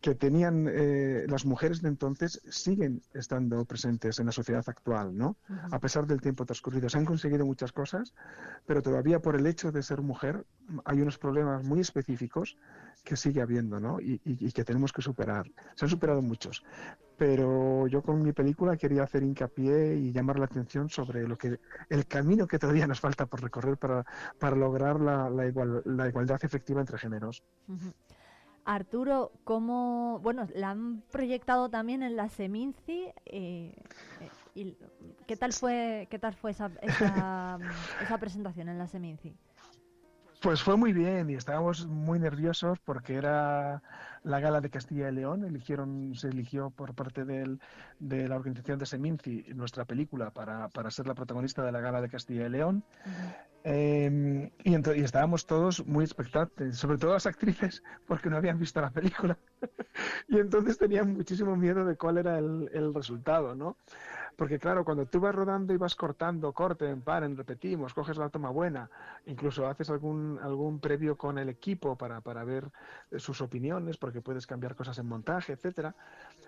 [0.01, 5.37] que tenían eh, las mujeres de entonces siguen estando presentes en la sociedad actual, ¿no?
[5.71, 6.89] A pesar del tiempo transcurrido.
[6.89, 8.15] Se han conseguido muchas cosas,
[8.67, 10.45] pero todavía por el hecho de ser mujer
[10.85, 12.57] hay unos problemas muy específicos
[13.05, 13.99] que sigue habiendo, ¿no?
[14.01, 14.19] Y,
[14.53, 15.47] que tenemos que superar.
[15.75, 16.65] Se han superado muchos,
[17.17, 21.59] pero yo con mi película quería hacer hincapié y llamar la atención sobre lo que
[21.89, 24.05] el camino que todavía nos falta por recorrer para,
[24.39, 25.53] para lograr la, la,
[25.85, 27.43] la igualdad efectiva entre géneros.
[28.67, 33.07] Arturo, ¿cómo, bueno, la han proyectado también en la Seminci?
[33.25, 33.73] Eh,
[34.57, 34.75] eh,
[35.29, 37.59] ¿Qué tal fue, qué tal fue esa, esa,
[38.21, 39.37] presentación en la Seminci?
[40.47, 43.83] Pues fue muy bien y estábamos muy nerviosos porque era
[44.23, 45.45] la gala de Castilla y León.
[45.45, 47.59] Eligieron, se eligió por parte del,
[47.99, 52.01] de la organización de Seminci nuestra película para, para, ser la protagonista de la gala
[52.01, 52.85] de Castilla y León.
[53.65, 58.81] Em, y, y, estábamos todos muy expectantes, sobre todo las actrices, porque no habían visto
[58.81, 59.37] la película.
[60.29, 63.77] y entonces tenían muchísimo miedo de cuál era el, el resultado, ¿no?
[64.37, 68.51] Porque claro, cuando tú vas rodando y vas cortando, corten, paren, repetimos, coges la toma
[68.51, 68.91] buena,
[69.25, 72.71] incluso haces algún, algún previo con el equipo para, para ver
[73.11, 75.95] eh, sus opiniones, porque puedes cambiar cosas en montaje, etcétera.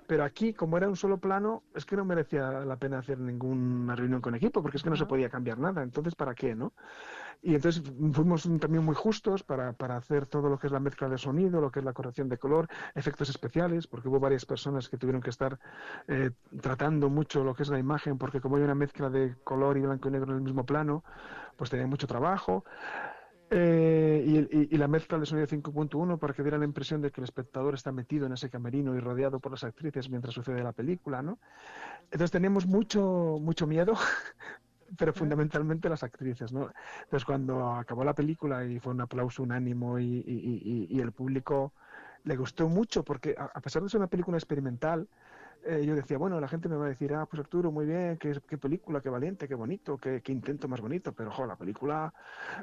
[0.07, 3.95] Pero aquí, como era un solo plano, es que no merecía la pena hacer ninguna
[3.95, 5.83] reunión con equipo, porque es que no se podía cambiar nada.
[5.83, 6.73] Entonces, ¿para qué, no?
[7.41, 11.09] Y entonces fuimos también muy justos para, para, hacer todo lo que es la mezcla
[11.09, 14.89] de sonido, lo que es la corrección de color, efectos especiales, porque hubo varias personas
[14.89, 15.59] que tuvieron que estar
[16.09, 19.77] eh, tratando mucho lo que es la imagen, porque como hay una mezcla de color
[19.79, 21.05] y blanco y negro en el mismo plano,
[21.57, 22.65] pues tenía mucho trabajo.
[23.51, 27.23] Eh, y, y, la mezcla de sonido 5.1 para que diera la impresión de que
[27.23, 30.73] el espectador está metido en ese camerino y rodeado por las actrices mientras sucede la
[30.73, 31.39] película, ¿no?
[32.05, 33.95] Entonces teníamos mucho, mucho miedo
[34.97, 36.71] pero fundamentalmente las actrices, ¿no?
[37.03, 41.13] Entonces cuando acabó la película y fue un aplauso unánimo y, y, y, y el
[41.13, 41.73] público
[42.25, 45.09] le gustó mucho porque a, pesar de ser una película experimental,
[45.65, 48.17] eh, yo decía, bueno, la gente me va a decir, ah, pues Arturo, muy bien,
[48.19, 51.57] qué, qué película, qué valiente, qué bonito, qué, qué intento más bonito, pero, jo, la
[51.57, 52.13] película,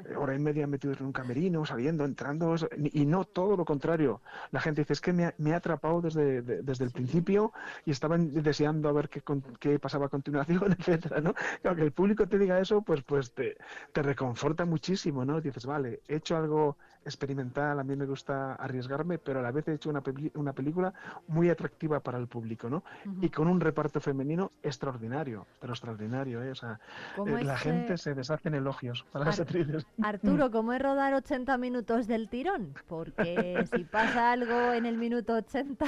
[0.04, 4.22] eh, hora y media metido en un camerino, saliendo, entrando, y no todo lo contrario.
[4.50, 7.52] La gente dice, es que me ha, me ha atrapado desde, desde el principio
[7.84, 9.22] y estaban deseando a ver qué,
[9.60, 11.34] qué pasaba a continuación, etcétera, ¿no?
[11.62, 13.56] Claro, que el público te diga eso, pues, pues te,
[13.92, 15.40] te reconforta muchísimo, ¿no?
[15.40, 16.76] Dices, vale, he hecho algo
[17.06, 20.02] experimental, a mí me gusta arriesgarme, pero a la vez he hecho una,
[20.34, 20.92] una película
[21.28, 22.82] muy atractiva para el público, ¿no?
[23.20, 26.50] Y con un reparto femenino extraordinario, pero extraordinario, ¿eh?
[26.50, 26.80] O sea,
[27.24, 29.86] eh, la gente se deshace en elogios para las actrices.
[30.02, 32.74] Arturo, ¿cómo es rodar 80 minutos del tirón?
[32.88, 35.86] Porque si pasa algo en el minuto 80...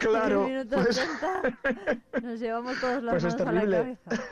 [0.00, 0.46] Claro.
[0.46, 1.58] En el minuto 80
[2.10, 4.22] pues nos llevamos todos los pues a la cabeza.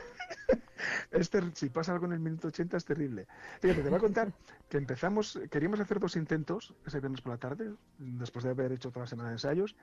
[1.53, 3.27] Si pasa algo en el minuto 80 es terrible.
[3.59, 4.31] Fíjate, te voy a contar
[4.69, 8.89] que empezamos, queríamos hacer dos intentos ese viernes por la tarde, después de haber hecho
[8.89, 9.75] toda la semana de ensayos,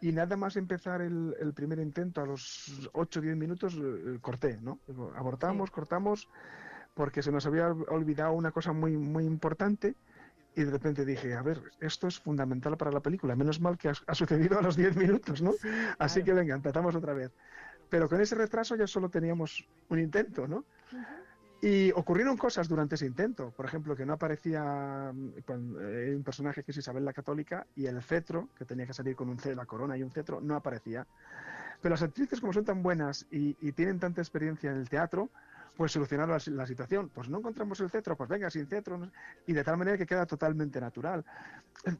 [0.00, 4.58] y nada más empezar el, primer intento a los 8 o 10 minutos eh, corté,
[4.60, 4.78] ¿no?
[5.16, 6.28] Abortamos, cortamos,
[6.94, 9.96] porque se nos había olvidado una cosa muy, muy importante.
[10.54, 13.36] Y de repente dije, a ver, esto es fundamental para la película.
[13.36, 15.52] Menos mal que ha, sucedido a los 10 minutos, ¿no?
[15.98, 17.30] Así que venga, empezamos otra vez.
[17.88, 20.64] Pero con ese retraso ya solo teníamos un intento, ¿no?
[21.60, 23.50] Y ocurrieron cosas durante ese intento.
[23.50, 28.00] Por ejemplo, que no aparecía eh, un personaje que es Isabel la Católica y el
[28.02, 31.06] cetro, que tenía que salir con un la corona y un cetro, no aparecía.
[31.80, 35.30] Pero las actrices, como son tan buenas y, tienen tanta experiencia en el teatro,
[35.78, 37.08] pues solucionaron la, situación.
[37.08, 38.98] Pues no encontramos el cetro, pues venga, sin cetro.
[39.46, 41.24] Y de tal manera que queda totalmente natural.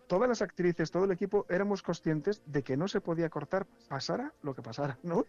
[0.09, 4.35] Todas las actrices, todo el equipo, éramos conscientes de que no se podía cortar, pasara
[4.43, 5.27] lo que pasara, ¿no?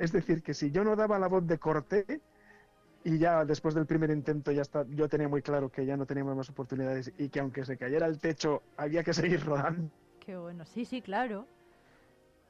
[0.00, 2.20] Es decir, que si yo no daba la voz de corte,
[3.04, 6.06] y ya después del primer intento ya está, yo tenía muy claro que ya no
[6.06, 9.92] teníamos más oportunidades y que aunque se cayera el techo había que seguir rodando.
[10.18, 11.46] Qué bueno, sí, sí, claro.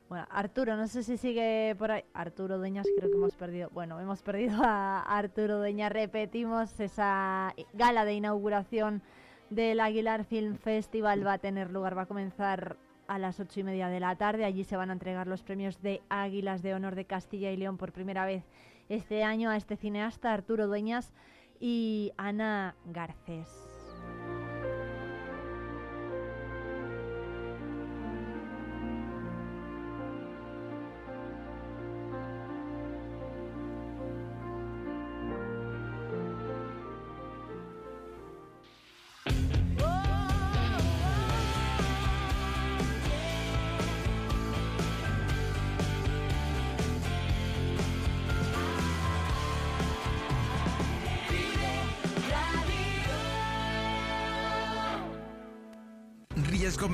[0.09, 2.05] Bueno, Arturo, no sé si sigue por ahí.
[2.15, 3.71] Arturo Dueñas, creo que hemos perdido.
[3.71, 5.91] Bueno, hemos perdido a Arturo Dueñas.
[5.91, 9.03] Repetimos, esa gala de inauguración
[9.51, 12.77] del Aguilar Film Festival va a tener lugar, va a comenzar
[13.09, 14.45] a las ocho y media de la tarde.
[14.45, 17.77] Allí se van a entregar los premios de Águilas de Honor de Castilla y León
[17.77, 18.45] por primera vez
[18.89, 21.13] este año a este cineasta, Arturo Dueñas
[21.59, 23.66] y Ana Garcés.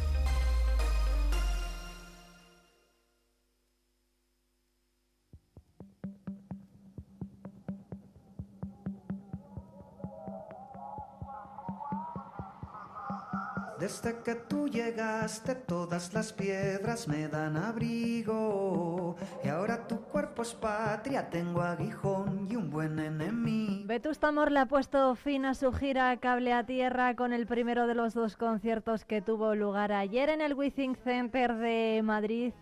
[13.81, 20.53] Desde que tú llegaste todas las piedras me dan abrigo y ahora tu cuerpo es
[20.53, 23.87] patria, tengo aguijón y un buen enemigo.
[23.87, 27.87] Vetusta Amor le ha puesto fin a su gira Cable a Tierra con el primero
[27.87, 32.53] de los dos conciertos que tuvo lugar ayer en el Withing Center de Madrid,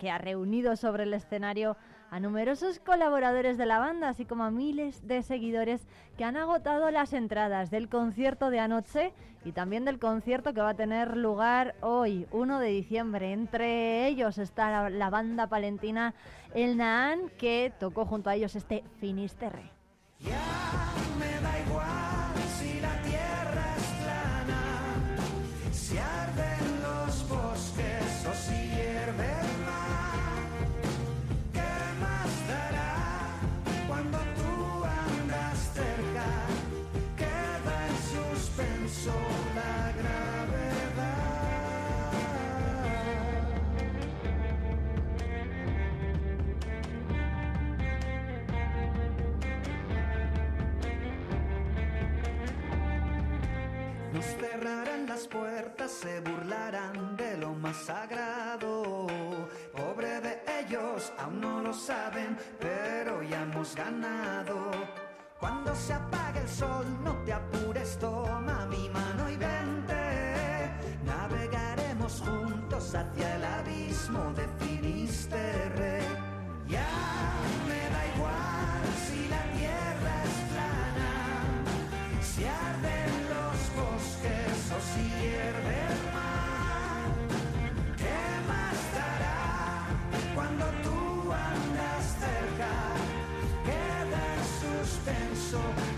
[0.00, 1.76] que ha reunido sobre el escenario
[2.14, 6.92] a numerosos colaboradores de la banda, así como a miles de seguidores que han agotado
[6.92, 9.12] las entradas del concierto de anoche
[9.44, 13.32] y también del concierto que va a tener lugar hoy, 1 de diciembre.
[13.32, 16.14] Entre ellos está la, banda palentina
[16.54, 19.72] El Naan, que tocó junto a ellos este Finisterre.
[55.14, 59.06] Las puertas, se burlarán de lo más sagrado.
[59.72, 64.72] Pobre de ellos, aún no lo saben, pero ya hemos ganado.
[65.38, 70.02] Cuando se apague el sol, no te apures, toma mi mano y vente.
[71.04, 76.00] Navegaremos juntos hacia el abismo de Finisterre.
[76.66, 76.90] Ya
[77.68, 81.12] me da igual si la tierra es plana.
[82.20, 82.44] Si
[95.54, 95.93] so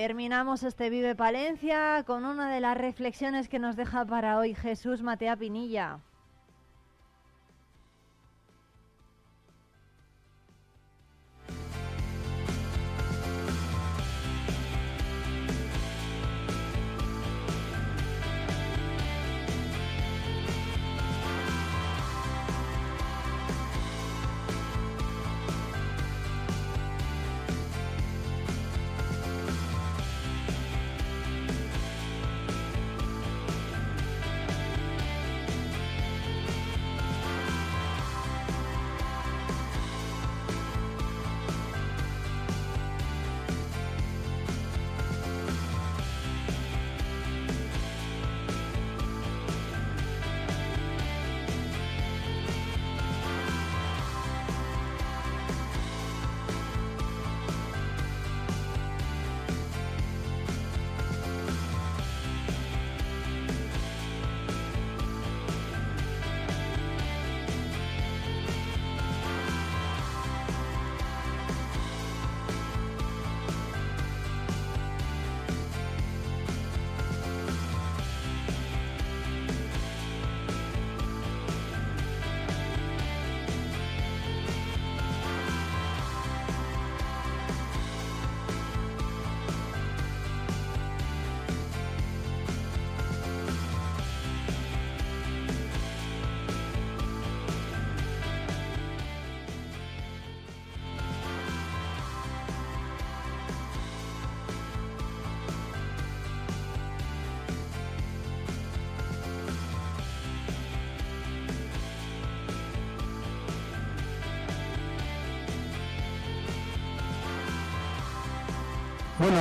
[0.00, 5.02] Terminamos este Vive Palencia con una de las reflexiones que nos deja para hoy Jesús
[5.02, 5.98] Matea Pinilla.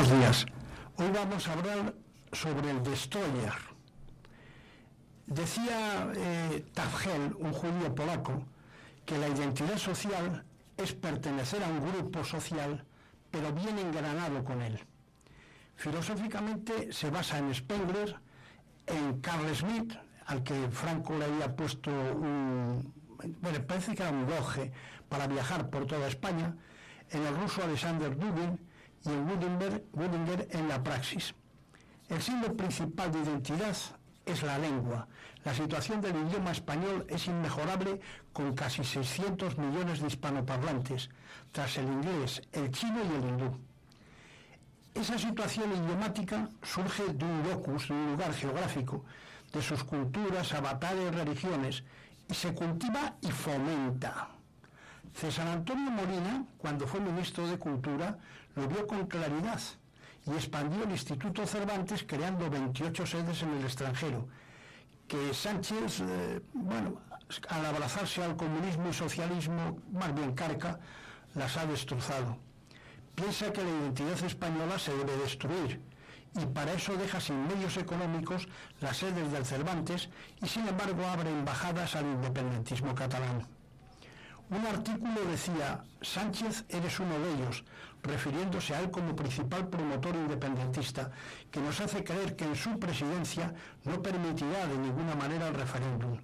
[0.09, 1.93] Hoy vamos a hablar
[2.31, 3.53] sobre el destroyer.
[5.27, 8.43] Decía eh, Tafgel, un judío polaco,
[9.05, 10.43] que la identidad social
[10.77, 12.83] es pertenecer a un grupo social,
[13.29, 14.79] pero bien engranado con él.
[15.75, 18.15] Filosóficamente se basa en Spengler,
[18.87, 19.93] en Carl Smith,
[20.25, 22.91] al que Franco le había puesto un,
[23.41, 24.71] bueno, parece que era un goje
[25.07, 26.55] para viajar por toda España,
[27.11, 28.68] en el ruso Alexander Dugin,
[29.05, 29.27] y en
[29.93, 31.33] Wittinger en la praxis.
[32.09, 33.75] El signo principal de identidad
[34.25, 35.07] es la lengua.
[35.43, 37.99] La situación del idioma español es inmejorable
[38.33, 41.09] con casi 600 millones de hispanoparlantes,
[41.51, 43.57] tras el inglés, el chino y el hindú.
[44.93, 49.05] Esa situación idiomática surge de un locus, de un lugar geográfico,
[49.53, 51.83] de sus culturas, avatares, religiones,
[52.27, 54.29] y se cultiva y fomenta.
[55.13, 58.17] César Antonio Molina, cuando fue ministro de Cultura,
[58.55, 59.59] lo vio con claridad
[60.25, 64.27] y expandió el Instituto Cervantes creando 28 sedes en el extranjero,
[65.07, 67.01] que Sánchez, eh, bueno,
[67.49, 70.79] al abrazarse al comunismo y socialismo, más bien carca,
[71.35, 72.37] las ha destrozado.
[73.15, 75.81] Piensa que la identidad española se debe destruir
[76.35, 78.47] y para eso deja sin medios económicos
[78.81, 80.09] las sedes del Cervantes
[80.41, 83.47] y sin embargo abre embajadas al independentismo catalán.
[84.49, 87.63] Un artículo decía, Sánchez eres uno de ellos,
[88.03, 91.11] refiriéndose a él como principal promotor independentista,
[91.51, 93.53] que nos hace creer que en su presidencia
[93.85, 96.17] no permitirá de ninguna manera el referéndum,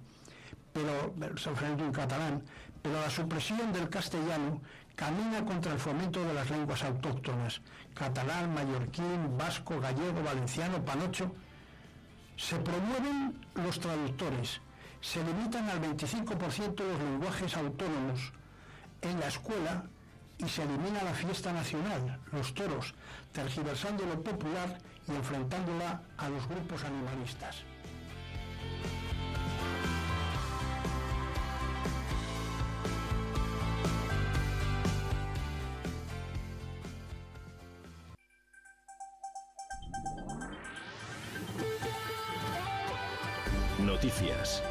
[0.72, 2.42] pero el referéndum catalán,
[2.82, 4.60] pero la supresión del castellano
[4.94, 7.60] camina contra el fomento de las lenguas autóctonas,
[7.94, 11.30] catalán, mallorquín, vasco, gallego, valenciano, panocho.
[12.36, 14.60] Se promueven los traductores,
[15.00, 18.32] se limitan al 25% los lenguajes autónomos.
[19.02, 19.84] En la escuela
[20.38, 22.94] y se elimina la fiesta nacional, los toros,
[23.32, 27.64] tergiversando lo popular y enfrentándola a los grupos animalistas.
[43.78, 44.62] Noticias.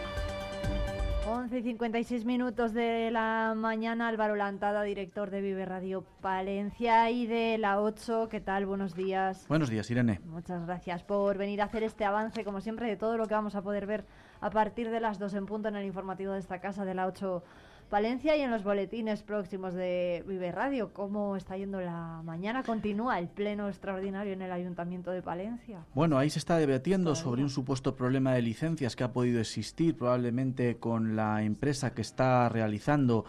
[1.35, 7.27] 11 y 56 minutos de la mañana, Álvaro Lantada, director de Vive Radio Palencia y
[7.27, 8.29] de la 8.
[8.29, 8.65] ¿Qué tal?
[8.65, 9.45] Buenos días.
[9.49, 10.21] Buenos días, Irene.
[10.23, 13.53] Muchas gracias por venir a hacer este avance, como siempre, de todo lo que vamos
[13.55, 14.05] a poder ver
[14.39, 17.05] a partir de las 2 en punto en el informativo de esta casa de la
[17.05, 17.43] 8
[17.89, 20.91] Palencia y en los boletines próximos de Vive Radio.
[20.91, 22.63] ¿Cómo está yendo la mañana?
[22.63, 25.85] ¿Continúa el pleno extraordinario en el Ayuntamiento de Palencia?
[25.93, 29.95] Bueno, ahí se está debatiendo sobre un supuesto problema de licencias que ha podido existir
[29.95, 33.25] probablemente con la empresa que está realizando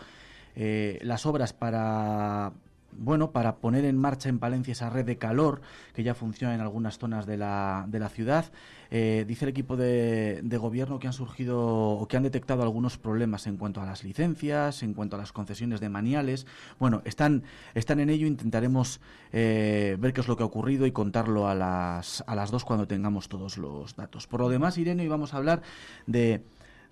[0.55, 2.53] eh, las obras para
[2.99, 5.61] bueno, para poner en marcha en Palencia esa red de calor
[5.95, 8.47] que ya funciona en algunas zonas de la, de la ciudad.
[8.91, 13.47] Eh, dice el equipo de, gobierno que han surgido o que han detectado algunos problemas
[13.47, 16.47] en cuanto a las licencias, en cuanto a las concesiones de maniales.
[16.79, 17.43] Bueno, están,
[17.75, 19.01] están en ello, intentaremos
[19.33, 22.65] eh, ver qué es lo que ha ocurrido y contarlo a las, a las dos
[22.65, 24.27] cuando tengamos todos los datos.
[24.27, 25.63] Por lo demás, Irene, hoy vamos a hablar
[26.07, 26.43] de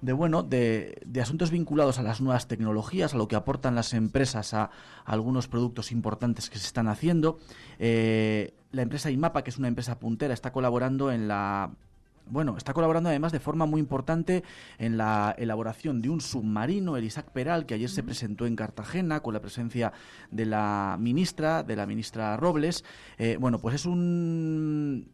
[0.05, 4.53] de bueno de, asuntos vinculados a las nuevas tecnologías, a lo que aportan las empresas
[4.53, 4.71] a,
[5.07, 7.39] algunos productos importantes que se están haciendo.
[7.79, 11.71] Eh, la empresa IMAPA, que es una empresa puntera, está colaborando en la
[12.27, 14.45] bueno, está colaborando además de forma muy importante
[14.79, 19.21] en la elaboración de un submarino, el Isaac Peral, que ayer se presentó en Cartagena
[19.21, 19.93] con la presencia
[20.31, 22.83] de la ministra, de la ministra Robles.
[23.19, 25.11] Eh, bueno, pues es un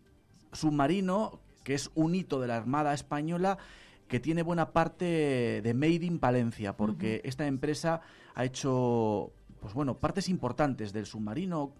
[0.52, 3.58] submarino que es un hito de la Armada Española
[4.10, 8.02] que tiene buena parte de Made in Palencia, porque esta empresa
[8.34, 11.74] ha hecho pues bueno, partes importantes del submarino,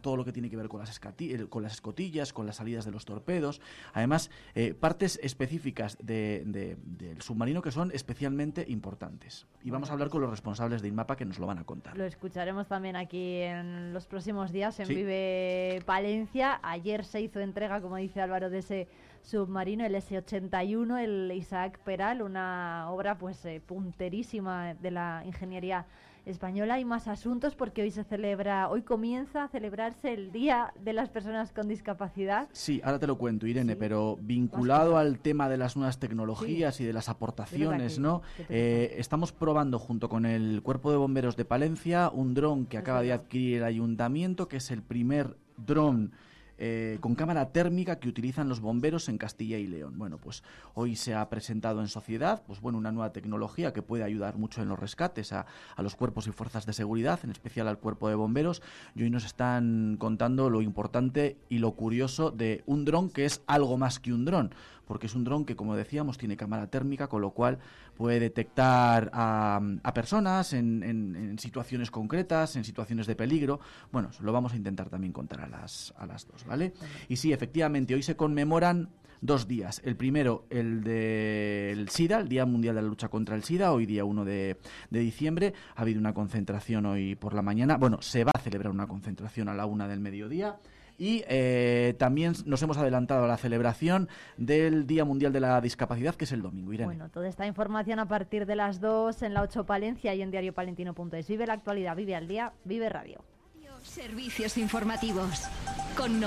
[0.00, 1.00] todo lo que tiene que ver con las,
[1.48, 3.60] con las escotillas, con las salidas de los torpedos,
[3.92, 9.46] además eh, partes específicas del submarino que son especialmente importantes.
[9.64, 11.98] Y vamos a hablar con los responsables de INMAPA que nos lo van a contar.
[11.98, 16.60] Lo escucharemos también aquí en los próximos días en Vive Palencia.
[16.62, 18.88] Ayer se hizo entrega, como dice Álvaro, de ese
[19.24, 25.86] submarino, el S-81, el Isaac Peral, una obra pues eh, punterísima de la ingeniería
[26.26, 26.74] española.
[26.74, 31.08] Hay más asuntos porque hoy se celebra, hoy comienza a celebrarse el Día de las
[31.08, 32.48] Personas con Discapacidad.
[32.52, 36.84] Sí, ahora te lo cuento, Irene, pero vinculado al tema de las nuevas tecnologías y
[36.84, 38.22] de las aportaciones, ¿no?
[38.48, 43.02] Eh, estamos probando junto con el Cuerpo de Bomberos de Palencia un dron que acaba
[43.02, 46.12] de adquirir el ayuntamiento, que es el primer dron
[46.58, 49.98] eh, con cámara térmica que utilizan los bomberos en Castilla y León.
[49.98, 50.42] Bueno, pues
[50.74, 54.62] hoy se ha presentado en sociedad, pues bueno, una nueva tecnología que puede ayudar mucho
[54.62, 55.46] en los rescates a,
[55.78, 58.62] los cuerpos y fuerzas de seguridad, en especial al cuerpo de bomberos.
[58.94, 63.42] Y hoy nos están contando lo importante y lo curioso de un dron que es
[63.46, 64.54] algo más que un dron
[64.86, 67.58] porque es un dron que, como decíamos, tiene cámara térmica, con lo cual
[67.96, 69.60] puede detectar a,
[69.94, 73.60] personas en, situaciones concretas, en situaciones de peligro.
[73.92, 76.74] Bueno, lo vamos a intentar también contar a las, a las dos, ¿vale?
[77.08, 78.90] Y sí, efectivamente, hoy se conmemoran
[79.24, 79.80] dos días.
[79.84, 83.86] El primero, el del SIDA, el Día Mundial de la Lucha contra el SIDA, hoy
[83.86, 84.58] día 1 de,
[84.90, 85.54] de, diciembre.
[85.76, 87.78] Ha habido una concentración hoy por la mañana.
[87.78, 90.58] Bueno, se va a celebrar una concentración a la una del mediodía.
[90.98, 96.14] Y eh, también nos hemos adelantado a la celebración del Día Mundial de la Discapacidad,
[96.14, 96.72] que es el domingo.
[96.72, 96.86] Irene.
[96.86, 100.30] Bueno, toda esta información a partir de las 2 en la 8 Palencia y en
[100.30, 101.28] diariopalentino.es.
[101.28, 103.24] Vive la actualidad, vive al día, vive radio.
[103.82, 105.42] Servicios informativos.
[105.96, 106.18] Con